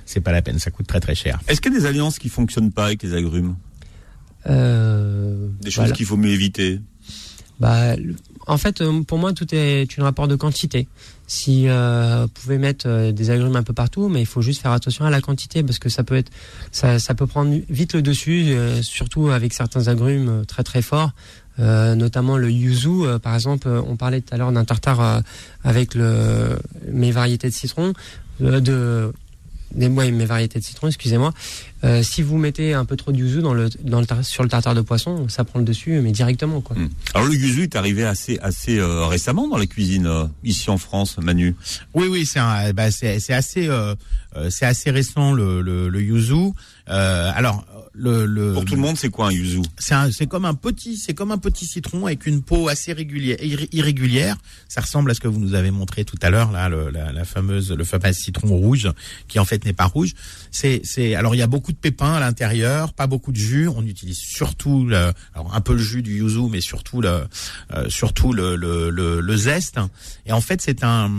C'est 0.06 0.22
pas 0.22 0.32
la 0.32 0.42
peine. 0.44 0.60
Ça 0.60 0.70
coûte 0.72 0.88
très 0.88 1.00
très 1.00 1.16
cher. 1.16 1.40
Est-ce 1.48 1.62
qu'il 1.62 1.74
y 1.74 1.76
a 1.76 1.80
des 1.80 1.86
alliances 1.88 2.20
qui 2.20 2.30
fonctionnent 2.30 2.72
pas 2.72 2.86
avec 2.86 3.02
les 3.04 3.14
agrumes? 3.16 3.56
Euh, 4.48 5.48
Des 5.62 5.70
choses 5.72 5.84
voilà. 5.86 5.94
qu'il 5.94 6.06
faut 6.06 6.16
mieux 6.18 6.30
éviter 6.32 6.80
Bah, 7.60 7.96
en 8.46 8.58
fait, 8.58 8.82
euh, 8.82 9.02
pour 9.02 9.18
moi, 9.18 9.34
tout 9.34 9.48
est 9.54 9.88
un 9.98 10.04
rapport 10.04 10.28
de 10.28 10.36
quantité. 10.36 10.88
Si 11.26 11.68
euh, 11.68 12.22
vous 12.24 12.28
pouvez 12.30 12.58
mettre 12.58 12.88
euh, 12.88 13.12
des 13.12 13.30
agrumes 13.30 13.56
un 13.56 13.64
peu 13.64 13.74
partout, 13.74 14.08
mais 14.08 14.22
il 14.22 14.26
faut 14.26 14.42
juste 14.42 14.62
faire 14.62 14.72
attention 14.72 15.06
à 15.06 15.10
la 15.10 15.20
quantité 15.20 15.64
parce 15.64 15.80
que 15.80 15.90
ça 15.90 16.04
peut 16.04 16.16
être, 16.16 16.32
ça, 16.72 17.00
ça 17.00 17.16
peut 17.16 17.28
prendre 17.28 17.54
vite 17.70 17.94
le 17.94 18.02
dessus, 18.02 18.46
euh, 18.52 18.82
surtout 18.82 19.30
avec 19.30 19.54
certains 19.54 19.88
agrumes 19.90 20.30
euh, 20.30 20.44
très 20.46 20.64
très 20.64 20.82
forts, 20.82 21.12
euh, 21.60 21.96
notamment 21.96 22.38
le 22.38 22.50
yuzu. 22.50 22.88
euh, 22.88 23.20
par 23.20 23.34
exemple, 23.36 23.68
on 23.68 23.98
parlait 23.98 24.22
tout 24.22 24.34
à 24.34 24.38
l'heure 24.38 24.52
d'un 24.54 24.64
tartare 24.64 25.24
avec 25.64 25.96
le, 25.96 26.58
mes 26.90 27.12
variétés 27.12 27.50
de 27.50 27.54
citron, 27.54 27.94
de 28.40 29.12
des 29.72 29.88
ouais, 29.88 30.12
mes 30.12 30.26
variétés 30.26 30.60
de 30.60 30.64
citron, 30.64 30.88
excusez-moi. 30.88 31.34
Euh, 31.84 32.02
si 32.02 32.22
vous 32.24 32.38
mettez 32.38 32.74
un 32.74 32.86
peu 32.86 32.96
trop 32.96 33.12
de 33.12 33.18
yuzu 33.18 33.42
dans 33.42 33.54
le, 33.54 33.70
dans 33.84 34.00
le 34.00 34.06
tar- 34.08 34.26
sur 34.26 34.42
le 34.44 34.50
tartare 34.50 34.74
de 34.74 34.82
poisson, 34.82 35.28
ça 35.30 35.44
prend 35.44 35.60
le 35.60 35.66
dessus, 35.66 36.00
mais 36.02 36.12
directement 36.12 36.60
quoi. 36.62 36.76
Hmm. 36.76 36.90
Alors 37.14 37.28
le 37.28 37.36
yuzu 37.36 37.64
est 37.64 37.76
arrivé 37.76 38.04
assez 38.04 38.40
assez 38.40 38.80
euh, 38.80 39.06
récemment 39.06 39.48
dans 39.48 39.58
la 39.58 39.68
cuisine 39.68 40.08
euh, 40.08 40.26
ici 40.44 40.70
en 40.72 40.78
France, 40.80 41.18
Manu? 41.20 41.56
Oui, 41.94 42.08
oui, 42.08 42.26
c'est 42.26 42.40
un- 42.40 42.74
bah, 42.74 42.90
c'est 42.90 43.20
c'est 43.20 43.34
assez, 43.34 43.68
euh, 43.68 43.94
euh, 44.36 44.50
c'est 44.50 44.66
assez 44.66 44.90
récent 44.90 45.34
le, 45.34 45.62
le, 45.62 45.88
le 45.90 46.02
yuzu. 46.02 46.52
Euh, 46.90 47.32
alors 47.36 47.66
le, 47.94 48.26
le 48.26 48.54
Pour 48.54 48.64
tout 48.66 48.76
le 48.76 48.82
monde, 48.82 48.96
c'est 48.98 49.10
quoi 49.10 49.28
un 49.28 49.32
yuzu? 49.32 49.62
C'est 49.78 49.94
un- 49.96 50.12
c'est 50.12 50.28
comme 50.28 50.46
un 50.46 50.54
petit, 50.54 50.98
c'est 50.98 51.14
comme 51.14 51.32
un 51.32 51.38
petit 51.38 51.66
citron 51.66 52.06
avec 52.06 52.26
une 52.28 52.42
peau 52.44 52.70
assez 52.70 52.94
régulière, 52.94 53.38
irré- 53.42 53.70
irrégulière. 53.72 54.38
Ça 54.68 54.82
ressemble 54.82 55.12
à 55.12 55.14
ce 55.14 55.20
que 55.20 55.28
vous 55.28 55.40
nous 55.40 55.54
avez 55.54 55.72
montré 55.72 56.06
tout 56.06 56.18
à 56.22 56.30
l'heure 56.30 56.52
là, 56.52 56.70
le, 56.70 56.90
la, 56.92 57.12
la 57.12 57.26
fameuse, 57.26 57.72
le 57.72 57.84
fameux 57.84 58.14
citron 58.14 58.48
rouge 58.56 58.90
qui 59.28 59.38
en 59.40 59.46
fait 59.46 59.64
n'est 59.66 59.74
pas 59.74 59.86
rouge. 59.86 60.14
C'est, 60.52 60.82
c'est, 60.84 61.16
alors 61.16 61.36
il 61.36 61.40
y 61.40 61.42
a 61.42 61.48
beaucoup 61.48 61.67
de 61.72 61.78
pépins 61.78 62.14
à 62.14 62.20
l'intérieur, 62.20 62.94
pas 62.94 63.08
beaucoup 63.08 63.32
de 63.32 63.38
jus. 63.38 63.68
On 63.68 63.86
utilise 63.86 64.18
surtout, 64.18 64.86
le, 64.86 65.12
alors 65.34 65.54
un 65.54 65.62
peu 65.62 65.74
le 65.74 65.80
jus 65.80 66.02
du 66.02 66.18
yuzu, 66.18 66.50
mais 66.50 66.62
surtout 66.62 67.02
le, 67.02 67.24
euh, 67.74 67.90
surtout 67.90 68.34
le, 68.34 68.56
le, 68.56 68.90
le, 68.90 69.22
le 69.22 69.38
zeste. 69.38 69.80
Et 70.26 70.32
en 70.32 70.42
fait, 70.42 70.62
c'est 70.62 70.84
un, 70.84 71.12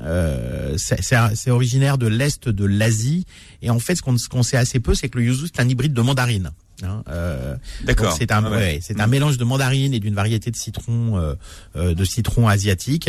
euh, 0.00 0.76
c'est, 0.76 1.50
originaire 1.50 1.98
de 1.98 2.06
l'est 2.06 2.48
de 2.48 2.64
l'Asie. 2.64 3.26
Et 3.62 3.70
en 3.70 3.78
fait, 3.78 3.96
ce 3.96 4.02
qu'on, 4.02 4.16
ce 4.18 4.28
qu'on 4.28 4.42
sait 4.42 4.56
assez 4.56 4.80
peu, 4.80 4.94
c'est 4.94 5.08
que 5.08 5.18
le 5.18 5.24
yuzu 5.24 5.46
c'est 5.46 5.60
un 5.60 5.68
hybride 5.68 5.92
de 5.92 6.02
mandarine. 6.02 6.50
Hein, 6.82 7.02
euh, 7.08 7.54
D'accord. 7.84 8.14
C'est 8.18 8.32
un, 8.32 8.44
Ah 8.44 8.50
ouais. 8.50 8.56
ouais, 8.56 8.78
c'est 8.82 9.00
un 9.00 9.06
mélange 9.06 9.38
de 9.38 9.44
mandarine 9.44 9.94
et 9.94 10.00
d'une 10.00 10.14
variété 10.14 10.50
de 10.50 10.56
citron, 10.56 11.16
euh, 11.18 11.34
euh, 11.76 11.94
de 11.94 12.04
citron 12.04 12.48
asiatique. 12.48 13.08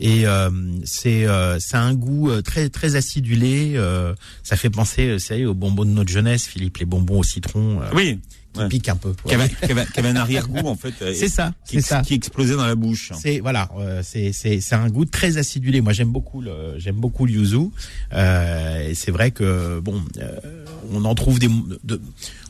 Et 0.00 0.26
euh, 0.26 0.50
c'est, 0.84 1.26
euh, 1.26 1.58
ça 1.60 1.80
a 1.80 1.82
un 1.84 1.94
goût 1.94 2.30
très 2.42 2.68
très 2.70 2.96
acidulé. 2.96 3.74
euh, 3.76 4.14
ça 4.42 4.56
fait 4.56 4.70
penser, 4.70 5.18
savez, 5.18 5.44
aux 5.46 5.54
bonbons 5.54 5.84
de 5.84 5.90
notre 5.90 6.10
jeunesse, 6.10 6.46
Philippe, 6.46 6.78
les 6.78 6.86
bonbons 6.86 7.18
au 7.18 7.22
citron 7.24 7.80
Oui. 7.94 8.18
qui 8.54 8.60
ouais. 8.60 8.68
piquent 8.68 8.88
un 8.90 8.96
peu. 8.96 9.14
Qui 9.26 9.34
avait, 9.34 9.48
qui 9.48 9.70
avait- 10.00 10.08
un 10.08 10.16
arrière-goût 10.16 10.66
en 10.68 10.76
fait. 10.76 10.92
C'est 11.14 11.28
ça, 11.28 11.52
c'est 11.64 11.80
ça. 11.80 12.02
qui 12.02 12.14
explosait 12.14 12.56
dans 12.56 12.66
la 12.66 12.74
bouche. 12.74 13.12
C'est 13.18 13.40
voilà, 13.40 13.68
euh, 13.78 14.02
c'est 14.04 14.32
c'est 14.32 14.60
c'est 14.60 14.74
un 14.74 14.88
goût 14.88 15.04
très 15.06 15.36
acidulé. 15.38 15.80
Moi, 15.80 15.92
j'aime 15.92 16.10
beaucoup 16.12 16.40
le 16.42 16.74
j'aime 16.78 16.96
beaucoup 16.96 17.24
le 17.26 17.32
yuzu. 17.32 17.68
Euh, 18.12 18.88
et 18.90 18.94
c'est 18.94 19.10
vrai 19.10 19.30
que 19.30 19.80
bon, 19.80 20.02
euh, 20.18 20.38
on 20.92 21.04
en 21.04 21.14
trouve 21.14 21.38
des 21.38 21.48
de, 21.84 22.00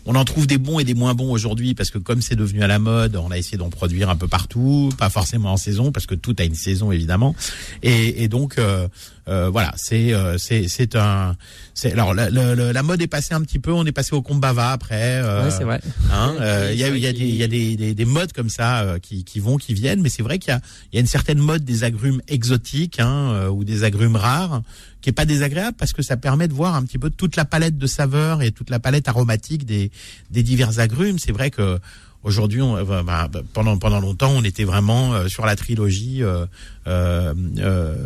on 0.07 0.15
en 0.15 0.25
trouve 0.25 0.47
des 0.47 0.59
bons 0.59 0.79
et 0.81 0.85
des 0.85 0.95
moins 0.95 1.15
bons 1.15 1.31
aujourd'hui 1.31 1.75
parce 1.75 1.91
que 1.91 1.99
comme 1.99 2.23
c'est 2.23 2.37
devenu 2.37 2.62
à 2.62 2.67
la 2.67 2.79
mode, 2.79 3.17
on 3.17 3.31
a 3.31 3.38
essayé 3.38 3.59
d'en 3.59 3.71
produire 3.71 4.11
un 4.11 4.17
peu 4.17 4.29
partout, 4.29 4.91
pas 4.99 5.11
forcément 5.11 5.53
en 5.53 5.57
saison 5.57 5.93
parce 5.93 6.07
que 6.07 6.15
tout 6.15 6.35
a 6.38 6.45
une 6.45 6.55
saison 6.55 6.91
évidemment. 6.93 7.35
Et, 7.83 8.23
et 8.25 8.29
donc 8.29 8.59
euh, 8.59 8.88
euh, 9.29 9.49
voilà, 9.51 9.73
c'est 9.77 10.12
euh, 10.12 10.37
c'est 10.38 10.67
c'est 10.67 10.97
un 10.97 11.37
c'est 11.75 11.93
alors 11.93 12.12
la, 12.15 12.29
la, 12.31 12.83
mode 12.83 13.01
est 13.01 13.07
passée 13.07 13.35
un 13.35 13.41
petit 13.43 13.61
peu, 13.61 13.73
on 13.73 13.85
est 13.87 13.93
passé 13.93 14.15
au 14.15 14.23
kombava 14.23 14.73
après. 14.73 15.21
euh, 15.23 15.45
Ouais, 15.45 15.51
c'est 15.51 15.65
vrai. 15.65 15.81
Hein, 16.12 16.35
euh, 16.41 16.71
il 16.73 16.79
y 16.81 16.85
a, 16.85 16.88
il 16.88 16.99
y 16.99 17.07
a, 17.07 17.12
des, 17.12 17.19
il 17.21 17.37
y 17.37 17.43
a 17.45 17.49
des, 17.49 17.77
des, 17.77 17.95
des 17.95 18.05
modes 18.05 18.33
comme 18.33 18.49
ça 18.51 18.81
euh, 18.81 18.99
qui, 18.99 19.23
qui 19.25 19.38
vont, 19.38 19.57
qui 19.57 19.73
viennent, 19.75 20.01
mais 20.03 20.09
c'est 20.09 20.23
vrai 20.25 20.38
qu'il 20.41 20.51
y 20.51 20.55
a, 20.57 20.61
il 20.93 20.97
y 20.97 20.99
a 20.99 21.01
une 21.01 21.07
certaine 21.07 21.38
mode 21.38 21.65
des 21.65 21.85
agrumes 21.85 22.21
exotiques 22.29 22.99
hein, 22.99 23.31
euh, 23.33 23.49
ou 23.49 23.62
des 23.65 23.85
agrumes 23.85 24.17
rares 24.17 24.62
qui 25.03 25.11
est 25.11 25.12
pas 25.12 25.27
désagréable 25.27 25.77
parce 25.79 25.93
que 25.93 26.01
ça 26.03 26.17
permet 26.17 26.49
de 26.49 26.55
voir 26.55 26.75
un 26.75 26.83
petit 26.85 26.99
peu 26.99 27.11
toute 27.11 27.37
la 27.37 27.45
palette 27.45 27.77
de 27.77 27.87
saveurs 27.87 28.41
et 28.41 28.53
toute 28.53 28.71
la 28.71 28.79
palette 28.79 29.09
aromatique 29.09 29.67
des, 29.67 29.91
des 30.31 30.43
divers 30.43 30.79
agrumes. 30.79 31.19
C'est 31.19 31.33
vrai 31.33 31.51
que 31.51 31.79
Aujourd'hui, 32.25 32.62
on, 32.62 32.77
euh, 32.77 33.03
bah, 33.03 33.27
bah, 33.27 33.41
pendant 33.53 33.77
pendant 33.79 33.99
longtemps, 33.99 34.31
on 34.31 34.45
était 34.45 34.62
vraiment 34.62 35.12
euh, 35.12 35.27
sur 35.27 35.45
la 35.45 35.57
trilogie 35.57 36.23
euh, 36.23 36.47
euh, 36.87 37.35
euh, 37.59 37.97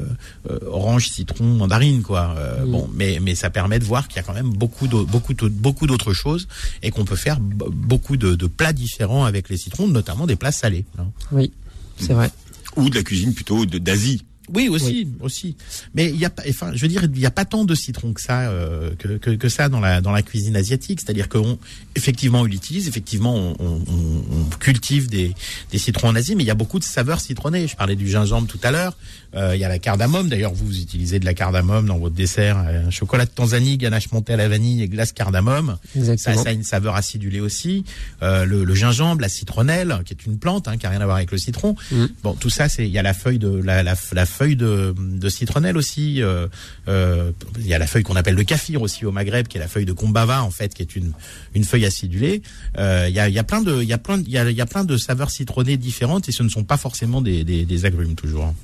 euh, 0.51 0.59
orange, 0.71 1.11
citron, 1.11 1.45
mandarine, 1.45 2.01
quoi. 2.03 2.35
Euh, 2.39 2.65
Mm. 2.65 2.71
Bon, 2.71 2.89
mais 2.95 3.19
mais 3.21 3.35
ça 3.35 3.51
permet 3.51 3.79
de 3.79 3.85
voir 3.85 4.09
qu'il 4.09 4.17
y 4.17 4.21
a 4.21 4.23
quand 4.23 4.33
même 4.33 4.49
beaucoup 4.49 4.89
d'au- 4.89 5.05
beaucoup 5.05 5.35
beaucoup 5.51 5.87
d'autres 5.87 6.15
choses 6.15 6.49
et 6.83 6.91
qu'on 6.91 7.05
peut 7.05 7.15
faire 7.15 7.39
beaucoup 7.41 8.17
de, 8.17 8.35
de 8.37 8.47
plats 8.47 8.73
différents 8.73 9.27
avec 9.27 9.51
les 9.51 9.59
citrons, 9.59 9.87
notamment 9.87 10.27
des 10.27 10.37
plats 10.37 10.51
salés. 10.51 10.87
hein. 10.99 11.09
Oui, 11.31 11.53
c'est 11.99 12.15
vrai. 12.15 12.31
Ou 12.77 12.89
de 12.89 12.95
la 12.95 13.03
cuisine 13.03 13.35
plutôt 13.35 13.67
de- 13.67 13.77
d'Asie. 13.77 14.25
Oui, 14.55 14.69
aussi, 14.69 15.09
aussi. 15.21 15.57
Mais 15.95 16.09
il 16.09 16.17
y 16.17 16.25
a 16.25 16.31
pas, 16.31 16.43
enfin, 16.49 16.71
je 16.75 16.81
veux 16.81 16.89
dire, 16.89 17.05
il 17.05 17.19
y 17.19 17.27
a 17.27 17.31
pas 17.31 17.45
tant 17.45 17.65
de 17.65 17.75
citron 17.75 18.13
que 18.13 18.21
ça, 18.21 18.43
euh, 18.51 18.91
que, 18.99 19.17
que, 19.19 19.31
que 19.31 19.49
ça 19.49 19.69
dans 19.69 19.81
la 19.81 20.01
dans 20.01 20.13
la 20.13 20.23
cuisine 20.23 20.55
asiatique. 20.57 21.01
C'est-à-dire 21.01 21.29
qu'on, 21.29 21.59
effectivement, 21.97 22.41
on 22.41 22.45
l'utilise, 22.45 22.87
effectivement, 22.89 23.35
on, 23.35 23.57
on, 23.59 23.83
on- 23.89 24.25
on 24.31 24.45
cultive 24.59 25.09
des 25.09 25.35
des 25.73 25.79
citrons 25.79 26.09
en 26.09 26.15
Asie, 26.15 26.37
mais 26.37 26.45
il 26.45 26.47
y 26.47 26.51
a 26.51 26.55
beaucoup 26.55 26.79
de 26.79 26.85
saveurs 26.85 27.21
citronnées. 27.21 27.67
Je 27.67 27.77
parlais 27.77 27.97
du 27.97 28.09
gingembre 28.09 28.47
tout 28.47 28.61
à 28.63 28.71
l'heure. 28.71 28.97
Euh, 29.37 29.55
il 29.55 29.61
y 29.61 29.65
a 29.65 29.69
la 29.69 29.79
cardamome. 29.79 30.29
D'ailleurs, 30.29 30.53
vous, 30.55 30.67
vous 30.67 30.81
utilisez 30.81 31.19
de 31.21 31.25
la 31.25 31.35
cardamome 31.35 31.87
dans 31.87 31.99
votre 31.99 32.15
dessert, 32.15 32.57
un 32.57 32.91
chocolat 32.91 33.25
de 33.27 33.31
Tanzanie, 33.31 33.77
ganache 33.77 34.11
montée 34.13 34.33
à 34.33 34.37
la 34.37 34.49
vanille 34.49 34.83
et 34.83 34.89
glace 34.89 35.13
cardamome. 35.13 35.77
Ça, 35.93 35.99
Exactement. 35.99 36.43
ça 36.43 36.49
a 36.49 36.53
une 36.53 36.63
saveur 36.65 36.95
acidulée 36.97 37.41
aussi. 37.41 37.85
Euh, 38.23 38.45
le, 38.47 38.65
le 38.65 38.75
gingembre, 38.75 39.21
la 39.21 39.29
citronnelle, 39.29 40.01
qui 40.07 40.15
est 40.15 40.27
une 40.27 40.39
plante, 40.39 40.69
hein, 40.69 40.77
qui 40.79 40.87
a 40.87 40.91
rien 40.91 41.01
à 41.01 41.05
voir 41.05 41.17
avec 41.17 41.31
le 41.33 41.39
citron. 41.39 41.77
Mm. 41.93 42.05
Bon, 42.23 42.35
tout 42.35 42.51
ça, 42.51 42.69
c'est 42.69 42.87
il 42.87 42.93
y 42.93 42.99
a 42.99 43.03
la 43.03 43.15
feuille 43.15 43.39
de 43.39 43.49
la, 43.49 43.83
la, 43.83 43.95
la 44.13 44.27
feuille 44.27 44.57
de, 44.57 44.95
de 44.99 45.29
citronnelle 45.29 45.77
aussi. 45.77 46.23
euh, 46.23 46.47
euh, 46.89 47.31
Il 47.59 47.67
y 47.67 47.75
a 47.75 47.79
la 47.79 47.87
feuille 47.87 48.03
qu'on 48.03 48.17
appelle 48.17 48.37
le 48.37 48.45
kaffir 48.45 48.81
aussi 48.83 49.05
au 49.05 49.13
Maghreb, 49.13 49.49
qui 49.49 49.59
est 49.59 49.61
la 49.61 49.69
feuille 49.69 49.85
de 49.87 49.93
kombava 49.93 50.43
en 50.43 50.51
fait, 50.51 50.73
qui 50.75 50.83
est 50.83 50.97
une 50.97 51.13
une 51.55 51.65
feuille 51.65 51.85
acidulée. 51.87 52.43
Euh, 52.79 53.07
Il 53.09 53.15
y 53.15 53.21
a 53.21 53.29
il 53.29 53.35
y 53.35 53.39
a 53.39 53.45
plein 53.45 53.61
de 53.61 53.83
il 53.83 53.89
y 53.89 53.93
a 53.93 53.99
plein 53.99 54.19
il 54.21 54.31
y 54.31 54.39
a, 54.39 54.49
il 54.51 54.57
y 54.57 54.61
a 54.61 54.67
plein 54.67 54.85
de 54.85 54.97
saveurs 54.97 55.31
citronnées 55.31 55.77
différentes 55.77 56.29
et 56.29 56.33
ce 56.33 56.43
ne 56.43 56.49
sont 56.49 56.65
pas 56.65 56.77
forcément 56.79 57.21
des 57.21 57.45
des, 57.45 57.65
des 57.65 57.85
agrumes 57.85 58.15
toujours. 58.15 58.55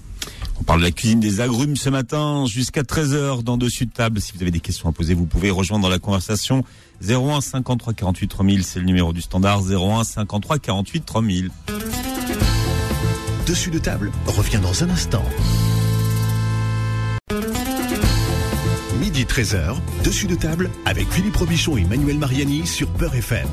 On 0.61 0.65
parle 0.65 0.81
de 0.81 0.85
la 0.85 0.93
cuisine 0.93 1.21
des 1.21 1.41
agrumes 1.41 1.77
ce 1.77 1.91
matin 1.91 2.47
jusqu'à 2.47 2.83
13h 2.83 3.43
dans 3.43 3.57
Dessus 3.57 3.87
de 3.87 3.93
table. 3.93 4.21
Si 4.21 4.33
vous 4.33 4.43
avez 4.43 4.51
des 4.51 4.61
questions 4.61 4.89
à 4.89 4.93
poser, 4.93 5.15
vous 5.15 5.27
pouvez 5.27 5.51
rejoindre 5.51 5.89
la 5.89 5.99
conversation 5.99 6.65
01 7.07 7.41
53 7.41 7.95
48 7.95 8.29
3000, 8.29 8.65
c'est 8.65 8.79
le 8.79 8.85
numéro 8.85 9.13
du 9.13 9.21
standard 9.21 9.63
01 9.63 10.05
53 10.05 10.59
48 10.59 11.05
3000. 11.05 11.51
Dessus 13.47 13.71
de 13.71 13.79
table 13.79 14.13
revient 14.27 14.61
dans 14.63 14.85
un 14.85 14.91
instant. 14.91 15.25
Midi 19.12 19.27
13h, 19.27 19.77
dessus 20.05 20.27
de 20.27 20.35
table 20.35 20.70
avec 20.87 21.07
Philippe 21.12 21.37
Robichon 21.37 21.77
et 21.77 21.85
Manuel 21.85 22.16
Mariani 22.16 22.66
sur 22.66 22.90
Peur 22.94 23.14
FM. 23.14 23.46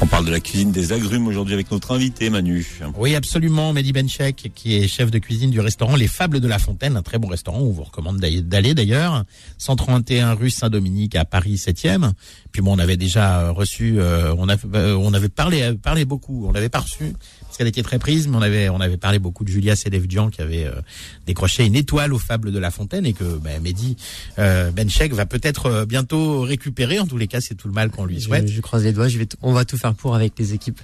On 0.00 0.06
parle 0.06 0.24
de 0.24 0.32
la 0.32 0.40
cuisine 0.40 0.72
des 0.72 0.92
agrumes 0.92 1.28
aujourd'hui 1.28 1.54
avec 1.54 1.70
notre 1.70 1.94
invité 1.94 2.28
Manu. 2.28 2.66
Oui, 2.98 3.14
absolument. 3.14 3.72
Mehdi 3.72 3.92
Benchek, 3.92 4.50
qui 4.52 4.76
est 4.76 4.88
chef 4.88 5.12
de 5.12 5.20
cuisine 5.20 5.50
du 5.50 5.60
restaurant 5.60 5.94
Les 5.94 6.08
Fables 6.08 6.40
de 6.40 6.48
la 6.48 6.58
Fontaine, 6.58 6.96
un 6.96 7.02
très 7.02 7.18
bon 7.18 7.28
restaurant 7.28 7.60
où 7.60 7.68
on 7.68 7.72
vous 7.72 7.84
recommande 7.84 8.18
d'aller 8.18 8.74
d'ailleurs. 8.74 9.24
131 9.58 10.34
rue 10.34 10.50
Saint-Dominique 10.50 11.14
à 11.14 11.24
Paris 11.24 11.54
7e. 11.54 12.10
Puis 12.50 12.60
bon, 12.60 12.74
on 12.74 12.78
avait 12.80 12.96
déjà 12.96 13.50
reçu, 13.50 14.00
euh, 14.00 14.34
on, 14.36 14.48
a, 14.48 14.56
euh, 14.74 14.96
on 14.96 15.14
avait 15.14 15.28
parlé, 15.28 15.72
parlé 15.80 16.04
beaucoup. 16.04 16.46
On 16.48 16.52
l'avait 16.52 16.68
pas 16.68 16.80
reçu 16.80 17.14
parce 17.46 17.58
qu'elle 17.58 17.66
était 17.68 17.82
très 17.82 17.98
prise, 17.98 18.28
mais 18.28 18.36
on 18.36 18.42
avait, 18.42 18.68
on 18.68 18.80
avait 18.80 18.96
parlé 18.96 19.18
beaucoup 19.18 19.44
de 19.44 19.48
Julia 19.48 19.76
Sedevdian 19.76 20.30
qui 20.30 20.42
avait 20.42 20.64
euh, 20.64 20.80
décroché 21.26 21.64
une 21.64 21.76
étoile 21.76 22.12
aux 22.12 22.18
Fables 22.18 22.52
de 22.52 22.58
la 22.58 22.70
Fontaine 22.70 23.06
et 23.06 23.12
que 23.12 23.24
ben, 23.24 23.62
Mehdi 23.62 23.96
Benchek 24.36 25.12
va 25.12 25.26
peut-être 25.26 25.84
bientôt 25.84 26.42
récupérer. 26.42 26.98
En 26.98 27.06
tous 27.06 27.18
les 27.18 27.26
cas, 27.26 27.40
c'est 27.40 27.54
tout 27.54 27.68
le 27.68 27.74
mal 27.74 27.90
qu'on 27.90 28.04
lui 28.04 28.20
souhaite. 28.20 28.48
Je, 28.48 28.54
je, 28.54 28.60
croise 28.60 28.84
les 28.84 28.92
doigts. 28.92 29.08
Je 29.08 29.18
vais 29.18 29.28
on 29.42 29.52
va 29.52 29.64
tout 29.64 29.78
faire 29.78 29.94
pour 29.94 30.14
avec 30.14 30.34
les 30.38 30.54
équipes. 30.54 30.80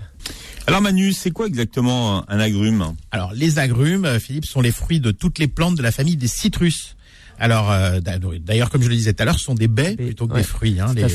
Alors 0.66 0.81
Manu, 0.81 1.12
c'est 1.12 1.31
quoi 1.31 1.46
exactement 1.46 2.29
un 2.31 2.38
agrume? 2.38 2.94
Alors 3.11 3.33
les 3.35 3.59
agrumes, 3.59 4.18
Philippe, 4.20 4.46
sont 4.46 4.61
les 4.61 4.70
fruits 4.70 5.01
de 5.01 5.11
toutes 5.11 5.38
les 5.38 5.48
plantes 5.48 5.77
de 5.77 5.83
la 5.83 5.92
famille 5.92 6.16
des 6.16 6.29
citrus. 6.29 6.96
Alors, 7.38 7.71
euh, 7.71 8.01
d'ailleurs, 8.01 8.71
comme 8.71 8.83
je 8.83 8.88
le 8.88 8.95
disais 8.95 9.12
tout 9.12 9.23
à 9.23 9.27
l'heure, 9.27 9.38
ce 9.38 9.45
sont 9.45 9.55
des 9.55 9.68
baies 9.68 9.97
plutôt 9.97 10.27
que 10.27 10.35
des 10.35 10.42
fruits, 10.42 10.79
hein, 10.81 10.92
les, 10.95 11.07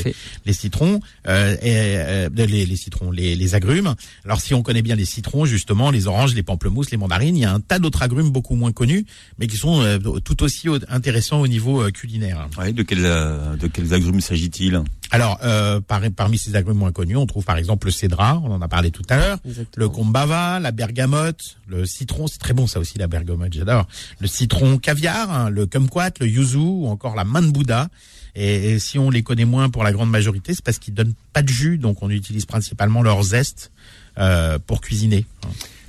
les, 0.44 0.52
citrons, 0.52 1.00
euh, 1.26 1.54
et, 1.62 1.96
euh, 1.96 2.28
les, 2.34 2.66
les, 2.66 2.76
citrons, 2.76 3.10
les, 3.10 3.34
les, 3.34 3.54
agrumes. 3.54 3.94
Alors, 4.24 4.40
si 4.40 4.54
on 4.54 4.62
connaît 4.62 4.82
bien 4.82 4.96
les 4.96 5.04
citrons, 5.04 5.46
justement, 5.46 5.90
les 5.90 6.06
oranges, 6.06 6.34
les 6.34 6.42
pamplemousses, 6.42 6.90
les 6.90 6.96
mandarines, 6.96 7.36
il 7.36 7.40
y 7.40 7.44
a 7.44 7.52
un 7.52 7.60
tas 7.60 7.78
d'autres 7.78 8.02
agrumes 8.02 8.30
beaucoup 8.30 8.54
moins 8.56 8.72
connus, 8.72 9.06
mais 9.38 9.46
qui 9.46 9.56
sont 9.56 9.80
euh, 9.80 9.98
tout 9.98 10.42
aussi 10.42 10.68
intéressants 10.88 11.40
au 11.40 11.48
niveau 11.48 11.82
euh, 11.82 11.90
culinaire. 11.90 12.48
Ouais, 12.58 12.72
de 12.72 12.82
quels 12.82 13.02
de 13.02 13.66
quels 13.66 13.94
agrumes 13.94 14.20
s'agit-il? 14.20 14.82
Alors, 15.10 15.38
euh, 15.42 15.80
par, 15.80 16.02
parmi 16.14 16.38
ces 16.38 16.54
agrumes 16.54 16.78
moins 16.78 16.92
connus, 16.92 17.16
on 17.16 17.26
trouve 17.26 17.44
par 17.44 17.56
exemple 17.56 17.86
le 17.86 17.92
cédra, 17.92 18.40
on 18.44 18.52
en 18.52 18.60
a 18.60 18.68
parlé 18.68 18.90
tout 18.90 19.02
à 19.08 19.16
l'heure, 19.16 19.38
le 19.76 19.88
combava, 19.88 20.60
la 20.60 20.70
bergamote, 20.70 21.58
le 21.66 21.86
citron, 21.86 22.26
c'est 22.26 22.38
très 22.38 22.52
bon 22.52 22.66
ça 22.66 22.78
aussi 22.78 22.98
la 22.98 23.06
bergamote, 23.06 23.52
j'adore. 23.52 23.86
Le 24.20 24.26
citron 24.26 24.78
caviar, 24.78 25.30
hein, 25.30 25.50
le 25.50 25.66
kumquat, 25.66 26.10
le 26.20 26.26
yuzu 26.26 26.58
ou 26.58 26.86
encore 26.88 27.14
la 27.14 27.24
manbouda. 27.24 27.88
Et, 28.34 28.72
et, 28.72 28.78
si 28.78 28.98
on 28.98 29.10
les 29.10 29.22
connaît 29.22 29.46
moins 29.46 29.70
pour 29.70 29.82
la 29.82 29.92
grande 29.92 30.10
majorité, 30.10 30.54
c'est 30.54 30.64
parce 30.64 30.78
qu'ils 30.78 30.94
donnent 30.94 31.14
pas 31.32 31.42
de 31.42 31.48
jus, 31.48 31.78
donc 31.78 32.02
on 32.02 32.10
utilise 32.10 32.44
principalement 32.44 33.02
leur 33.02 33.22
zeste 33.22 33.72
euh, 34.18 34.58
pour 34.58 34.80
cuisiner. 34.80 35.26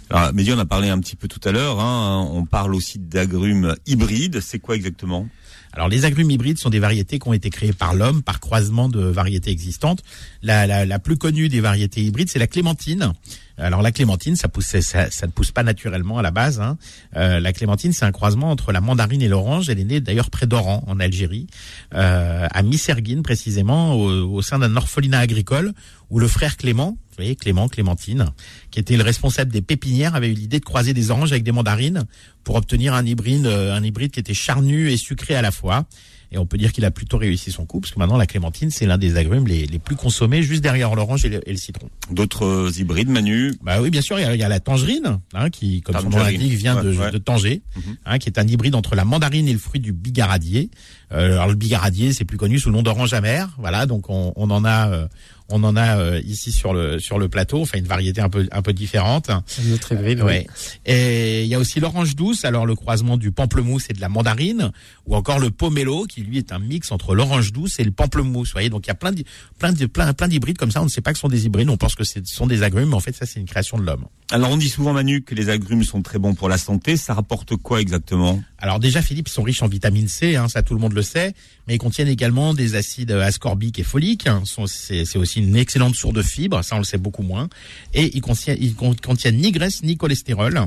Alors, 0.09 0.33
Mehdi, 0.33 0.53
on 0.53 0.59
a 0.59 0.65
parlé 0.65 0.89
un 0.89 0.99
petit 0.99 1.15
peu 1.15 1.27
tout 1.27 1.39
à 1.47 1.51
l'heure. 1.51 1.79
Hein, 1.79 2.27
on 2.31 2.45
parle 2.45 2.73
aussi 2.73 2.97
d'agrumes 2.97 3.75
hybrides. 3.85 4.39
C'est 4.39 4.59
quoi 4.59 4.75
exactement? 4.75 5.27
Alors 5.73 5.87
les 5.87 6.05
agrumes 6.05 6.31
hybrides 6.31 6.57
sont 6.57 6.69
des 6.69 6.79
variétés 6.79 7.19
qui 7.19 7.27
ont 7.27 7.33
été 7.33 7.49
créées 7.49 7.73
par 7.73 7.93
l'homme 7.93 8.23
par 8.23 8.39
croisement 8.39 8.89
de 8.89 9.01
variétés 9.01 9.51
existantes. 9.51 10.03
La, 10.41 10.99
plus 10.99 11.17
connue 11.17 11.49
des 11.49 11.61
variétés 11.61 12.01
hybrides, 12.01 12.29
c'est 12.29 12.39
la 12.39 12.47
clémentine. 12.47 13.13
Alors 13.57 13.81
la 13.81 13.91
clémentine, 13.91 14.35
ça 14.35 14.47
pousse, 14.47 14.79
ça, 14.79 15.05
ne 15.05 15.31
pousse 15.31 15.51
pas 15.51 15.63
naturellement 15.63 16.17
à 16.17 16.21
la 16.21 16.31
base. 16.31 16.61
Hein. 16.61 16.77
Euh, 17.17 17.39
la 17.39 17.51
clémentine, 17.51 17.91
c'est 17.91 18.05
un 18.05 18.11
croisement 18.11 18.51
entre 18.51 18.71
la 18.71 18.79
mandarine 18.79 19.21
et 19.21 19.27
l'orange. 19.27 19.69
Elle 19.69 19.79
est 19.79 19.85
née 19.85 19.99
d'ailleurs 19.99 20.29
près 20.29 20.47
d'Oran, 20.47 20.83
en 20.87 20.99
Algérie, 20.99 21.47
euh, 21.93 22.47
à 22.49 22.61
Misserguine 22.63 23.21
précisément, 23.21 23.95
au 23.95 24.41
sein 24.41 24.59
d'un 24.59 24.75
orphelinat 24.77 25.19
agricole, 25.19 25.73
où 26.09 26.19
le 26.19 26.27
frère 26.27 26.57
Clément, 26.57 26.91
vous 26.91 27.15
voyez 27.17 27.35
Clément, 27.35 27.67
Clémentine, 27.67 28.31
qui 28.71 28.79
était 28.79 28.97
le 28.97 29.03
responsable 29.03 29.51
des 29.51 29.61
pépinières, 29.61 30.15
avait 30.15 30.29
eu 30.29 30.33
l'idée 30.33 30.59
de 30.59 30.65
croiser 30.65 30.93
des 30.93 31.11
oranges 31.11 31.31
avec 31.31 31.43
des 31.43 31.51
mandarines 31.51 32.05
pour 32.43 32.55
obtenir 32.55 32.93
un 32.93 33.05
hybride, 33.05 33.45
euh, 33.45 33.75
un 33.75 33.83
hybride 33.83 34.11
qui 34.11 34.19
était 34.19 34.33
charnu 34.33 34.89
et 34.91 34.97
sucré 34.97 35.35
à 35.35 35.41
la 35.41 35.51
fois. 35.51 35.85
Et 36.31 36.37
on 36.37 36.45
peut 36.45 36.59
dire 36.59 36.71
qu'il 36.71 36.85
a 36.85 36.91
plutôt 36.91 37.17
réussi 37.17 37.51
son 37.51 37.65
coup, 37.65 37.79
parce 37.79 37.91
que 37.91 37.97
maintenant 37.97 38.17
la 38.17 38.27
clémentine, 38.27 38.69
c'est 38.69 38.85
l'un 38.85 38.99
des 38.99 39.17
agrumes 39.17 39.47
les, 39.47 39.65
les, 39.65 39.79
plus 39.79 39.95
consommés, 39.95 40.43
juste 40.43 40.61
derrière 40.61 40.93
l'orange 40.93 41.25
et, 41.25 41.39
et, 41.43 41.51
le 41.51 41.57
citron. 41.57 41.89
D'autres 42.11 42.45
euh, 42.45 42.71
hybrides, 42.77 43.09
Manu? 43.09 43.55
Bah 43.63 43.81
oui, 43.81 43.89
bien 43.89 44.01
sûr, 44.01 44.19
il 44.19 44.21
y 44.21 44.25
a, 44.25 44.35
il 44.35 44.39
y 44.39 44.43
a 44.43 44.49
la 44.49 44.59
tangerine, 44.59 45.19
hein, 45.33 45.49
qui, 45.49 45.81
comme 45.81 45.99
son 45.99 46.09
nom 46.09 46.19
l'indique, 46.19 46.53
vient 46.53 46.83
de, 46.83 46.95
ouais. 46.95 47.11
de 47.11 47.17
Tanger, 47.17 47.63
mm 47.75 47.79
-hmm. 47.79 47.95
hein, 48.05 48.19
qui 48.19 48.29
est 48.29 48.37
un 48.37 48.47
hybride 48.47 48.75
entre 48.75 48.95
la 48.95 49.05
mandarine 49.05 49.47
et 49.47 49.53
le 49.53 49.59
fruit 49.59 49.81
du 49.81 49.91
bigaradier. 49.91 50.69
Euh, 51.11 51.33
alors 51.33 51.47
le 51.47 51.55
bigaradier, 51.55 52.13
c'est 52.13 52.25
plus 52.25 52.37
connu 52.37 52.59
sous 52.59 52.69
le 52.69 52.75
nom 52.75 52.83
d'orange 52.83 53.13
amère. 53.13 53.49
Voilà, 53.57 53.85
donc 53.85 54.09
on, 54.09 54.33
on 54.35 54.49
en 54.49 54.65
a... 54.65 54.89
Euh, 54.89 55.07
on 55.51 55.63
en 55.63 55.75
a 55.75 55.97
euh, 55.97 56.21
ici 56.25 56.51
sur 56.51 56.73
le 56.73 56.99
sur 56.99 57.17
le 57.17 57.27
plateau, 57.27 57.61
enfin 57.61 57.79
une 57.79 57.87
variété 57.87 58.21
un 58.21 58.29
peu 58.29 58.47
un 58.51 58.61
peu 58.61 58.71
différente. 58.71 59.31
Un 59.31 59.43
autre 59.73 59.93
hybride, 59.93 60.21
ouais. 60.21 60.45
Et 60.85 61.41
il 61.41 61.47
y 61.47 61.55
a 61.55 61.57
aussi 61.57 61.79
l'orange 61.79 62.15
douce, 62.15 62.45
alors 62.45 62.67
le 62.67 62.75
croisement 62.75 63.17
du 63.17 63.31
pamplemousse 63.31 63.87
et 63.89 63.93
de 63.93 63.99
la 63.99 64.09
mandarine, 64.09 64.71
ou 65.07 65.15
encore 65.15 65.39
le 65.39 65.49
pomelo 65.49 66.05
qui 66.05 66.21
lui 66.21 66.37
est 66.37 66.51
un 66.51 66.59
mix 66.59 66.91
entre 66.91 67.15
l'orange 67.15 67.51
douce 67.51 67.79
et 67.79 67.83
le 67.83 67.89
pamplemousse. 67.89 68.49
Vous 68.49 68.53
voyez, 68.53 68.69
donc 68.69 68.85
il 68.85 68.89
y 68.89 68.91
a 68.91 68.93
plein 68.93 69.11
de 69.11 69.23
plein 69.57 69.73
de 69.73 69.87
plein 69.87 70.13
plein 70.13 70.27
d'hybrides 70.27 70.59
comme 70.59 70.69
ça. 70.69 70.81
On 70.81 70.85
ne 70.85 70.89
sait 70.89 71.01
pas 71.01 71.13
que 71.13 71.17
ce 71.17 71.21
sont 71.21 71.29
des 71.29 71.47
hybrides, 71.47 71.69
on 71.69 71.77
pense 71.77 71.95
que 71.95 72.03
ce 72.03 72.19
sont 72.25 72.45
des 72.45 72.61
agrumes, 72.61 72.89
mais 72.89 72.95
en 72.95 72.99
fait 72.99 73.15
ça 73.15 73.25
c'est 73.25 73.39
une 73.39 73.47
création 73.47 73.79
de 73.79 73.85
l'homme. 73.85 74.05
Alors 74.29 74.51
on 74.51 74.57
dit 74.57 74.69
souvent 74.69 74.93
Manu 74.93 75.23
que 75.23 75.33
les 75.33 75.49
agrumes 75.49 75.83
sont 75.83 76.03
très 76.03 76.19
bons 76.19 76.35
pour 76.35 76.47
la 76.47 76.59
santé. 76.59 76.95
Ça 76.95 77.15
rapporte 77.15 77.55
quoi 77.55 77.81
exactement? 77.81 78.39
Alors 78.59 78.79
déjà 78.79 79.01
Philippe, 79.01 79.29
ils 79.29 79.31
sont 79.31 79.41
riches 79.41 79.63
en 79.63 79.67
vitamine 79.67 80.07
C, 80.07 80.35
hein, 80.35 80.47
ça 80.47 80.61
tout 80.61 80.75
le 80.75 80.79
monde 80.79 80.93
le 80.93 80.98
sait, 81.01 81.33
mais 81.67 81.75
ils 81.75 81.79
contiennent 81.79 82.07
également 82.07 82.53
des 82.53 82.75
acides 82.75 83.11
ascorbiques 83.11 83.79
et 83.79 83.83
foliques. 83.83 84.27
Hein. 84.27 84.43
C'est 84.65 85.17
aussi 85.17 85.39
une 85.39 85.55
excellente 85.55 85.95
source 85.95 86.13
de 86.13 86.23
fibres, 86.23 86.63
ça 86.63 86.75
on 86.75 86.79
le 86.79 86.83
sait 86.83 86.97
beaucoup 86.97 87.21
moins. 87.21 87.47
Et 87.93 88.15
ils 88.15 88.21
contiennent, 88.21 88.57
ils 88.59 88.75
contiennent 88.75 89.37
ni 89.37 89.51
graisse 89.51 89.83
ni 89.83 89.95
cholestérol. 89.95 90.65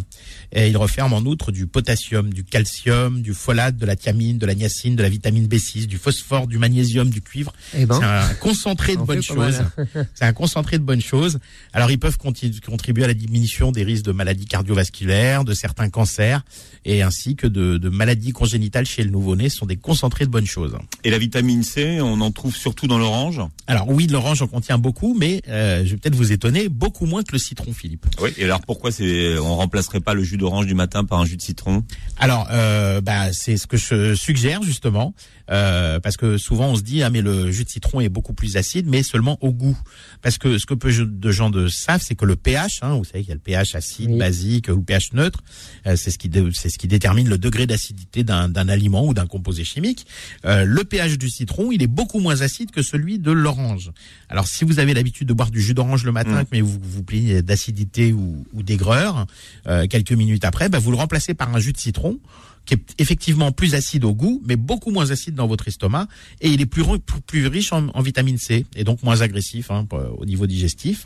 Et 0.52 0.68
ils 0.68 0.76
referment 0.76 1.16
en 1.16 1.24
outre 1.26 1.50
du 1.50 1.66
potassium, 1.66 2.32
du 2.32 2.44
calcium, 2.44 3.20
du 3.20 3.34
folate, 3.34 3.76
de 3.76 3.86
la 3.86 3.96
thiamine, 3.96 4.38
de 4.38 4.46
la 4.46 4.54
niacine, 4.54 4.94
de 4.94 5.02
la 5.02 5.08
vitamine 5.08 5.46
B6, 5.46 5.86
du 5.86 5.98
phosphore, 5.98 6.46
du 6.46 6.58
magnésium, 6.58 7.10
du 7.10 7.20
cuivre. 7.20 7.52
Eh 7.74 7.84
ben, 7.86 7.98
c'est 7.98 8.06
un 8.06 8.34
concentré 8.34 8.96
de 8.96 9.02
bonnes 9.02 9.22
choses. 9.22 9.62
c'est 10.14 10.24
un 10.24 10.32
concentré 10.32 10.78
de 10.78 10.84
bonnes 10.84 11.00
choses. 11.00 11.40
Alors 11.72 11.90
ils 11.90 11.98
peuvent 11.98 12.18
contribuer 12.18 13.04
à 13.04 13.08
la 13.08 13.14
diminution 13.14 13.72
des 13.72 13.82
risques 13.82 14.04
de 14.04 14.12
maladies 14.12 14.46
cardiovasculaires, 14.46 15.44
de 15.44 15.54
certains 15.54 15.90
cancers, 15.90 16.44
et 16.84 17.02
ainsi 17.02 17.34
que 17.34 17.46
de, 17.46 17.78
de 17.78 17.88
maladies 17.88 18.32
congénitales 18.32 18.86
chez 18.86 19.02
le 19.02 19.10
nouveau-né. 19.10 19.48
Ce 19.48 19.56
sont 19.56 19.66
des 19.66 19.76
concentrés 19.76 20.21
de 20.24 20.30
bonnes 20.30 20.46
choses. 20.46 20.76
Et 21.04 21.11
la 21.11 21.18
vitamine 21.18 21.62
C, 21.62 22.00
on 22.00 22.20
en 22.20 22.30
trouve 22.30 22.54
surtout 22.54 22.87
dans 22.87 22.98
l'orange 22.98 23.40
Alors 23.66 23.88
oui, 23.88 24.06
l'orange 24.06 24.42
en 24.42 24.46
contient 24.46 24.78
beaucoup, 24.78 25.16
mais 25.18 25.42
euh, 25.48 25.85
je 25.85 25.90
vais 25.90 25.96
peut-être 25.96 26.14
vous 26.14 26.32
étonner, 26.32 26.68
beaucoup 26.68 27.06
moins 27.06 27.22
que 27.22 27.32
le 27.32 27.38
citron, 27.38 27.72
Philippe. 27.72 28.06
Oui, 28.20 28.30
et 28.37 28.44
alors 28.44 28.61
pourquoi 28.61 28.90
c'est 28.90 29.38
on 29.38 29.56
remplacerait 29.56 30.00
pas 30.00 30.14
le 30.14 30.22
jus 30.22 30.37
d'orange 30.37 30.66
du 30.66 30.74
matin 30.74 31.04
par 31.04 31.20
un 31.20 31.24
jus 31.24 31.37
de 31.37 31.42
citron? 31.42 31.82
Alors, 32.18 32.48
euh, 32.50 33.00
bah, 33.00 33.32
c'est 33.32 33.56
ce 33.56 33.66
que 33.66 33.76
je 33.76 34.14
suggère 34.14 34.62
justement. 34.62 35.14
Euh, 35.50 35.98
parce 35.98 36.16
que 36.16 36.38
souvent 36.38 36.68
on 36.68 36.76
se 36.76 36.83
dit 36.83 37.02
ah 37.02 37.11
mais 37.11 37.20
le 37.20 37.50
jus 37.50 37.64
de 37.64 37.68
citron 37.68 38.00
est 38.00 38.09
beaucoup 38.09 38.33
plus 38.33 38.57
acide 38.57 38.87
mais 38.88 39.02
seulement 39.02 39.38
au 39.40 39.52
goût 39.52 39.76
parce 40.20 40.38
que 40.38 40.57
ce 40.57 40.66
que 40.66 40.74
peu 40.74 40.92
de 40.92 41.31
gens 41.33 41.50
de 41.50 41.66
savent 41.66 42.00
c'est 42.00 42.14
que 42.14 42.24
le 42.24 42.37
pH 42.37 42.78
hein, 42.83 42.94
vous 42.94 43.05
savez 43.05 43.20
qu'il 43.20 43.31
y 43.31 43.33
a 43.33 43.35
le 43.35 43.40
pH 43.40 43.74
acide 43.74 44.11
oui. 44.11 44.18
basique 44.18 44.68
ou 44.68 44.76
le 44.76 44.85
pH 44.85 45.14
neutre 45.14 45.40
euh, 45.87 45.96
c'est 45.96 46.12
ce 46.12 46.18
qui 46.18 46.31
c'est 46.52 46.68
ce 46.68 46.78
qui 46.78 46.87
détermine 46.87 47.28
le 47.28 47.38
degré 47.38 47.66
d'acidité 47.66 48.22
d'un 48.22 48.55
aliment 48.68 49.05
ou 49.05 49.14
d'un 49.14 49.26
composé 49.26 49.64
chimique 49.64 50.07
euh, 50.44 50.64
le 50.64 50.85
pH 50.85 51.18
du 51.18 51.28
citron 51.28 51.72
il 51.72 51.83
est 51.83 51.88
beaucoup 51.88 52.20
moins 52.20 52.40
acide 52.40 52.70
que 52.70 52.83
celui 52.83 53.18
de 53.18 53.33
l'orange 53.33 53.90
alors 54.28 54.46
si 54.46 54.64
vous 54.64 54.78
avez 54.78 54.94
l'habitude 54.94 55.26
de 55.26 55.35
boire 55.35 55.50
du 55.50 55.61
jus 55.61 55.74
d'orange 55.74 56.05
le 56.05 56.12
matin 56.12 56.42
mmh. 56.42 56.46
mais 56.52 56.61
vous 56.61 56.78
vous 56.81 57.02
plaignez 57.02 57.42
d'acidité 57.42 58.12
ou, 58.12 58.46
ou 58.52 58.62
d'aigreur 58.62 59.26
euh, 59.66 59.88
quelques 59.88 60.12
minutes 60.12 60.44
après 60.44 60.68
bah, 60.68 60.78
vous 60.78 60.92
le 60.92 60.96
remplacez 60.98 61.35
par 61.35 61.52
un 61.52 61.59
jus 61.59 61.72
de 61.72 61.78
citron 61.78 62.20
qui 62.64 62.75
est 62.75 62.94
effectivement 62.98 63.53
plus 63.53 63.75
acide 63.75 64.05
au 64.05 64.14
goût, 64.14 64.42
mais 64.44 64.57
beaucoup 64.57 64.90
moins 64.90 65.11
acide 65.11 65.35
dans 65.35 65.46
votre 65.46 65.68
estomac, 65.68 66.07
et 66.40 66.48
il 66.48 66.61
est 66.61 66.66
plus, 66.66 66.83
riche 67.48 67.72
en, 67.72 67.88
en 67.88 68.03
vitamine 68.03 68.38
C, 68.38 68.66
et 68.77 68.85
donc 68.85 69.03
moins 69.03 69.20
agressif 69.20 69.70
hein, 69.70 69.87
au 70.16 70.25
niveau 70.25 70.46
digestif. 70.46 71.05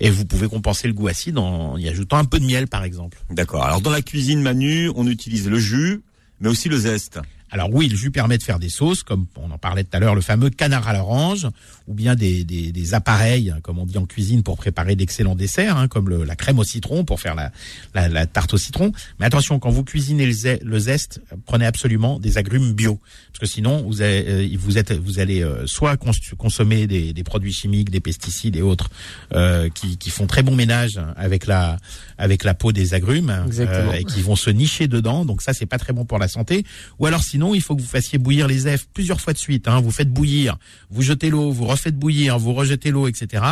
Et 0.00 0.10
vous 0.10 0.24
pouvez 0.24 0.48
compenser 0.48 0.88
le 0.88 0.94
goût 0.94 1.08
acide 1.08 1.38
en 1.38 1.76
y 1.76 1.88
ajoutant 1.88 2.16
un 2.16 2.24
peu 2.24 2.40
de 2.40 2.46
miel, 2.46 2.68
par 2.68 2.84
exemple. 2.84 3.18
D'accord. 3.30 3.64
Alors 3.64 3.80
dans 3.80 3.90
la 3.90 4.02
cuisine, 4.02 4.40
Manu, 4.40 4.90
on 4.94 5.06
utilise 5.06 5.48
le 5.48 5.58
jus, 5.58 6.00
mais 6.40 6.48
aussi 6.48 6.68
le 6.68 6.78
zeste. 6.78 7.20
Alors 7.54 7.70
oui, 7.72 7.86
le 7.86 7.94
jus 7.94 8.10
permet 8.10 8.36
de 8.36 8.42
faire 8.42 8.58
des 8.58 8.68
sauces, 8.68 9.04
comme 9.04 9.26
on 9.36 9.48
en 9.52 9.58
parlait 9.58 9.84
tout 9.84 9.96
à 9.96 10.00
l'heure, 10.00 10.16
le 10.16 10.22
fameux 10.22 10.50
canard 10.50 10.88
à 10.88 10.92
l'orange, 10.92 11.46
ou 11.86 11.94
bien 11.94 12.16
des, 12.16 12.42
des, 12.42 12.72
des, 12.72 12.94
appareils, 12.94 13.54
comme 13.62 13.78
on 13.78 13.86
dit 13.86 13.96
en 13.96 14.06
cuisine, 14.06 14.42
pour 14.42 14.56
préparer 14.56 14.96
d'excellents 14.96 15.36
desserts, 15.36 15.76
hein, 15.76 15.86
comme 15.86 16.08
le, 16.08 16.24
la 16.24 16.34
crème 16.34 16.58
au 16.58 16.64
citron 16.64 17.04
pour 17.04 17.20
faire 17.20 17.36
la, 17.36 17.52
la, 17.94 18.08
la, 18.08 18.26
tarte 18.26 18.54
au 18.54 18.58
citron. 18.58 18.90
Mais 19.20 19.26
attention, 19.26 19.60
quand 19.60 19.70
vous 19.70 19.84
cuisinez 19.84 20.26
le, 20.26 20.78
zeste, 20.80 21.20
prenez 21.46 21.64
absolument 21.64 22.18
des 22.18 22.38
agrumes 22.38 22.72
bio, 22.72 22.98
parce 23.28 23.38
que 23.38 23.46
sinon 23.46 23.84
vous, 23.84 24.02
avez, 24.02 24.24
euh, 24.26 24.56
vous, 24.58 24.76
êtes, 24.76 24.90
vous 24.90 25.20
allez 25.20 25.44
euh, 25.44 25.64
soit 25.68 25.96
cons 25.96 26.10
consommer 26.36 26.88
des, 26.88 27.12
des, 27.12 27.22
produits 27.22 27.52
chimiques, 27.52 27.90
des 27.90 28.00
pesticides 28.00 28.56
et 28.56 28.62
autres 28.62 28.90
euh, 29.32 29.68
qui, 29.68 29.96
qui, 29.96 30.10
font 30.10 30.26
très 30.26 30.42
bon 30.42 30.56
ménage 30.56 31.00
avec 31.16 31.46
la, 31.46 31.78
avec 32.18 32.44
la 32.44 32.54
peau 32.54 32.72
des 32.72 32.94
agrumes 32.94 33.30
euh, 33.30 33.92
et 33.92 34.04
qui 34.04 34.22
vont 34.22 34.36
se 34.36 34.50
nicher 34.50 34.88
dedans. 34.88 35.24
Donc 35.24 35.42
ça, 35.42 35.52
c'est 35.52 35.66
pas 35.66 35.78
très 35.78 35.92
bon 35.92 36.04
pour 36.04 36.18
la 36.18 36.28
santé. 36.28 36.64
Ou 36.98 37.06
alors 37.06 37.22
sinon 37.22 37.43
il 37.52 37.60
faut 37.60 37.74
que 37.74 37.82
vous 37.82 37.88
fassiez 37.88 38.18
bouillir 38.18 38.46
les 38.46 38.66
œufs 38.66 38.86
plusieurs 38.94 39.20
fois 39.20 39.32
de 39.32 39.38
suite. 39.38 39.66
Hein. 39.66 39.80
Vous 39.80 39.90
faites 39.90 40.08
bouillir, 40.08 40.56
vous 40.90 41.02
jetez 41.02 41.28
l'eau, 41.28 41.50
vous 41.50 41.66
refaites 41.66 41.96
bouillir, 41.96 42.38
vous 42.38 42.54
rejetez 42.54 42.90
l'eau, 42.92 43.08
etc. 43.08 43.42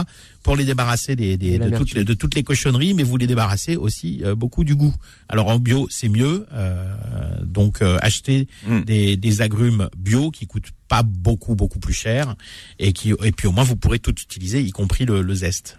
pour 0.42 0.54
les 0.54 0.64
débarrasser 0.64 1.16
des, 1.16 1.36
des, 1.36 1.58
de, 1.58 1.76
toutes 1.76 1.94
les, 1.94 2.04
de, 2.04 2.14
toutes 2.14 2.36
les, 2.36 2.44
cochonneries, 2.44 2.94
mais 2.94 3.02
vous 3.02 3.16
les 3.16 3.26
débarrassez 3.26 3.76
aussi 3.76 4.22
euh, 4.24 4.36
beaucoup 4.36 4.62
du 4.62 4.76
goût. 4.76 4.94
Alors 5.28 5.48
en 5.48 5.58
bio, 5.58 5.88
c'est 5.90 6.08
mieux. 6.08 6.46
Euh, 6.52 6.94
donc 7.42 7.82
euh, 7.82 7.98
acheter 8.00 8.46
mm. 8.66 8.82
des, 8.82 9.16
des, 9.16 9.42
agrumes 9.42 9.88
bio 9.96 10.30
qui 10.30 10.46
coûtent 10.46 10.70
pas 10.88 11.02
beaucoup 11.02 11.54
beaucoup 11.54 11.80
plus 11.80 11.94
cher 11.94 12.36
et 12.78 12.92
qui 12.92 13.12
et 13.22 13.32
puis 13.32 13.48
au 13.48 13.52
moins 13.52 13.64
vous 13.64 13.76
pourrez 13.76 13.98
tout 13.98 14.14
utiliser, 14.14 14.62
y 14.62 14.70
compris 14.70 15.04
le, 15.04 15.22
le 15.22 15.34
zeste. 15.34 15.78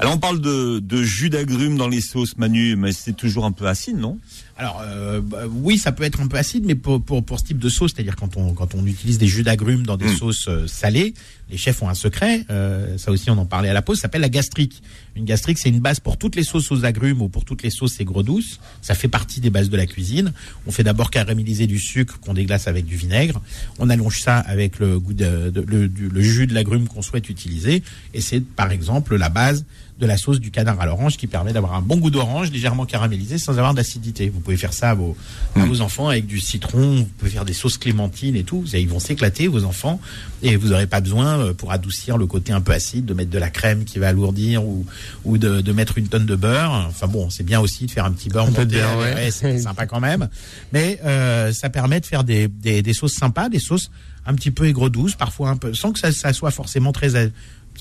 Alors 0.00 0.14
on 0.14 0.18
parle 0.18 0.40
de, 0.40 0.80
de 0.80 1.02
jus 1.04 1.30
d'agrumes 1.30 1.76
dans 1.76 1.86
les 1.88 2.00
sauces, 2.00 2.36
Manu, 2.36 2.74
mais 2.76 2.92
c'est 2.92 3.12
toujours 3.12 3.44
un 3.44 3.52
peu 3.52 3.66
acide, 3.68 3.96
non? 3.96 4.18
Alors 4.56 4.80
euh, 4.84 5.20
bah, 5.20 5.42
oui, 5.50 5.78
ça 5.78 5.92
peut 5.92 6.02
être 6.04 6.20
un 6.20 6.26
peu 6.26 6.36
acide, 6.36 6.64
mais 6.66 6.74
pour, 6.74 7.00
pour, 7.02 7.24
pour 7.24 7.38
ce 7.40 7.44
type 7.44 7.58
de 7.58 7.68
sauce, 7.68 7.92
c'est-à-dire 7.94 8.14
quand 8.16 8.36
on, 8.36 8.54
quand 8.54 8.74
on 8.74 8.84
utilise 8.86 9.18
des 9.18 9.26
jus 9.28 9.42
d'agrumes 9.44 9.84
dans 9.86 9.96
des 9.96 10.06
Mm. 10.06 10.16
sauces 10.16 10.48
euh, 10.48 10.66
salées, 10.66 11.14
les 11.50 11.56
chefs 11.56 11.80
ont 11.82 11.88
un 11.88 11.94
secret, 11.94 12.44
euh, 12.50 12.98
ça 12.98 13.10
aussi 13.12 13.30
on 13.30 13.38
en 13.38 13.46
parlait 13.46 13.68
à 13.68 13.72
la 13.72 13.82
pause, 13.82 13.98
ça 13.98 14.02
s'appelle 14.02 14.20
la 14.22 14.28
gastrique. 14.28 14.82
Une 15.16 15.24
gastrique, 15.24 15.58
c'est 15.58 15.68
une 15.70 15.80
base 15.80 16.00
pour 16.00 16.16
toutes 16.18 16.34
les 16.36 16.42
sauces 16.44 16.70
aux 16.72 16.84
agrumes 16.84 17.22
ou 17.22 17.28
pour 17.28 17.44
toutes 17.44 17.62
les 17.62 17.70
sauces 17.70 17.98
aigres 18.00 18.22
douces. 18.24 18.58
Ça 18.82 18.94
fait 18.94 19.08
partie 19.08 19.40
des 19.40 19.50
bases 19.50 19.70
de 19.70 19.76
la 19.76 19.86
cuisine. 19.86 20.32
On 20.66 20.72
fait 20.72 20.82
d'abord 20.82 21.10
caraméliser 21.10 21.66
du 21.68 21.78
sucre 21.78 22.18
qu'on 22.20 22.34
déglace 22.34 22.66
avec 22.66 22.84
du 22.84 22.96
vinaigre. 22.96 23.40
On 23.78 23.90
allonge 23.90 24.20
ça 24.20 24.38
avec 24.38 24.78
le 24.80 24.98
goût 24.98 25.14
de, 25.14 25.50
de- 25.50 25.64
le, 25.66 25.88
du- 25.88 26.08
le 26.08 26.20
jus 26.20 26.46
de 26.48 26.54
l'agrume 26.54 26.88
qu'on 26.88 27.02
souhaite 27.02 27.28
utiliser. 27.28 27.82
Et 28.12 28.20
c'est 28.20 28.40
par 28.40 28.72
exemple 28.72 29.14
la 29.16 29.28
base 29.28 29.64
de 29.98 30.06
la 30.06 30.16
sauce 30.16 30.40
du 30.40 30.50
canard 30.50 30.80
à 30.80 30.86
l'orange 30.86 31.16
qui 31.16 31.26
permet 31.26 31.52
d'avoir 31.52 31.74
un 31.74 31.80
bon 31.80 31.98
goût 31.98 32.10
d'orange 32.10 32.50
légèrement 32.50 32.84
caramélisé 32.84 33.38
sans 33.38 33.52
avoir 33.58 33.74
d'acidité. 33.74 34.28
Vous 34.28 34.40
pouvez 34.40 34.56
faire 34.56 34.72
ça 34.72 34.90
à 34.90 34.94
vos, 34.94 35.16
à 35.54 35.64
vos 35.64 35.80
enfants 35.82 36.08
avec 36.08 36.26
du 36.26 36.40
citron, 36.40 36.96
vous 36.96 37.08
pouvez 37.18 37.30
faire 37.30 37.44
des 37.44 37.52
sauces 37.52 37.78
clémentines 37.78 38.34
et 38.34 38.42
tout. 38.42 38.64
Ils 38.72 38.88
vont 38.88 38.98
s'éclater, 38.98 39.46
vos 39.46 39.64
enfants, 39.64 40.00
et 40.42 40.56
vous 40.56 40.68
n'aurez 40.68 40.88
pas 40.88 41.00
besoin, 41.00 41.38
euh, 41.38 41.52
pour 41.52 41.70
adoucir 41.70 42.18
le 42.18 42.26
côté 42.26 42.52
un 42.52 42.60
peu 42.60 42.72
acide, 42.72 43.04
de 43.04 43.14
mettre 43.14 43.30
de 43.30 43.38
la 43.38 43.50
crème 43.50 43.84
qui 43.84 44.00
va 44.00 44.08
alourdir 44.08 44.64
ou, 44.64 44.84
ou 45.24 45.38
de, 45.38 45.60
de 45.60 45.72
mettre 45.72 45.96
une 45.96 46.08
tonne 46.08 46.26
de 46.26 46.36
beurre. 46.36 46.86
Enfin 46.88 47.06
bon, 47.06 47.30
c'est 47.30 47.44
bien 47.44 47.60
aussi 47.60 47.86
de 47.86 47.90
faire 47.92 48.04
un 48.04 48.12
petit 48.12 48.30
beurre 48.30 48.48
Un 48.48 48.52
peu 48.52 48.66
de 48.66 48.74
monté, 48.74 48.86
beurre, 48.86 48.98
ouais, 48.98 49.14
ouais. 49.14 49.30
c'est 49.30 49.58
sympa 49.60 49.86
quand 49.86 50.00
même. 50.00 50.28
Mais 50.72 50.98
euh, 51.04 51.52
ça 51.52 51.70
permet 51.70 52.00
de 52.00 52.06
faire 52.06 52.24
des, 52.24 52.48
des, 52.48 52.82
des 52.82 52.92
sauces 52.94 53.14
sympas, 53.14 53.48
des 53.48 53.60
sauces 53.60 53.90
un 54.26 54.34
petit 54.34 54.50
peu 54.50 54.66
aigre-douces, 54.66 55.14
parfois 55.14 55.50
un 55.50 55.56
peu, 55.56 55.74
sans 55.74 55.92
que 55.92 55.98
ça, 55.98 56.10
ça 56.10 56.32
soit 56.32 56.50
forcément 56.50 56.92
très 56.92 57.14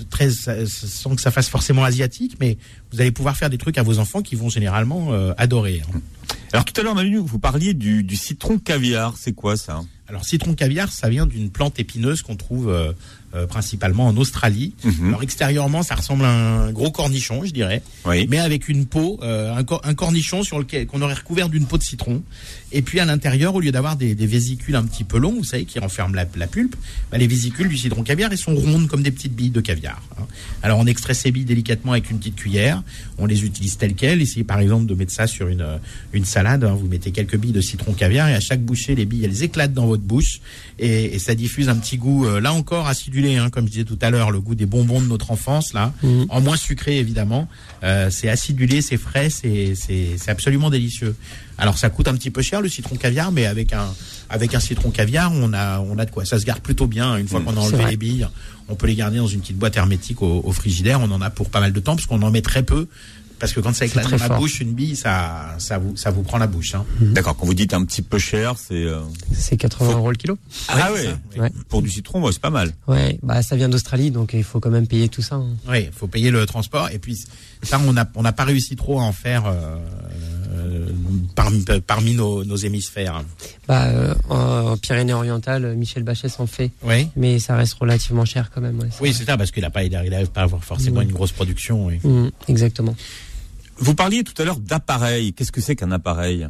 très 0.09 0.29
sans 0.29 1.15
que 1.15 1.21
ça 1.21 1.31
fasse 1.31 1.49
forcément 1.49 1.83
asiatique, 1.83 2.37
mais 2.39 2.57
vous 2.91 3.01
allez 3.01 3.11
pouvoir 3.11 3.37
faire 3.37 3.49
des 3.49 3.57
trucs 3.57 3.77
à 3.77 3.83
vos 3.83 3.99
enfants 3.99 4.21
qui 4.21 4.35
vont 4.35 4.49
généralement 4.49 5.13
euh, 5.13 5.33
adorer. 5.37 5.81
hein. 5.93 6.01
Alors 6.51 6.65
tout 6.65 6.79
à 6.79 6.83
l'heure, 6.83 6.95
Manu, 6.95 7.17
vous 7.17 7.39
parliez 7.39 7.73
du, 7.73 8.03
du 8.03 8.15
citron 8.15 8.59
caviar, 8.59 9.15
c'est 9.17 9.33
quoi 9.33 9.57
ça? 9.57 9.81
Alors 10.07 10.23
citron 10.25 10.53
caviar, 10.53 10.91
ça 10.91 11.09
vient 11.09 11.25
d'une 11.25 11.49
plante 11.49 11.79
épineuse 11.79 12.21
qu'on 12.21 12.35
trouve 12.35 12.69
euh, 12.69 12.93
euh, 13.35 13.47
principalement 13.47 14.07
en 14.07 14.17
Australie. 14.17 14.73
Mhm. 14.83 15.07
Alors 15.09 15.23
extérieurement, 15.23 15.83
ça 15.83 15.95
ressemble 15.95 16.25
à 16.25 16.29
un 16.31 16.71
gros 16.71 16.91
cornichon, 16.91 17.43
je 17.45 17.51
dirais, 17.51 17.81
Oui. 18.05 18.27
mais 18.29 18.39
avec 18.39 18.69
une 18.69 18.85
peau, 18.85 19.19
euh, 19.23 19.55
un, 19.55 19.63
cor- 19.63 19.81
un 19.83 19.93
cornichon 19.93 20.43
sur 20.43 20.59
lequel 20.59 20.85
qu'on 20.87 21.01
aurait 21.01 21.13
recouvert 21.15 21.49
d'une 21.49 21.65
peau 21.65 21.77
de 21.77 21.83
citron. 21.83 22.21
Et 22.71 22.81
puis 22.81 22.99
à 22.99 23.05
l'intérieur, 23.05 23.53
au 23.55 23.59
lieu 23.59 23.71
d'avoir 23.71 23.95
des, 23.95 24.15
des 24.15 24.27
vésicules 24.27 24.75
un 24.75 24.83
petit 24.83 25.03
peu 25.03 25.17
longs, 25.17 25.33
vous 25.33 25.43
savez, 25.43 25.65
qui 25.65 25.79
renferment 25.79 26.15
la, 26.15 26.25
la 26.35 26.47
pulpe, 26.47 26.75
bah, 27.11 27.17
les 27.17 27.27
vésicules 27.27 27.67
du 27.69 27.77
citron 27.77 28.03
caviar, 28.03 28.31
elles 28.31 28.37
sont 28.37 28.55
rondes 28.55 28.87
comme 28.87 29.03
des 29.03 29.11
petites 29.11 29.35
billes 29.35 29.49
de 29.51 29.61
caviar. 29.61 30.01
hein. 30.19 30.25
Alors 30.63 30.79
on 30.79 30.85
extrait 30.85 31.13
ces 31.13 31.31
billes 31.31 31.45
délicatement 31.45 31.91
avec 31.93 32.09
une 32.09 32.17
petite 32.19 32.35
cuillère, 32.35 32.81
on 33.17 33.25
les 33.25 33.43
utilise 33.45 33.77
telles 33.77 33.93
quelles. 33.95 34.21
Essayez 34.21 34.43
par 34.43 34.59
exemple 34.59 34.85
de 34.85 34.95
mettre 34.95 35.11
ça 35.11 35.27
sur 35.27 35.47
une, 35.47 35.65
une 36.13 36.25
salade, 36.25 36.63
hein. 36.63 36.75
vous 36.79 36.87
mettez 36.87 37.11
quelques 37.11 37.37
billes 37.37 37.51
de 37.51 37.61
citron 37.61 37.93
caviar 37.93 38.27
et 38.29 38.33
à 38.33 38.39
chaque 38.39 38.61
bouchée, 38.61 38.95
les 38.95 39.05
billes, 39.05 39.25
elles 39.25 39.43
éclatent 39.43 39.73
dans 39.73 39.85
votre 39.85 40.03
bouche 40.03 40.39
et, 40.79 41.15
et 41.15 41.19
ça 41.19 41.35
diffuse 41.35 41.69
un 41.69 41.75
petit 41.75 41.97
goût, 41.97 42.25
euh, 42.25 42.39
là 42.39 42.53
encore 42.53 42.87
acidulé, 42.87 43.37
hein, 43.37 43.49
comme 43.49 43.65
je 43.67 43.71
disais 43.71 43.83
tout 43.83 43.99
à 44.01 44.09
l'heure, 44.09 44.31
le 44.31 44.39
goût 44.41 44.55
des 44.55 44.65
bonbons 44.65 45.01
de 45.01 45.07
notre 45.07 45.31
enfance, 45.31 45.73
là, 45.73 45.93
Mhm. 46.03 46.25
en 46.29 46.41
moins 46.41 46.57
sucré 46.57 46.97
évidemment. 46.97 47.47
Euh, 47.83 48.09
c'est 48.09 48.29
acidulé, 48.29 48.81
c'est 48.81 48.97
frais, 48.97 49.29
c'est 49.29 49.73
c'est 49.75 50.15
c'est 50.17 50.31
absolument 50.31 50.69
délicieux. 50.69 51.15
Alors 51.57 51.77
ça 51.77 51.89
coûte 51.89 52.07
un 52.07 52.13
petit 52.15 52.31
peu 52.31 52.41
cher 52.41 52.61
le 52.61 52.69
citron 52.69 52.95
caviar, 52.95 53.31
mais 53.31 53.45
avec 53.45 53.73
un 53.73 53.93
avec 54.29 54.55
un 54.55 54.59
citron 54.59 54.89
caviar, 54.89 55.31
on 55.31 55.53
a 55.53 55.79
on 55.79 55.97
a 55.99 56.05
de 56.05 56.11
quoi. 56.11 56.25
Ça 56.25 56.39
se 56.39 56.45
garde 56.45 56.61
plutôt 56.61 56.87
bien 56.87 57.17
une 57.17 57.27
fois 57.27 57.39
Mm, 57.39 57.43
qu'on 57.45 57.57
a 57.57 57.59
enlevé 57.59 57.85
les 57.89 57.97
billes. 57.97 58.27
On 58.69 58.75
peut 58.75 58.87
les 58.87 58.95
garder 58.95 59.17
dans 59.17 59.27
une 59.27 59.41
petite 59.41 59.57
boîte 59.57 59.75
hermétique 59.75 60.21
au, 60.21 60.41
au 60.43 60.51
frigidaire. 60.53 61.01
On 61.01 61.11
en 61.11 61.21
a 61.21 61.29
pour 61.29 61.49
pas 61.49 61.59
mal 61.59 61.73
de 61.73 61.79
temps 61.81 61.95
parce 61.95 62.07
qu'on 62.07 62.21
en 62.21 62.31
met 62.31 62.41
très 62.41 62.63
peu. 62.63 62.87
Parce 63.43 63.51
que 63.51 63.59
quand 63.59 63.73
ça 63.73 63.83
éclate 63.85 64.05
dans 64.05 64.11
la 64.11 64.17
fort. 64.27 64.37
bouche, 64.39 64.61
une 64.61 64.71
bille, 64.71 64.95
ça 64.95 65.55
ça 65.57 65.77
vous 65.77 65.97
ça 65.97 66.11
vous 66.11 66.23
prend 66.23 66.37
la 66.37 66.47
bouche. 66.47 66.75
Hein. 66.75 66.85
D'accord, 67.01 67.35
quand 67.35 67.45
vous 67.45 67.53
dites 67.53 67.73
un 67.73 67.83
petit 67.83 68.01
peu 68.01 68.17
cher, 68.17 68.55
c'est... 68.57 68.73
euh, 68.85 69.01
C'est 69.33 69.57
80 69.57 69.91
Faut- 69.91 69.97
euros 69.97 70.11
le 70.11 70.15
kilo. 70.15 70.37
Ah 70.69 70.93
ouais, 70.93 71.03
ça, 71.03 71.17
oui. 71.33 71.39
Ouais. 71.41 71.51
Pour 71.67 71.81
du 71.81 71.89
citron, 71.89 72.23
ouais, 72.23 72.31
c'est 72.31 72.39
pas 72.41 72.49
mal. 72.49 72.71
Ouais, 72.87 73.19
bah 73.21 73.41
ça 73.41 73.57
vient 73.57 73.67
d'Australie, 73.67 74.11
donc 74.11 74.31
il 74.33 74.45
faut 74.45 74.61
quand 74.61 74.69
même 74.69 74.87
payer 74.87 75.09
tout 75.09 75.21
ça. 75.21 75.35
hein. 75.35 75.49
Oui, 75.67 75.89
faut 75.91 76.07
payer 76.07 76.31
le 76.31 76.45
transport. 76.45 76.87
Et 76.91 76.99
puis 76.99 77.19
ça, 77.63 77.81
on 77.85 77.97
a 77.97 78.05
on 78.15 78.21
n'a 78.21 78.31
pas 78.31 78.45
réussi 78.45 78.77
trop 78.77 78.99
à 79.01 79.03
en 79.03 79.11
faire 79.11 79.43
euh, 79.45 79.75
euh, 80.55 80.87
parmi 81.35 81.65
parmi 81.85 82.13
nos, 82.15 82.45
nos 82.45 82.55
hémisphères. 82.55 83.23
Bah 83.67 83.87
euh, 83.87 84.13
en 84.29 84.77
Pyrénées-Orientales, 84.77 85.75
Michel 85.75 86.03
Bachet 86.03 86.29
s'en 86.29 86.47
fait, 86.47 86.71
Oui. 86.83 87.09
mais 87.15 87.39
ça 87.39 87.55
reste 87.55 87.73
relativement 87.75 88.25
cher 88.25 88.51
quand 88.55 88.61
même. 88.61 88.79
ouais, 88.79 88.87
Oui, 89.01 89.13
c'est 89.13 89.25
ça, 89.25 89.35
parce 89.37 89.51
qu'il 89.51 89.65
a 89.65 89.69
pas, 89.69 89.83
il 89.83 89.91
n'arrive 89.91 90.27
pas 90.31 90.41
à 90.41 90.43
avoir 90.45 90.63
forcément 90.63 90.99
Ouais. 90.99 91.03
une 91.03 91.11
grosse 91.11 91.31
production. 91.33 91.85
Oui. 91.87 91.99
Mhm, 92.03 92.31
exactement. 92.47 92.95
Vous 93.83 93.95
parliez 93.95 94.23
tout 94.23 94.39
à 94.41 94.45
l'heure 94.45 94.59
d'appareil. 94.59 95.33
Qu'est-ce 95.33 95.51
que 95.51 95.59
c'est 95.61 95.75
qu'un 95.75 95.91
appareil 95.91 96.47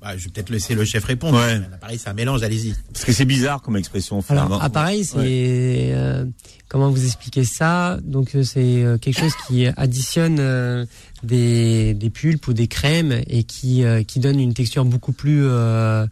Bah, 0.00 0.16
je 0.16 0.24
vais 0.24 0.30
peut-être 0.30 0.48
laisser 0.50 0.74
le 0.74 0.84
chef 0.84 1.04
répondre. 1.04 1.36
Ouais. 1.38 1.54
Un 1.54 1.72
appareil, 1.74 1.98
c'est 1.98 2.08
un 2.08 2.14
mélange, 2.14 2.42
allez-y. 2.42 2.74
Parce 2.92 3.04
que 3.04 3.12
c'est 3.12 3.24
bizarre 3.26 3.60
comme 3.60 3.76
expression. 3.76 4.24
Alors, 4.28 4.62
appareil, 4.62 5.04
c'est 5.04 5.18
Ouais. 5.18 5.90
euh, 5.92 6.24
comment 6.68 6.90
vous 6.90 7.04
expliquer 7.04 7.44
ça? 7.44 7.98
Donc, 8.02 8.34
euh, 8.34 8.42
c'est 8.44 8.82
euh, 8.82 8.96
quelque 8.96 9.18
chose 9.20 9.32
qui 9.46 9.66
additionne 9.66 10.38
euh, 10.40 10.86
des, 11.22 11.92
des 11.94 12.10
pulpes 12.10 12.46
ou 12.48 12.52
des 12.54 12.68
crèmes 12.68 13.20
et 13.26 13.42
qui 13.44 13.84
euh, 13.84 14.02
qui 14.04 14.20
donne 14.20 14.40
une 14.40 14.54
texture 14.54 14.84
beaucoup 14.84 15.12
plus 15.12 15.42
euh, 15.44 16.06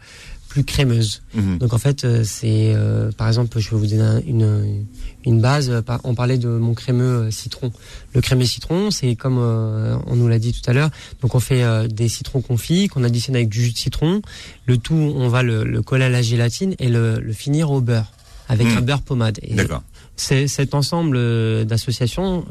plus 0.56 0.64
crémeuse. 0.64 1.20
Mhm. 1.34 1.58
Donc 1.58 1.74
en 1.74 1.78
fait, 1.78 2.04
euh, 2.04 2.22
c'est 2.24 2.72
euh, 2.74 3.12
par 3.12 3.28
exemple, 3.28 3.58
je 3.58 3.70
vais 3.70 3.76
vous 3.76 3.86
donner 3.86 4.00
un- 4.02 4.22
une 4.26 4.86
une 5.26 5.40
base. 5.42 5.68
euh, 5.68 5.82
On 6.04 6.14
parlait 6.14 6.38
de 6.38 6.48
mon 6.48 6.72
crémeux 6.72 7.30
citron. 7.30 7.72
Le 8.14 8.22
crémeux 8.22 8.46
citron, 8.46 8.90
c'est 8.90 9.16
comme 9.16 9.36
euh, 9.38 9.96
on 10.06 10.16
nous 10.16 10.28
l'a 10.28 10.38
dit 10.38 10.54
tout 10.54 10.70
à 10.70 10.72
l'heure. 10.72 10.88
Donc 11.20 11.34
on 11.34 11.40
fait 11.40 11.62
euh, 11.62 11.88
des 11.88 12.08
citrons 12.08 12.40
confits 12.40 12.88
qu'on 12.88 13.04
additionne 13.04 13.36
avec 13.36 13.50
du 13.50 13.62
jus 13.64 13.72
de 13.72 13.78
citron. 13.78 14.22
Le 14.64 14.78
tout, 14.78 14.94
on 14.94 15.28
va 15.28 15.42
le, 15.42 15.62
le 15.64 15.82
coller 15.82 16.06
à 16.06 16.08
la 16.08 16.22
gélatine 16.22 16.74
et 16.78 16.88
le, 16.88 17.20
le 17.20 17.32
finir 17.34 17.70
au 17.70 17.82
beurre 17.82 18.10
avec 18.48 18.66
Mm. 18.68 18.78
un 18.78 18.80
beurre 18.80 19.02
pommade. 19.02 19.38
Et 19.42 19.54
D'accord. 19.54 19.82
c'est 20.16 20.48
cet 20.48 20.72
ensemble 20.72 21.18
d'associations 21.66 22.46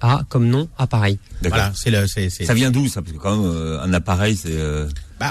a 0.00 0.22
comme 0.28 0.46
nom 0.48 0.68
appareil. 0.78 1.18
D'accord. 1.42 1.58
Voilà, 1.58 1.72
c'est 1.74 1.90
le, 1.90 2.06
c'est, 2.06 2.30
c'est- 2.30 2.44
Ça 2.46 2.54
vient 2.54 2.70
d'où 2.70 2.86
ça? 2.88 3.02
Parce 3.02 3.12
que 3.14 3.18
quand 3.20 3.36
même, 3.36 3.50
euh, 3.50 3.82
un 3.82 3.92
appareil, 3.92 4.36
c'est... 4.36 4.56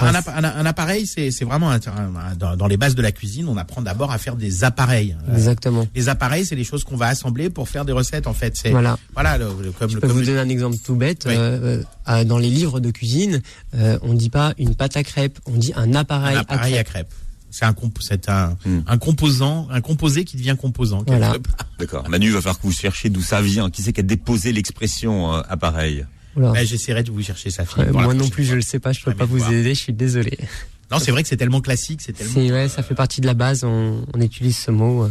Ouais, 0.02 0.08
un, 0.08 0.14
appa- 0.20 0.34
un- 0.36 0.60
un 0.60 0.66
appareil, 0.66 1.06
c'est, 1.06 1.30
vraiment 1.44 1.70
un- 1.70 1.76
un- 1.76 2.34
dans, 2.36 2.56
dans 2.56 2.66
les 2.66 2.76
bases 2.76 2.94
de 2.94 3.02
la 3.02 3.12
cuisine, 3.12 3.46
on 3.48 3.56
apprend 3.56 3.82
d'abord 3.82 4.10
à 4.12 4.18
faire 4.18 4.36
des 4.36 4.64
appareils. 4.64 5.16
Euh, 5.28 5.34
Exactement. 5.36 5.86
les 5.94 6.08
appareils, 6.08 6.46
c'est 6.46 6.54
les 6.56 6.64
choses 6.64 6.84
qu'on 6.84 6.96
va 6.96 7.08
assembler 7.08 7.50
pour 7.50 7.68
faire 7.68 7.84
des 7.84 7.92
recettes, 7.92 8.26
en 8.26 8.32
fait. 8.34 8.56
C'est, 8.56 8.70
Voilà. 8.70 8.96
voilà, 9.14 9.38
le, 9.38 9.46
le- 9.62 9.72
comme 9.72 9.90
Je 9.90 9.94
le, 9.96 10.00
peux 10.00 10.06
comme 10.08 10.16
vous 10.16 10.20
le- 10.20 10.26
donner 10.26 10.38
un 10.40 10.48
exemple 10.48 10.76
tout 10.84 10.94
bête. 10.94 11.24
Oui. 11.26 11.34
Euh, 11.36 11.82
euh, 12.08 12.24
dans 12.24 12.38
les 12.38 12.48
livres 12.50 12.80
de 12.80 12.90
cuisine, 12.90 13.42
euh, 13.74 13.98
on 14.02 14.14
dit 14.14 14.30
pas 14.30 14.54
une 14.58 14.74
pâte 14.74 14.96
à 14.96 15.02
crêpes, 15.02 15.38
on 15.46 15.52
dit 15.56 15.72
un 15.76 15.94
appareil, 15.94 16.36
un 16.36 16.40
appareil 16.40 16.76
à 16.76 16.80
à 16.80 16.84
crêpes. 16.84 17.12
C'est 17.54 17.66
un, 17.66 17.74
comp- 17.74 17.98
c'est 18.00 18.30
un, 18.30 18.56
Hmm. 18.64 18.80
un 18.86 18.96
composant, 18.96 19.68
un 19.70 19.82
composé 19.82 20.24
qui 20.24 20.38
devient 20.38 20.56
composant. 20.58 21.04
Voilà. 21.06 21.34
D'accord. 21.78 22.08
Manu, 22.08 22.26
il 22.28 22.32
va 22.32 22.38
falloir 22.40 22.56
que 22.58 22.66
vous 22.66 22.72
cherchiez 22.72 23.10
d'où 23.10 23.20
ça 23.20 23.42
vient. 23.42 23.68
Qui 23.68 23.82
c'est 23.82 23.92
qui 23.92 24.00
a 24.00 24.02
déposé 24.02 24.52
l'expression 24.52 25.34
euh, 25.34 25.42
appareil? 25.50 26.06
Bah, 26.36 26.64
j'essaierai 26.64 27.02
de 27.02 27.10
vous 27.10 27.22
chercher 27.22 27.50
sa 27.50 27.64
fille. 27.64 27.84
Ouais, 27.84 27.90
moi 27.92 28.14
non 28.14 28.28
plus, 28.28 28.44
je 28.44 28.48
fois. 28.50 28.56
le 28.56 28.62
sais 28.62 28.78
pas, 28.78 28.92
je 28.92 29.00
peux 29.02 29.10
Ouais, 29.10 29.16
pas 29.16 29.24
vous 29.26 29.38
voir. 29.38 29.52
aider, 29.52 29.74
je 29.74 29.80
suis 29.82 29.92
désolé. 29.92 30.38
Non, 30.90 30.98
c'est 30.98 31.10
vrai 31.10 31.22
que 31.22 31.28
c'est 31.28 31.36
tellement 31.36 31.60
classique, 31.60 32.00
c'est 32.02 32.12
tellement. 32.12 32.34
Ouais, 32.54 32.68
ça 32.68 32.82
fait 32.82 32.94
partie 32.94 33.20
de 33.20 33.26
la 33.26 33.34
base, 33.34 33.64
on, 33.64 34.04
on 34.14 34.20
utilise 34.20 34.56
ce 34.58 34.70
mot. 34.70 35.08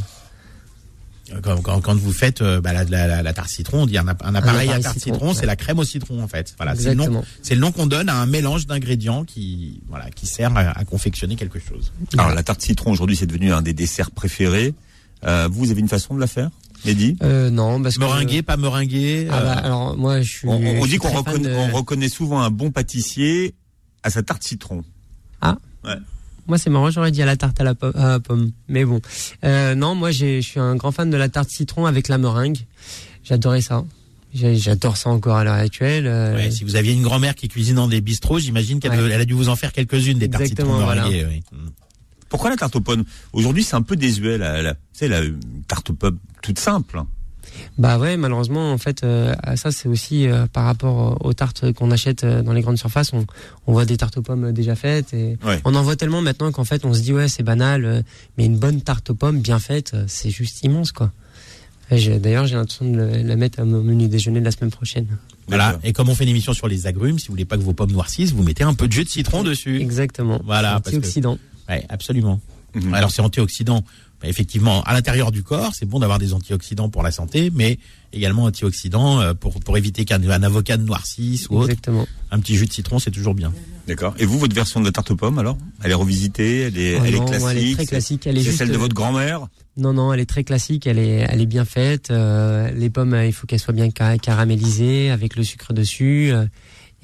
Quand, 1.44 1.62
quand, 1.62 1.80
quand 1.80 1.96
vous 1.96 2.12
faites 2.12 2.42
euh, 2.42 2.60
bah, 2.60 2.74
la, 2.74 2.84
la, 2.84 3.08
la, 3.08 3.24
la 3.24 3.34
tarte 3.34 3.48
citron, 3.50 3.84
on 3.84 3.86
dit 3.86 3.98
un, 3.98 4.06
un 4.06 4.36
appareil 4.36 4.70
à 4.70 4.80
tarte 4.82 5.00
citron, 5.00 5.14
citron, 5.14 5.34
c'est 5.34 5.40
ouais. 5.42 5.46
la 5.46 5.56
crème 5.56 5.80
au 5.80 5.86
citron 5.86 6.22
en 6.22 6.28
fait. 6.28 6.54
Voilà, 6.58 6.76
c'est 6.76 6.90
le 6.90 6.96
nom, 6.96 7.04
Exactement. 7.04 7.26
c'est 7.42 7.56
le 7.56 7.62
nom 7.62 7.72
qu'on 7.72 7.88
donne 7.88 8.10
à 8.10 8.16
un 8.16 8.26
mélange 8.26 8.68
d'ingrédients 8.68 9.24
qui, 9.24 9.80
voilà, 9.88 10.10
qui 10.12 10.28
sert 10.28 10.52
à, 10.58 10.78
à 10.78 10.84
confectionner 10.84 11.38
quelque 11.38 11.60
chose. 11.60 11.94
Alors, 12.18 12.34
la 12.34 12.44
tarte 12.44 12.62
citron, 12.62 12.92
aujourd'hui, 12.92 13.16
c'est 13.16 13.28
devenu 13.28 13.54
un 13.54 13.62
des 13.62 13.74
desserts 13.74 14.12
préférés. 14.12 14.74
Euh, 15.24 15.48
vous 15.50 15.72
avez 15.72 15.80
une 15.80 15.88
façon 15.88 16.16
de 16.16 16.20
la 16.20 16.28
faire? 16.28 16.50
Mehdi 16.86 17.18
Euh, 17.22 17.50
non, 17.50 17.82
parce 17.82 17.96
que 17.96 18.00
Meringué, 18.02 18.42
pas 18.42 18.58
meringué. 18.58 19.28
Ah 19.32 19.42
bah, 19.42 19.58
euh, 19.58 19.66
alors 19.66 19.98
moi, 19.98 20.22
je 20.22 20.30
suis. 20.30 20.48
On, 20.48 20.54
on 20.60 20.84
je 20.86 20.90
dit 20.90 20.98
qu'on 20.98 21.10
reconnaît, 21.12 21.50
de- 21.50 21.54
on 21.56 21.72
reconnaît 21.72 22.10
souvent 22.10 22.42
un 22.42 22.50
bon 22.50 22.72
pâtissier 22.72 23.54
à 24.04 24.10
sa 24.10 24.24
tarte 24.24 24.44
citron. 24.44 24.84
Moi, 26.48 26.58
c'est 26.58 26.70
marrant, 26.72 26.90
j'aurais 26.90 27.12
dit 27.12 27.22
à 27.22 27.26
la 27.26 27.38
tarte 27.38 27.62
à 27.62 27.64
la 27.64 27.76
po- 27.76 27.92
à 27.96 28.08
la 28.10 28.20
pomme. 28.20 28.52
Mais 28.68 28.84
bon. 28.84 29.00
Euh, 29.46 29.76
non, 29.76 29.94
moi, 29.96 30.12
j'ai- 30.12 30.42
je 30.42 30.48
suis 30.50 30.60
un 30.60 30.76
grand 30.76 30.92
fan 30.92 31.10
de 31.10 31.16
la 31.16 31.30
tarte 31.30 31.50
citron 31.50 31.86
avec 31.86 32.08
la 32.08 32.18
meringue. 32.18 32.58
J'adorais 33.24 33.62
ça. 33.62 33.86
J'adore 34.34 34.98
ça 34.98 35.10
encore 35.12 35.36
à 35.38 35.44
l'heure 35.44 35.54
actuelle. 35.56 36.08
euh, 36.08 36.36
ouais, 36.36 36.52
si 36.52 36.64
vous 36.64 36.76
aviez 36.76 36.94
une 36.94 37.04
grand-mère 37.04 37.36
qui 37.36 37.48
cuisine 37.48 37.76
dans 37.76 37.88
des 37.88 38.02
bistrots, 38.02 38.40
j'imagine 38.40 38.80
qu'elle 38.80 38.92
Ouais. 38.92 39.12
elle 39.12 39.22
a 39.22 39.26
dû 39.26 39.34
vous 39.34 39.50
en 39.50 39.56
faire 39.56 39.72
quelques-unes 39.72 40.18
des 40.18 40.30
tartes 40.30 40.46
citron 40.46 40.64
Exactement, 40.64 40.86
voilà. 40.86 41.04
meringuées. 41.08 41.28
oui. 41.30 41.60
Pourquoi 42.32 42.50
la 42.50 42.56
tarte 42.58 42.76
aux 42.76 42.82
pommes 42.82 43.04
Aujourd'hui, 43.34 43.64
c'est 43.64 43.76
un 43.76 43.84
peu 43.84 43.96
désuet. 43.96 44.40
La, 44.40 44.74
sais, 44.94 45.08
la 45.08 45.22
tarte 45.68 45.92
aux 45.92 45.94
pommes 45.94 46.18
toute 46.42 46.58
simple. 46.58 46.98
hein. 46.98 47.08
Bah 47.78 47.98
ouais, 48.00 48.16
malheureusement, 48.18 48.72
en 48.72 48.78
fait, 48.78 49.04
euh, 49.04 49.34
ça 49.56 49.72
c'est 49.72 49.90
aussi 49.90 50.26
euh, 50.28 50.46
par 50.48 50.64
rapport 50.66 51.24
aux 51.26 51.34
tartes 51.34 51.74
qu'on 51.74 51.92
achète 51.92 52.24
euh, 52.24 52.42
dans 52.42 52.54
les 52.54 52.62
grandes 52.62 52.78
surfaces. 52.78 53.12
On, 53.14 53.26
on 53.68 53.74
voit 53.74 53.84
des 53.86 53.98
tartes 53.98 54.18
aux 54.18 54.22
pommes 54.22 54.52
déjà 54.54 54.76
faites 54.76 55.14
et 55.14 55.38
Ouais. 55.46 55.60
on 55.66 55.76
en 55.76 55.84
voit 55.84 55.96
tellement 55.98 56.22
maintenant 56.22 56.52
qu'en 56.52 56.64
fait, 56.64 56.86
on 56.86 56.94
se 56.94 57.02
dit 57.02 57.12
ouais, 57.14 57.28
c'est 57.28 57.44
banal, 57.44 58.06
mais 58.38 58.46
une 58.46 58.58
bonne 58.58 58.82
tarte 58.82 59.10
aux 59.10 59.16
pommes 59.16 59.40
bien 59.42 59.60
faite, 59.60 59.96
c'est 60.08 60.30
juste 60.30 60.64
immense 60.64 60.92
quoi. 60.94 61.12
D'ailleurs, 61.90 62.48
j'ai 62.48 62.56
l'intention 62.56 62.90
de 62.90 62.98
la 63.00 63.36
mettre 63.36 63.60
à 63.60 63.66
mon 63.66 63.84
menu 63.84 64.08
déjeuner 64.08 64.40
de 64.40 64.46
la 64.46 64.52
semaine 64.52 64.72
prochaine. 64.72 65.08
Voilà. 65.50 65.78
Et 65.84 65.92
comme 65.92 66.08
on 66.08 66.16
fait 66.16 66.24
une 66.24 66.30
émission 66.30 66.54
sur 66.54 66.70
les 66.70 66.88
agrumes, 66.88 67.20
si 67.20 67.28
vous 67.28 67.34
voulez 67.34 67.44
pas 67.44 67.58
que 67.58 67.64
vos 67.64 67.74
pommes 67.74 67.92
noircissent, 67.92 68.32
vous 68.32 68.44
mettez 68.44 68.64
un 68.64 68.74
peu 68.74 68.88
de 68.88 68.94
jus 68.94 69.04
de 69.04 69.10
citron 69.10 69.44
dessus. 69.44 69.82
Exactement. 69.82 70.40
Voilà, 70.46 70.80
parce 70.80 70.96
que- 70.96 71.06
Ouais, 71.72 71.84
absolument. 71.90 72.40
Mhm. 72.76 72.94
Alors 72.94 73.12
c'est 73.12 73.22
antioxydant. 73.22 73.84
Bah, 74.22 74.28
effectivement, 74.28 74.84
à 74.84 74.94
l'intérieur 74.94 75.32
du 75.32 75.42
corps, 75.42 75.72
c'est 75.74 75.88
bon 75.88 75.98
d'avoir 76.00 76.20
des 76.20 76.34
antioxydants 76.34 76.90
pour 76.90 77.02
la 77.02 77.12
santé, 77.12 77.52
mais 77.56 77.80
également 78.14 78.44
antioxydants 78.44 79.20
euh, 79.20 79.34
pour 79.34 79.60
pour 79.60 79.78
éviter 79.80 80.06
qu'un 80.06 80.22
un 80.30 80.44
avocat 80.44 80.78
ne 80.78 80.84
noircisse 80.84 81.50
ou 81.50 81.56
autre. 81.58 81.70
Exactement. 81.72 82.06
Un 82.30 82.40
petit 82.40 82.56
jus 82.56 82.68
de 82.68 82.72
citron, 82.74 83.00
c'est 83.00 83.10
toujours 83.10 83.34
bien. 83.34 83.52
D'accord. 83.88 84.14
Et 84.20 84.26
vous, 84.26 84.38
votre 84.38 84.54
version 84.56 84.80
de 84.80 84.86
la 84.86 84.92
tarte 84.92 85.10
aux 85.12 85.16
pommes, 85.16 85.40
alors? 85.40 85.58
Elle 85.84 85.90
est 85.92 85.96
revisitée, 85.96 86.62
elle 86.62 86.78
est, 86.78 86.98
Oh 87.00 87.04
elle 87.04 87.16
non, 87.16 87.26
est 87.26 87.30
classique. 87.30 87.48
elle 87.52 87.58
est 87.58 87.74
très 87.74 87.86
classique. 87.88 88.28
Elle 88.28 88.38
est 88.38 88.42
C'est 88.42 88.46
juste. 88.46 88.58
celle 88.60 88.72
de 88.72 88.78
votre 88.78 88.94
grand-mère? 88.94 89.48
Non, 89.78 89.92
non, 89.94 90.14
elle 90.14 90.20
est 90.20 90.26
très 90.30 90.44
classique. 90.44 90.86
Elle 90.86 91.00
est, 91.00 91.26
elle 91.28 91.42
est 91.42 91.46
bien 91.48 91.66
faite. 91.66 92.12
euh, 92.12 92.70
les 92.72 92.90
pommes, 92.92 93.16
euh, 93.16 93.26
il 93.26 93.34
faut 93.34 93.48
qu'elles 93.48 93.60
soient 93.60 93.74
bien 93.74 93.90
ca- 93.98 94.18
caramélisées 94.20 95.10
avec 95.10 95.36
le 95.36 95.44
sucre 95.44 95.74
dessus. 95.74 96.30
euh, 96.32 96.46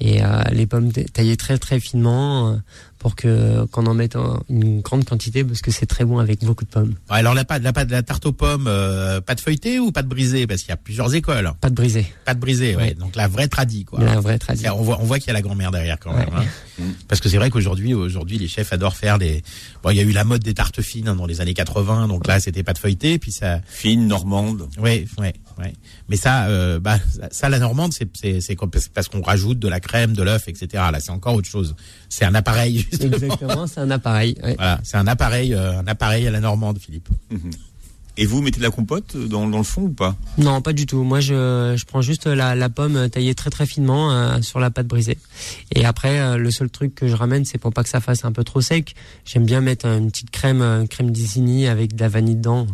et 0.00 0.22
euh, 0.22 0.42
les 0.52 0.66
pommes 0.68 0.92
ta- 0.92 1.02
taillées 1.02 1.36
très 1.36 1.58
très 1.58 1.80
finement 1.80 2.50
euh, 2.52 2.56
pour 2.98 3.14
que 3.16 3.64
qu'on 3.66 3.86
en 3.86 3.94
mette 3.94 4.16
en- 4.16 4.42
une 4.48 4.80
grande 4.80 5.04
quantité 5.04 5.44
parce 5.44 5.60
que 5.62 5.70
c'est 5.70 5.86
très 5.86 6.04
bon 6.04 6.18
avec 6.18 6.40
beaucoup 6.44 6.64
de 6.64 6.70
pommes. 6.70 6.94
Ouais, 7.10 7.16
Alors 7.18 7.34
la 7.34 7.44
pâte, 7.44 7.62
la 7.62 7.72
pâte, 7.72 7.90
la 7.90 8.02
tarte 8.02 8.26
aux 8.26 8.32
pommes, 8.32 8.66
euh, 8.66 9.20
pâte 9.20 9.40
feuilletée 9.40 9.78
ou 9.78 9.92
pâte 9.92 10.06
brisée? 10.06 10.46
Parce 10.46 10.62
qu'il 10.62 10.70
y 10.70 10.72
a 10.72 10.76
plusieurs 10.76 11.14
écoles. 11.14 11.52
Pas 11.60 11.70
de 11.70 11.74
brisée. 11.74 12.06
Pâte 12.24 12.38
brisée, 12.38 12.74
ouais. 12.76 12.82
Ouais. 12.82 12.94
Donc 12.94 13.14
la 13.16 13.28
vraie 13.28 13.48
tradie, 13.48 13.84
quoi. 13.84 14.00
La 14.02 14.20
vraie 14.20 14.38
tradition. 14.38 14.70
C'est- 14.72 14.78
On 14.78 14.82
voit, 14.82 14.98
on 15.00 15.04
voit 15.04 15.18
qu'il 15.18 15.28
y 15.28 15.30
a 15.30 15.34
la 15.34 15.42
grand-mère 15.42 15.70
derrière 15.70 15.98
quand 15.98 16.12
même. 16.12 16.28
Hein. 16.34 16.84
Parce 17.08 17.20
que 17.20 17.28
c'est 17.28 17.38
vrai 17.38 17.50
qu'aujourd'hui, 17.50 17.94
aujourd'hui, 17.94 18.38
les 18.38 18.48
chefs 18.48 18.72
adorent 18.72 18.96
faire 18.96 19.18
des. 19.18 19.42
Bon, 19.82 19.90
il 19.90 19.96
y 19.96 20.00
a 20.00 20.04
eu 20.04 20.12
la 20.12 20.24
mode 20.24 20.42
des 20.42 20.54
tartes 20.54 20.80
fines 20.82 21.08
hein, 21.08 21.16
dans 21.16 21.26
les 21.26 21.40
années 21.40 21.54
80, 21.54 22.08
donc 22.08 22.26
là, 22.26 22.38
c'était 22.40 22.62
pâte 22.62 22.78
feuilletée, 22.78 23.18
puis 23.18 23.32
ça. 23.32 23.60
Fine, 23.68 24.06
normande. 24.06 24.68
Ouais, 24.78 25.06
ouais, 25.18 25.34
ouais. 25.58 25.72
Mais 26.08 26.16
ça, 26.16 26.46
euh, 26.46 26.78
bah, 26.78 26.98
ça, 27.30 27.48
la 27.48 27.58
normande, 27.58 27.92
c'est, 27.92 28.08
c'est, 28.16 28.40
c'est 28.40 28.54
comme- 28.56 28.70
parce 28.94 29.08
qu'on 29.08 29.22
rajoute 29.22 29.58
de 29.58 29.68
la 29.68 29.80
crème, 29.80 30.12
de 30.14 30.22
l'œuf, 30.22 30.48
etc. 30.48 30.68
Là, 30.92 31.00
c'est 31.00 31.10
encore 31.10 31.34
autre 31.34 31.48
chose. 31.48 31.74
C'est 32.08 32.24
un 32.24 32.34
appareil. 32.34 32.86
Justement. 32.90 33.12
Exactement, 33.16 33.66
c'est 33.66 33.80
un 33.80 33.90
appareil. 33.90 34.36
ouais. 34.42 34.54
Voilà, 34.56 34.80
c'est 34.82 34.96
un 34.96 35.06
appareil, 35.06 35.54
euh, 35.54 35.78
un 35.80 35.86
appareil 35.86 36.26
à 36.26 36.30
la 36.30 36.40
normande, 36.40 36.78
Philippe. 36.78 37.08
Et 38.20 38.26
vous 38.26 38.42
mettez 38.42 38.58
de 38.58 38.64
la 38.64 38.70
compote 38.72 39.16
dans, 39.16 39.46
dans 39.46 39.58
le 39.58 39.62
fond 39.64 39.82
ou 39.82 39.90
pas? 39.90 40.16
Non, 40.38 40.60
pas 40.60 40.72
du 40.72 40.86
tout. 40.86 41.04
Moi, 41.04 41.20
je, 41.20 41.74
je 41.78 41.84
prends 41.84 42.02
juste 42.02 42.26
la, 42.26 42.56
la 42.56 42.68
pomme 42.68 43.08
taillée 43.10 43.36
très 43.36 43.48
très 43.50 43.64
finement 43.64 44.10
euh, 44.10 44.42
sur 44.42 44.58
la 44.58 44.70
pâte 44.70 44.88
brisée. 44.88 45.18
Et 45.72 45.84
après, 45.84 46.18
euh, 46.18 46.36
le 46.36 46.50
seul 46.50 46.68
truc 46.68 46.96
que 46.96 47.06
je 47.06 47.14
ramène, 47.14 47.44
c'est 47.44 47.58
pour 47.58 47.72
pas 47.72 47.84
que 47.84 47.88
ça 47.88 48.00
fasse 48.00 48.24
un 48.24 48.32
peu 48.32 48.42
trop 48.42 48.60
sec. 48.60 48.96
J'aime 49.24 49.44
bien 49.46 49.60
mettre 49.60 49.86
une 49.86 50.10
petite 50.10 50.30
crème, 50.30 50.62
euh, 50.62 50.84
crème 50.86 51.12
d'Isigny 51.12 51.68
avec 51.68 51.94
de 51.94 52.00
la 52.00 52.08
vanille 52.08 52.34
dedans. 52.34 52.66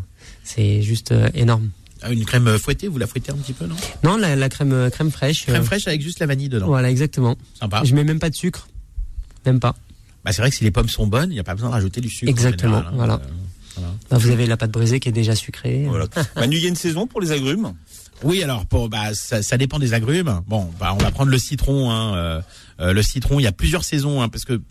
C'est 0.44 0.80
juste 0.80 1.12
euh, 1.12 1.28
énorme. 1.34 1.68
Ah, 2.00 2.10
Une 2.10 2.24
crème 2.24 2.56
fouettée, 2.58 2.88
vous 2.88 2.98
la 2.98 3.06
fouettez 3.06 3.30
un 3.32 3.36
petit 3.36 3.52
peu, 3.52 3.66
non? 3.66 3.76
Non, 4.02 4.16
la, 4.16 4.36
la 4.36 4.48
crème, 4.48 4.72
euh, 4.72 4.88
crème 4.88 5.10
fraîche. 5.10 5.44
Crème 5.44 5.60
euh, 5.60 5.64
fraîche 5.64 5.86
avec 5.86 6.00
juste 6.00 6.20
la 6.20 6.26
vanille 6.26 6.48
dedans. 6.48 6.66
Voilà, 6.68 6.90
exactement. 6.90 7.36
Sympa. 7.60 7.82
Je 7.84 7.94
mets 7.94 8.04
même 8.04 8.18
pas 8.18 8.30
de 8.30 8.34
sucre. 8.34 8.66
Même 9.46 9.60
pas. 9.60 9.74
Bah, 10.24 10.32
c'est 10.32 10.40
vrai 10.42 10.50
que 10.50 10.56
si 10.56 10.64
les 10.64 10.70
pommes 10.70 10.88
sont 10.88 11.06
bonnes, 11.06 11.30
il 11.30 11.34
n'y 11.34 11.40
a 11.40 11.44
pas 11.44 11.54
besoin 11.54 11.68
de 11.68 11.74
rajouter 11.74 12.00
du 12.00 12.08
sucre. 12.08 12.30
en 12.30 12.32
Exactement, 12.32 12.76
général, 12.76 12.92
hein. 12.92 12.96
voilà. 12.96 13.14
Euh, 13.14 13.28
voilà. 13.76 13.92
Là, 14.10 14.18
vous 14.18 14.30
avez 14.30 14.46
la 14.46 14.56
pâte 14.56 14.70
brisée 14.70 15.00
qui 15.00 15.08
est 15.08 15.12
déjà 15.12 15.34
sucrée. 15.34 15.84
Voilà. 15.88 16.06
Manu, 16.36 16.56
il 16.56 16.62
y 16.62 16.66
a 16.66 16.68
une 16.68 16.76
saison 16.76 17.06
pour 17.06 17.20
les 17.20 17.32
agrumes? 17.32 17.74
Oui, 18.22 18.42
alors 18.42 18.64
pour 18.64 18.88
bah 18.88 19.12
ça, 19.12 19.42
ça 19.42 19.58
dépend 19.58 19.78
des 19.78 19.92
agrumes. 19.92 20.40
Bon, 20.46 20.70
bah 20.78 20.94
on 20.94 21.02
va 21.02 21.10
prendre 21.10 21.30
le 21.30 21.38
citron. 21.38 21.90
Hein, 21.90 22.14
euh, 22.14 22.40
euh, 22.80 22.92
le 22.92 23.02
citron, 23.02 23.40
il 23.40 23.42
y 23.42 23.46
a 23.46 23.52
plusieurs 23.52 23.84
saisons, 23.84 24.22
hein, 24.22 24.28
parce 24.28 24.44
que 24.44 24.62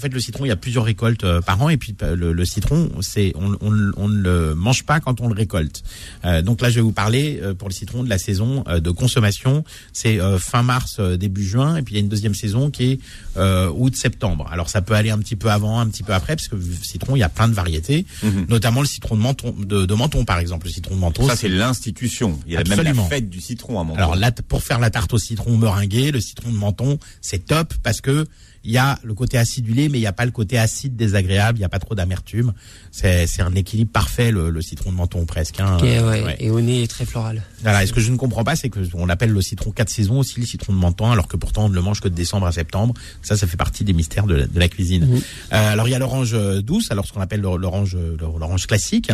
en 0.00 0.02
fait 0.02 0.14
le 0.14 0.20
citron, 0.20 0.46
il 0.46 0.48
y 0.48 0.50
a 0.50 0.56
plusieurs 0.56 0.84
récoltes 0.84 1.24
euh, 1.24 1.42
par 1.42 1.60
an, 1.60 1.68
et 1.68 1.76
puis 1.76 1.94
euh, 2.02 2.16
le, 2.16 2.32
le 2.32 2.44
citron, 2.46 2.88
c'est 3.02 3.34
on, 3.36 3.52
on, 3.60 3.92
on 3.98 4.08
ne 4.08 4.20
le 4.22 4.54
mange 4.54 4.84
pas 4.84 4.98
quand 4.98 5.20
on 5.20 5.28
le 5.28 5.34
récolte. 5.34 5.82
Euh, 6.24 6.40
donc 6.40 6.62
là, 6.62 6.70
je 6.70 6.76
vais 6.76 6.80
vous 6.80 6.92
parler 6.92 7.38
euh, 7.42 7.52
pour 7.52 7.68
le 7.68 7.74
citron 7.74 8.02
de 8.02 8.08
la 8.08 8.16
saison 8.16 8.64
euh, 8.66 8.80
de 8.80 8.90
consommation. 8.90 9.62
C'est 9.92 10.18
euh, 10.18 10.38
fin 10.38 10.62
mars, 10.62 10.98
début 11.00 11.44
juin, 11.44 11.76
et 11.76 11.82
puis 11.82 11.94
il 11.94 11.98
y 11.98 12.00
a 12.00 12.02
une 12.02 12.08
deuxième 12.08 12.34
saison 12.34 12.70
qui 12.70 12.92
est 12.92 13.00
euh, 13.36 13.70
août-septembre. 13.74 14.48
Alors 14.50 14.70
ça 14.70 14.80
peut 14.80 14.94
aller 14.94 15.10
un 15.10 15.18
petit 15.18 15.36
peu 15.36 15.50
avant, 15.50 15.80
un 15.80 15.86
petit 15.88 16.02
peu 16.02 16.14
après, 16.14 16.34
parce 16.34 16.48
que 16.48 16.56
le 16.56 16.62
citron, 16.82 17.14
il 17.16 17.18
y 17.18 17.22
a 17.22 17.28
plein 17.28 17.48
de 17.48 17.54
variétés, 17.54 18.06
Mhm. 18.22 18.46
notamment 18.48 18.80
le 18.80 18.86
citron 18.86 19.16
de 19.16 19.20
menton, 19.20 19.54
de, 19.58 19.84
de 19.84 19.94
menton 19.94 20.24
par 20.24 20.38
exemple. 20.38 20.66
Le 20.66 20.72
citron 20.72 20.94
de 20.94 21.00
menton, 21.00 21.26
Ça, 21.28 21.36
c'est 21.36 21.48
l'institution. 21.48 22.38
Il 22.46 22.52
y 22.52 22.56
a 22.56 22.60
même 22.62 22.72
Absolument. 22.72 23.02
la 23.02 23.08
fête 23.08 23.28
du 23.28 23.40
citron 23.40 23.78
à 23.80 23.84
mon 23.84 23.94
alors 23.96 24.16
là, 24.16 24.32
pour 24.32 24.62
faire 24.62 24.78
la 24.80 24.88
tarte 24.90 25.12
au 25.12 25.18
citron 25.18 25.56
meringuée, 25.58 26.10
le 26.12 26.20
citron 26.20 26.50
de 26.50 26.56
menton, 26.56 26.98
c'est 27.20 27.44
top 27.46 27.74
parce 27.82 28.00
que 28.00 28.26
il 28.64 28.70
y 28.72 28.78
a 28.78 28.98
le 29.04 29.14
côté 29.14 29.38
acidulé, 29.38 29.88
mais 29.88 29.98
il 29.98 30.02
n'y 30.02 30.06
a 30.06 30.12
pas 30.12 30.24
le 30.26 30.30
côté 30.30 30.58
acide 30.58 30.96
désagréable, 30.96 31.58
il 31.58 31.62
n'y 31.62 31.64
a 31.64 31.68
pas 31.70 31.78
trop 31.78 31.94
d'amertume. 31.94 32.52
C'est 32.90 33.26
c'est 33.26 33.42
un 33.42 33.54
équilibre 33.54 33.90
parfait 33.92 34.30
le, 34.30 34.50
le 34.50 34.62
citron 34.62 34.90
de 34.92 34.96
menton 34.96 35.24
presque. 35.26 35.60
Hein. 35.60 35.78
Est, 35.78 36.00
ouais, 36.00 36.22
Ouais. 36.22 36.36
Et 36.40 36.50
au 36.50 36.60
nez 36.60 36.86
très 36.86 37.06
floral. 37.06 37.42
Voilà. 37.62 37.82
Et 37.82 37.86
ce 37.86 37.92
que 37.92 38.00
je 38.00 38.10
ne 38.10 38.16
comprends 38.16 38.44
pas, 38.44 38.56
c'est 38.56 38.68
que 38.68 38.80
on 38.94 39.08
appelle 39.08 39.30
le 39.30 39.40
citron 39.42 39.70
quatre 39.70 39.88
saisons 39.90 40.18
aussi 40.18 40.40
le 40.40 40.46
citron 40.46 40.72
de 40.72 40.78
menton, 40.78 41.10
alors 41.10 41.28
que 41.28 41.36
pourtant 41.36 41.64
on 41.64 41.68
ne 41.68 41.74
le 41.74 41.80
mange 41.82 42.00
que 42.00 42.08
de 42.08 42.14
décembre 42.14 42.46
à 42.46 42.52
septembre. 42.52 42.94
Ça, 43.22 43.36
ça 43.36 43.46
fait 43.46 43.56
partie 43.56 43.84
des 43.84 43.92
mystères 43.94 44.26
de 44.26 44.34
la, 44.34 44.46
de 44.46 44.58
la 44.58 44.68
cuisine. 44.68 45.06
Mhm. 45.06 45.16
Euh, 45.52 45.72
alors 45.72 45.88
il 45.88 45.92
y 45.92 45.94
a 45.94 45.98
l'orange 45.98 46.36
douce, 46.62 46.90
alors 46.90 47.06
ce 47.06 47.12
qu'on 47.12 47.20
appelle 47.22 47.40
le- 47.40 47.56
l'orange 47.56 47.96
l'orange 48.18 48.66
classique, 48.66 49.10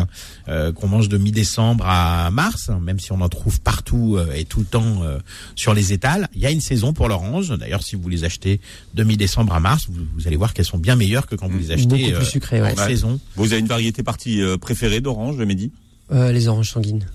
euh, 0.49 0.72
qu'on 0.72 0.88
mange 0.88 1.09
de 1.09 1.18
mi-décembre 1.18 1.84
à 1.86 2.30
mars, 2.32 2.70
même 2.82 2.99
si 2.99 3.12
on 3.12 3.20
en 3.20 3.28
trouve 3.28 3.61
partout 3.61 4.16
euh, 4.16 4.32
et 4.34 4.44
tout 4.44 4.61
le 4.61 4.66
temps 4.66 5.03
euh, 5.05 5.18
sur 5.55 5.72
les 5.74 5.92
étals. 5.92 6.28
Il 6.34 6.40
y 6.40 6.47
a 6.47 6.51
une 6.51 6.61
saison 6.61 6.92
pour 6.92 7.09
l'orange. 7.09 7.51
D'ailleurs, 7.57 7.82
si 7.82 7.94
vous 7.94 8.09
les 8.09 8.24
achetez 8.24 8.61
de 8.94 9.05
mi-décembre 9.05 9.36
à 9.41 9.61
mars, 9.61 9.87
vous, 9.89 10.05
vous 10.14 10.26
allez 10.26 10.37
voir 10.37 10.55
qu'elles 10.55 10.64
sont 10.64 10.78
bien 10.78 10.97
meilleures 10.97 11.26
que 11.26 11.34
quand 11.37 11.49
vous 11.49 11.59
les 11.59 11.70
achetez 11.72 11.87
Beaucoup 11.87 12.11
euh, 12.12 12.16
plus 12.16 12.26
sucré, 12.26 12.62
ouais. 12.62 12.72
en 12.72 12.87
saison. 12.87 13.20
Vous 13.37 13.53
avez 13.53 13.61
une 13.61 13.66
variété 13.68 14.03
partie 14.03 14.41
euh, 14.43 14.57
préférée 14.57 15.01
d'orange, 15.01 15.37
le 15.37 15.45
midi 15.47 15.70
Euh, 16.12 16.32
les 16.32 16.49
oranges 16.49 16.70
sanguines. 16.70 17.07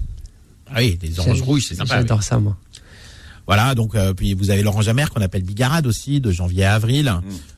Ah 0.74 0.80
oui, 0.80 0.98
des 0.98 1.20
oranges 1.20 1.42
rouges, 1.42 1.66
c'est 1.68 1.76
sympa. 1.76 1.96
oui. 1.96 2.02
J'adore 2.02 2.24
ça, 2.24 2.40
moi. 2.40 2.56
Voilà, 3.48 3.76
donc 3.76 3.96
euh, 3.96 4.14
puis 4.14 4.34
vous 4.34 4.50
avez 4.52 4.62
l'orange 4.62 4.88
amère 4.88 5.10
qu'on 5.10 5.20
appelle 5.20 5.42
bigarade 5.44 5.86
aussi, 5.88 6.22
de 6.22 6.32
janvier 6.32 6.64
à 6.64 6.76
avril. 6.76 7.12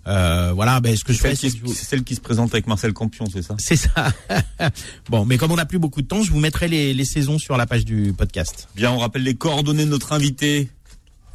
Euh, 0.07 0.51
voilà, 0.55 0.80
ben 0.80 0.95
ce 0.95 1.03
que 1.03 1.14
je 1.14 1.20
fais, 1.20 1.34
vous- 1.61 1.74
c'est 1.74 1.86
celle 1.86 2.03
qui 2.03 2.16
se 2.16 2.22
présente 2.22 2.51
avec 2.53 2.66
Marcel 2.68 2.93
Campion, 2.93 3.26
c'est 3.32 3.43
ça? 3.43 3.55
C'est 3.59 3.76
ça. 3.76 4.11
bon, 5.09 5.26
mais 5.26 5.38
comme 5.38 5.51
on 5.51 5.55
n'a 5.57 5.66
plus 5.66 5.80
beaucoup 5.80 6.01
de 6.01 6.07
temps, 6.07 6.24
je 6.24 6.32
vous 6.32 6.39
mettrai 6.39 6.68
les, 6.68 6.93
les 6.93 7.05
saisons 7.05 7.38
sur 7.38 7.57
la 7.57 7.68
page 7.68 7.86
du 7.86 8.14
podcast. 8.14 8.70
Bien, 8.76 8.91
on 8.91 8.97
rappelle 8.97 9.24
les 9.24 9.36
coordonnées 9.36 9.86
de 9.86 9.89
notre 9.91 10.14
invité, 10.14 10.70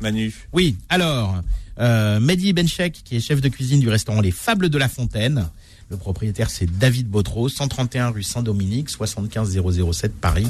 Manu. 0.00 0.34
Oui, 0.52 0.76
alors, 0.88 1.36
euh, 1.80 2.20
Mehdi 2.20 2.52
Benchek, 2.52 3.00
qui 3.04 3.16
est 3.16 3.20
chef 3.20 3.40
de 3.40 3.48
cuisine 3.48 3.80
du 3.80 3.88
restaurant 3.88 4.20
Les 4.20 4.30
Fables 4.32 4.68
de 4.68 4.78
la 4.78 4.88
Fontaine. 4.88 5.48
Le 5.90 5.96
propriétaire, 5.96 6.50
c'est 6.50 6.66
David 6.78 7.08
Botreau, 7.08 7.48
131 7.48 8.10
rue 8.10 8.22
Saint-Dominique, 8.22 8.90
75 8.90 9.58
007 9.90 10.12
Paris. 10.20 10.46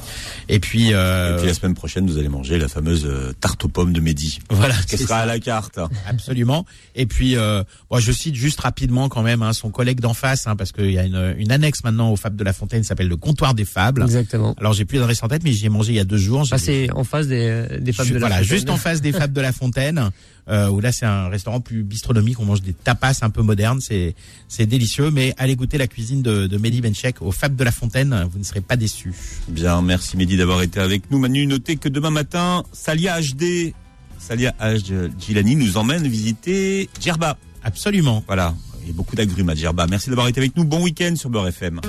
Et 0.49 0.59
puis, 0.59 0.93
euh, 0.93 1.35
Et 1.37 1.39
puis 1.39 1.47
la 1.47 1.55
semaine 1.55 1.75
prochaine, 1.75 2.11
vous 2.11 2.19
allez 2.19 2.29
manger 2.29 2.59
la 2.59 2.67
fameuse 2.67 3.05
euh, 3.07 3.33
tarte 3.41 3.65
aux 3.65 3.69
pommes 3.69 3.93
de 3.93 4.01
Mehdi. 4.01 4.41
voilà, 4.51 4.75
Qui 4.89 4.97
sera 4.99 5.07
ça. 5.09 5.19
à 5.19 5.27
la 5.27 5.39
carte. 5.39 5.79
Absolument. 6.09 6.67
Et 6.97 7.07
puis, 7.07 7.37
euh, 7.37 7.63
bon, 7.89 8.01
je 8.01 8.11
cite 8.11 8.35
juste 8.35 8.59
rapidement 8.63 9.09
quand 9.09 9.23
même 9.23 9.45
hein, 9.45 9.53
son 9.53 9.71
collègue 9.71 10.01
d'en 10.01 10.13
face, 10.13 10.49
hein, 10.49 10.57
parce 10.57 10.73
qu'il 10.73 10.91
y 10.91 10.99
a 10.99 11.05
une, 11.05 11.37
une 11.39 11.53
annexe 11.53 11.85
maintenant 11.85 12.11
au 12.11 12.17
Fables 12.17 12.35
de 12.37 12.43
la 12.43 12.53
Fontaine, 12.53 12.81
qui 12.83 12.89
s'appelle 12.89 13.07
le 13.07 13.17
comptoir 13.17 13.55
des 13.55 13.65
fables. 13.65 14.03
Exactement. 14.03 14.57
Alors 14.59 14.73
j'ai 14.73 14.87
plus 14.87 14.99
d'adresse 14.99 15.23
en 15.23 15.29
tête, 15.29 15.45
mais 15.45 15.53
j'y 15.53 15.67
ai 15.67 15.69
mangé 15.69 15.93
il 15.93 15.97
y 15.97 16.01
a 16.01 16.05
deux 16.05 16.17
jours. 16.19 16.47
J'ai- 16.47 16.51
Bah, 16.51 16.59
c'est 16.59 16.91
en 16.91 17.05
face 17.05 17.29
des, 17.29 17.65
des 17.81 17.93
fables 17.93 18.09
de 18.09 18.15
la 18.15 18.21
voilà, 18.21 18.35
Fontaine. 18.39 18.57
juste 18.57 18.71
en 18.71 18.77
face 18.77 19.01
des 19.01 19.13
Fables 19.19 19.35
de 19.35 19.41
la 19.41 19.53
Fontaine, 19.53 20.11
euh, 20.49 20.69
où 20.69 20.81
là 20.81 20.93
c'est 20.93 21.07
un 21.07 21.29
restaurant 21.29 21.61
plus 21.61 21.83
bistronomique, 21.83 22.41
on 22.41 22.45
mange 22.45 22.63
des 22.63 22.73
tapas 22.73 23.19
un 23.23 23.31
peu 23.31 23.43
modernes, 23.43 23.81
c'est 23.81 24.15
c'est 24.49 24.67
délicieux. 24.67 25.11
Mais 25.11 25.35
allez 25.39 25.57
goûter 25.57 25.79
la 25.79 25.87
cuisine 25.87 26.23
de, 26.23 26.47
de 26.47 26.59
Mehdi 26.59 26.81
Benchek 26.81 27.21
au 27.23 27.33
Fables 27.33 27.57
de 27.57 27.65
la 27.65 27.73
Fontaine, 27.73 28.27
vous 28.31 28.39
ne 28.39 28.45
serez 28.45 28.61
pas 28.61 28.77
déçus. 28.77 29.15
Bien, 29.49 29.83
merci 29.83 30.17
Mehdi 30.17 30.37
d'avoir 30.37 30.63
été 30.63 30.81
avec 30.81 31.11
nous. 31.11 31.19
Manu, 31.19 31.47
notez 31.47 31.77
que 31.77 31.89
demain 31.89 32.11
matin, 32.11 32.65
Salia 32.73 33.21
HD, 33.21 33.75
Salia 34.19 34.55
H. 34.61 35.11
Gilani 35.19 35.57
nous 35.57 35.77
emmène 35.77 36.07
visiter 36.07 36.89
Djerba. 37.01 37.37
Absolument. 37.63 38.23
Voilà, 38.27 38.55
il 38.83 38.89
y 38.89 38.91
a 38.91 38.95
beaucoup 38.95 39.17
d'agrumes 39.17 39.49
à 39.49 39.55
Djerba. 39.55 39.87
Merci 39.89 40.09
d'avoir 40.11 40.29
été 40.29 40.41
avec 40.41 40.57
nous. 40.57 40.65
Bon 40.65 40.83
week-end 40.83 41.15
sur 41.17 41.31
Beurre 41.31 41.49
FM. 41.49 41.81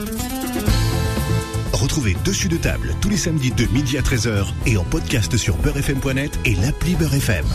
Retrouvez 1.74 2.16
Dessus 2.26 2.50
de 2.50 2.58
table 2.58 2.94
tous 3.02 3.10
les 3.10 3.18
samedis 3.18 3.52
de 3.52 3.66
midi 3.68 3.98
à 3.98 4.02
13h 4.02 4.48
et 4.66 4.78
en 4.78 4.84
podcast 4.84 5.38
sur 5.38 5.56
beurrefm.net 5.58 6.38
et 6.46 6.56
l'appli 6.56 6.96
Beurre 6.96 7.16
FM. 7.16 7.46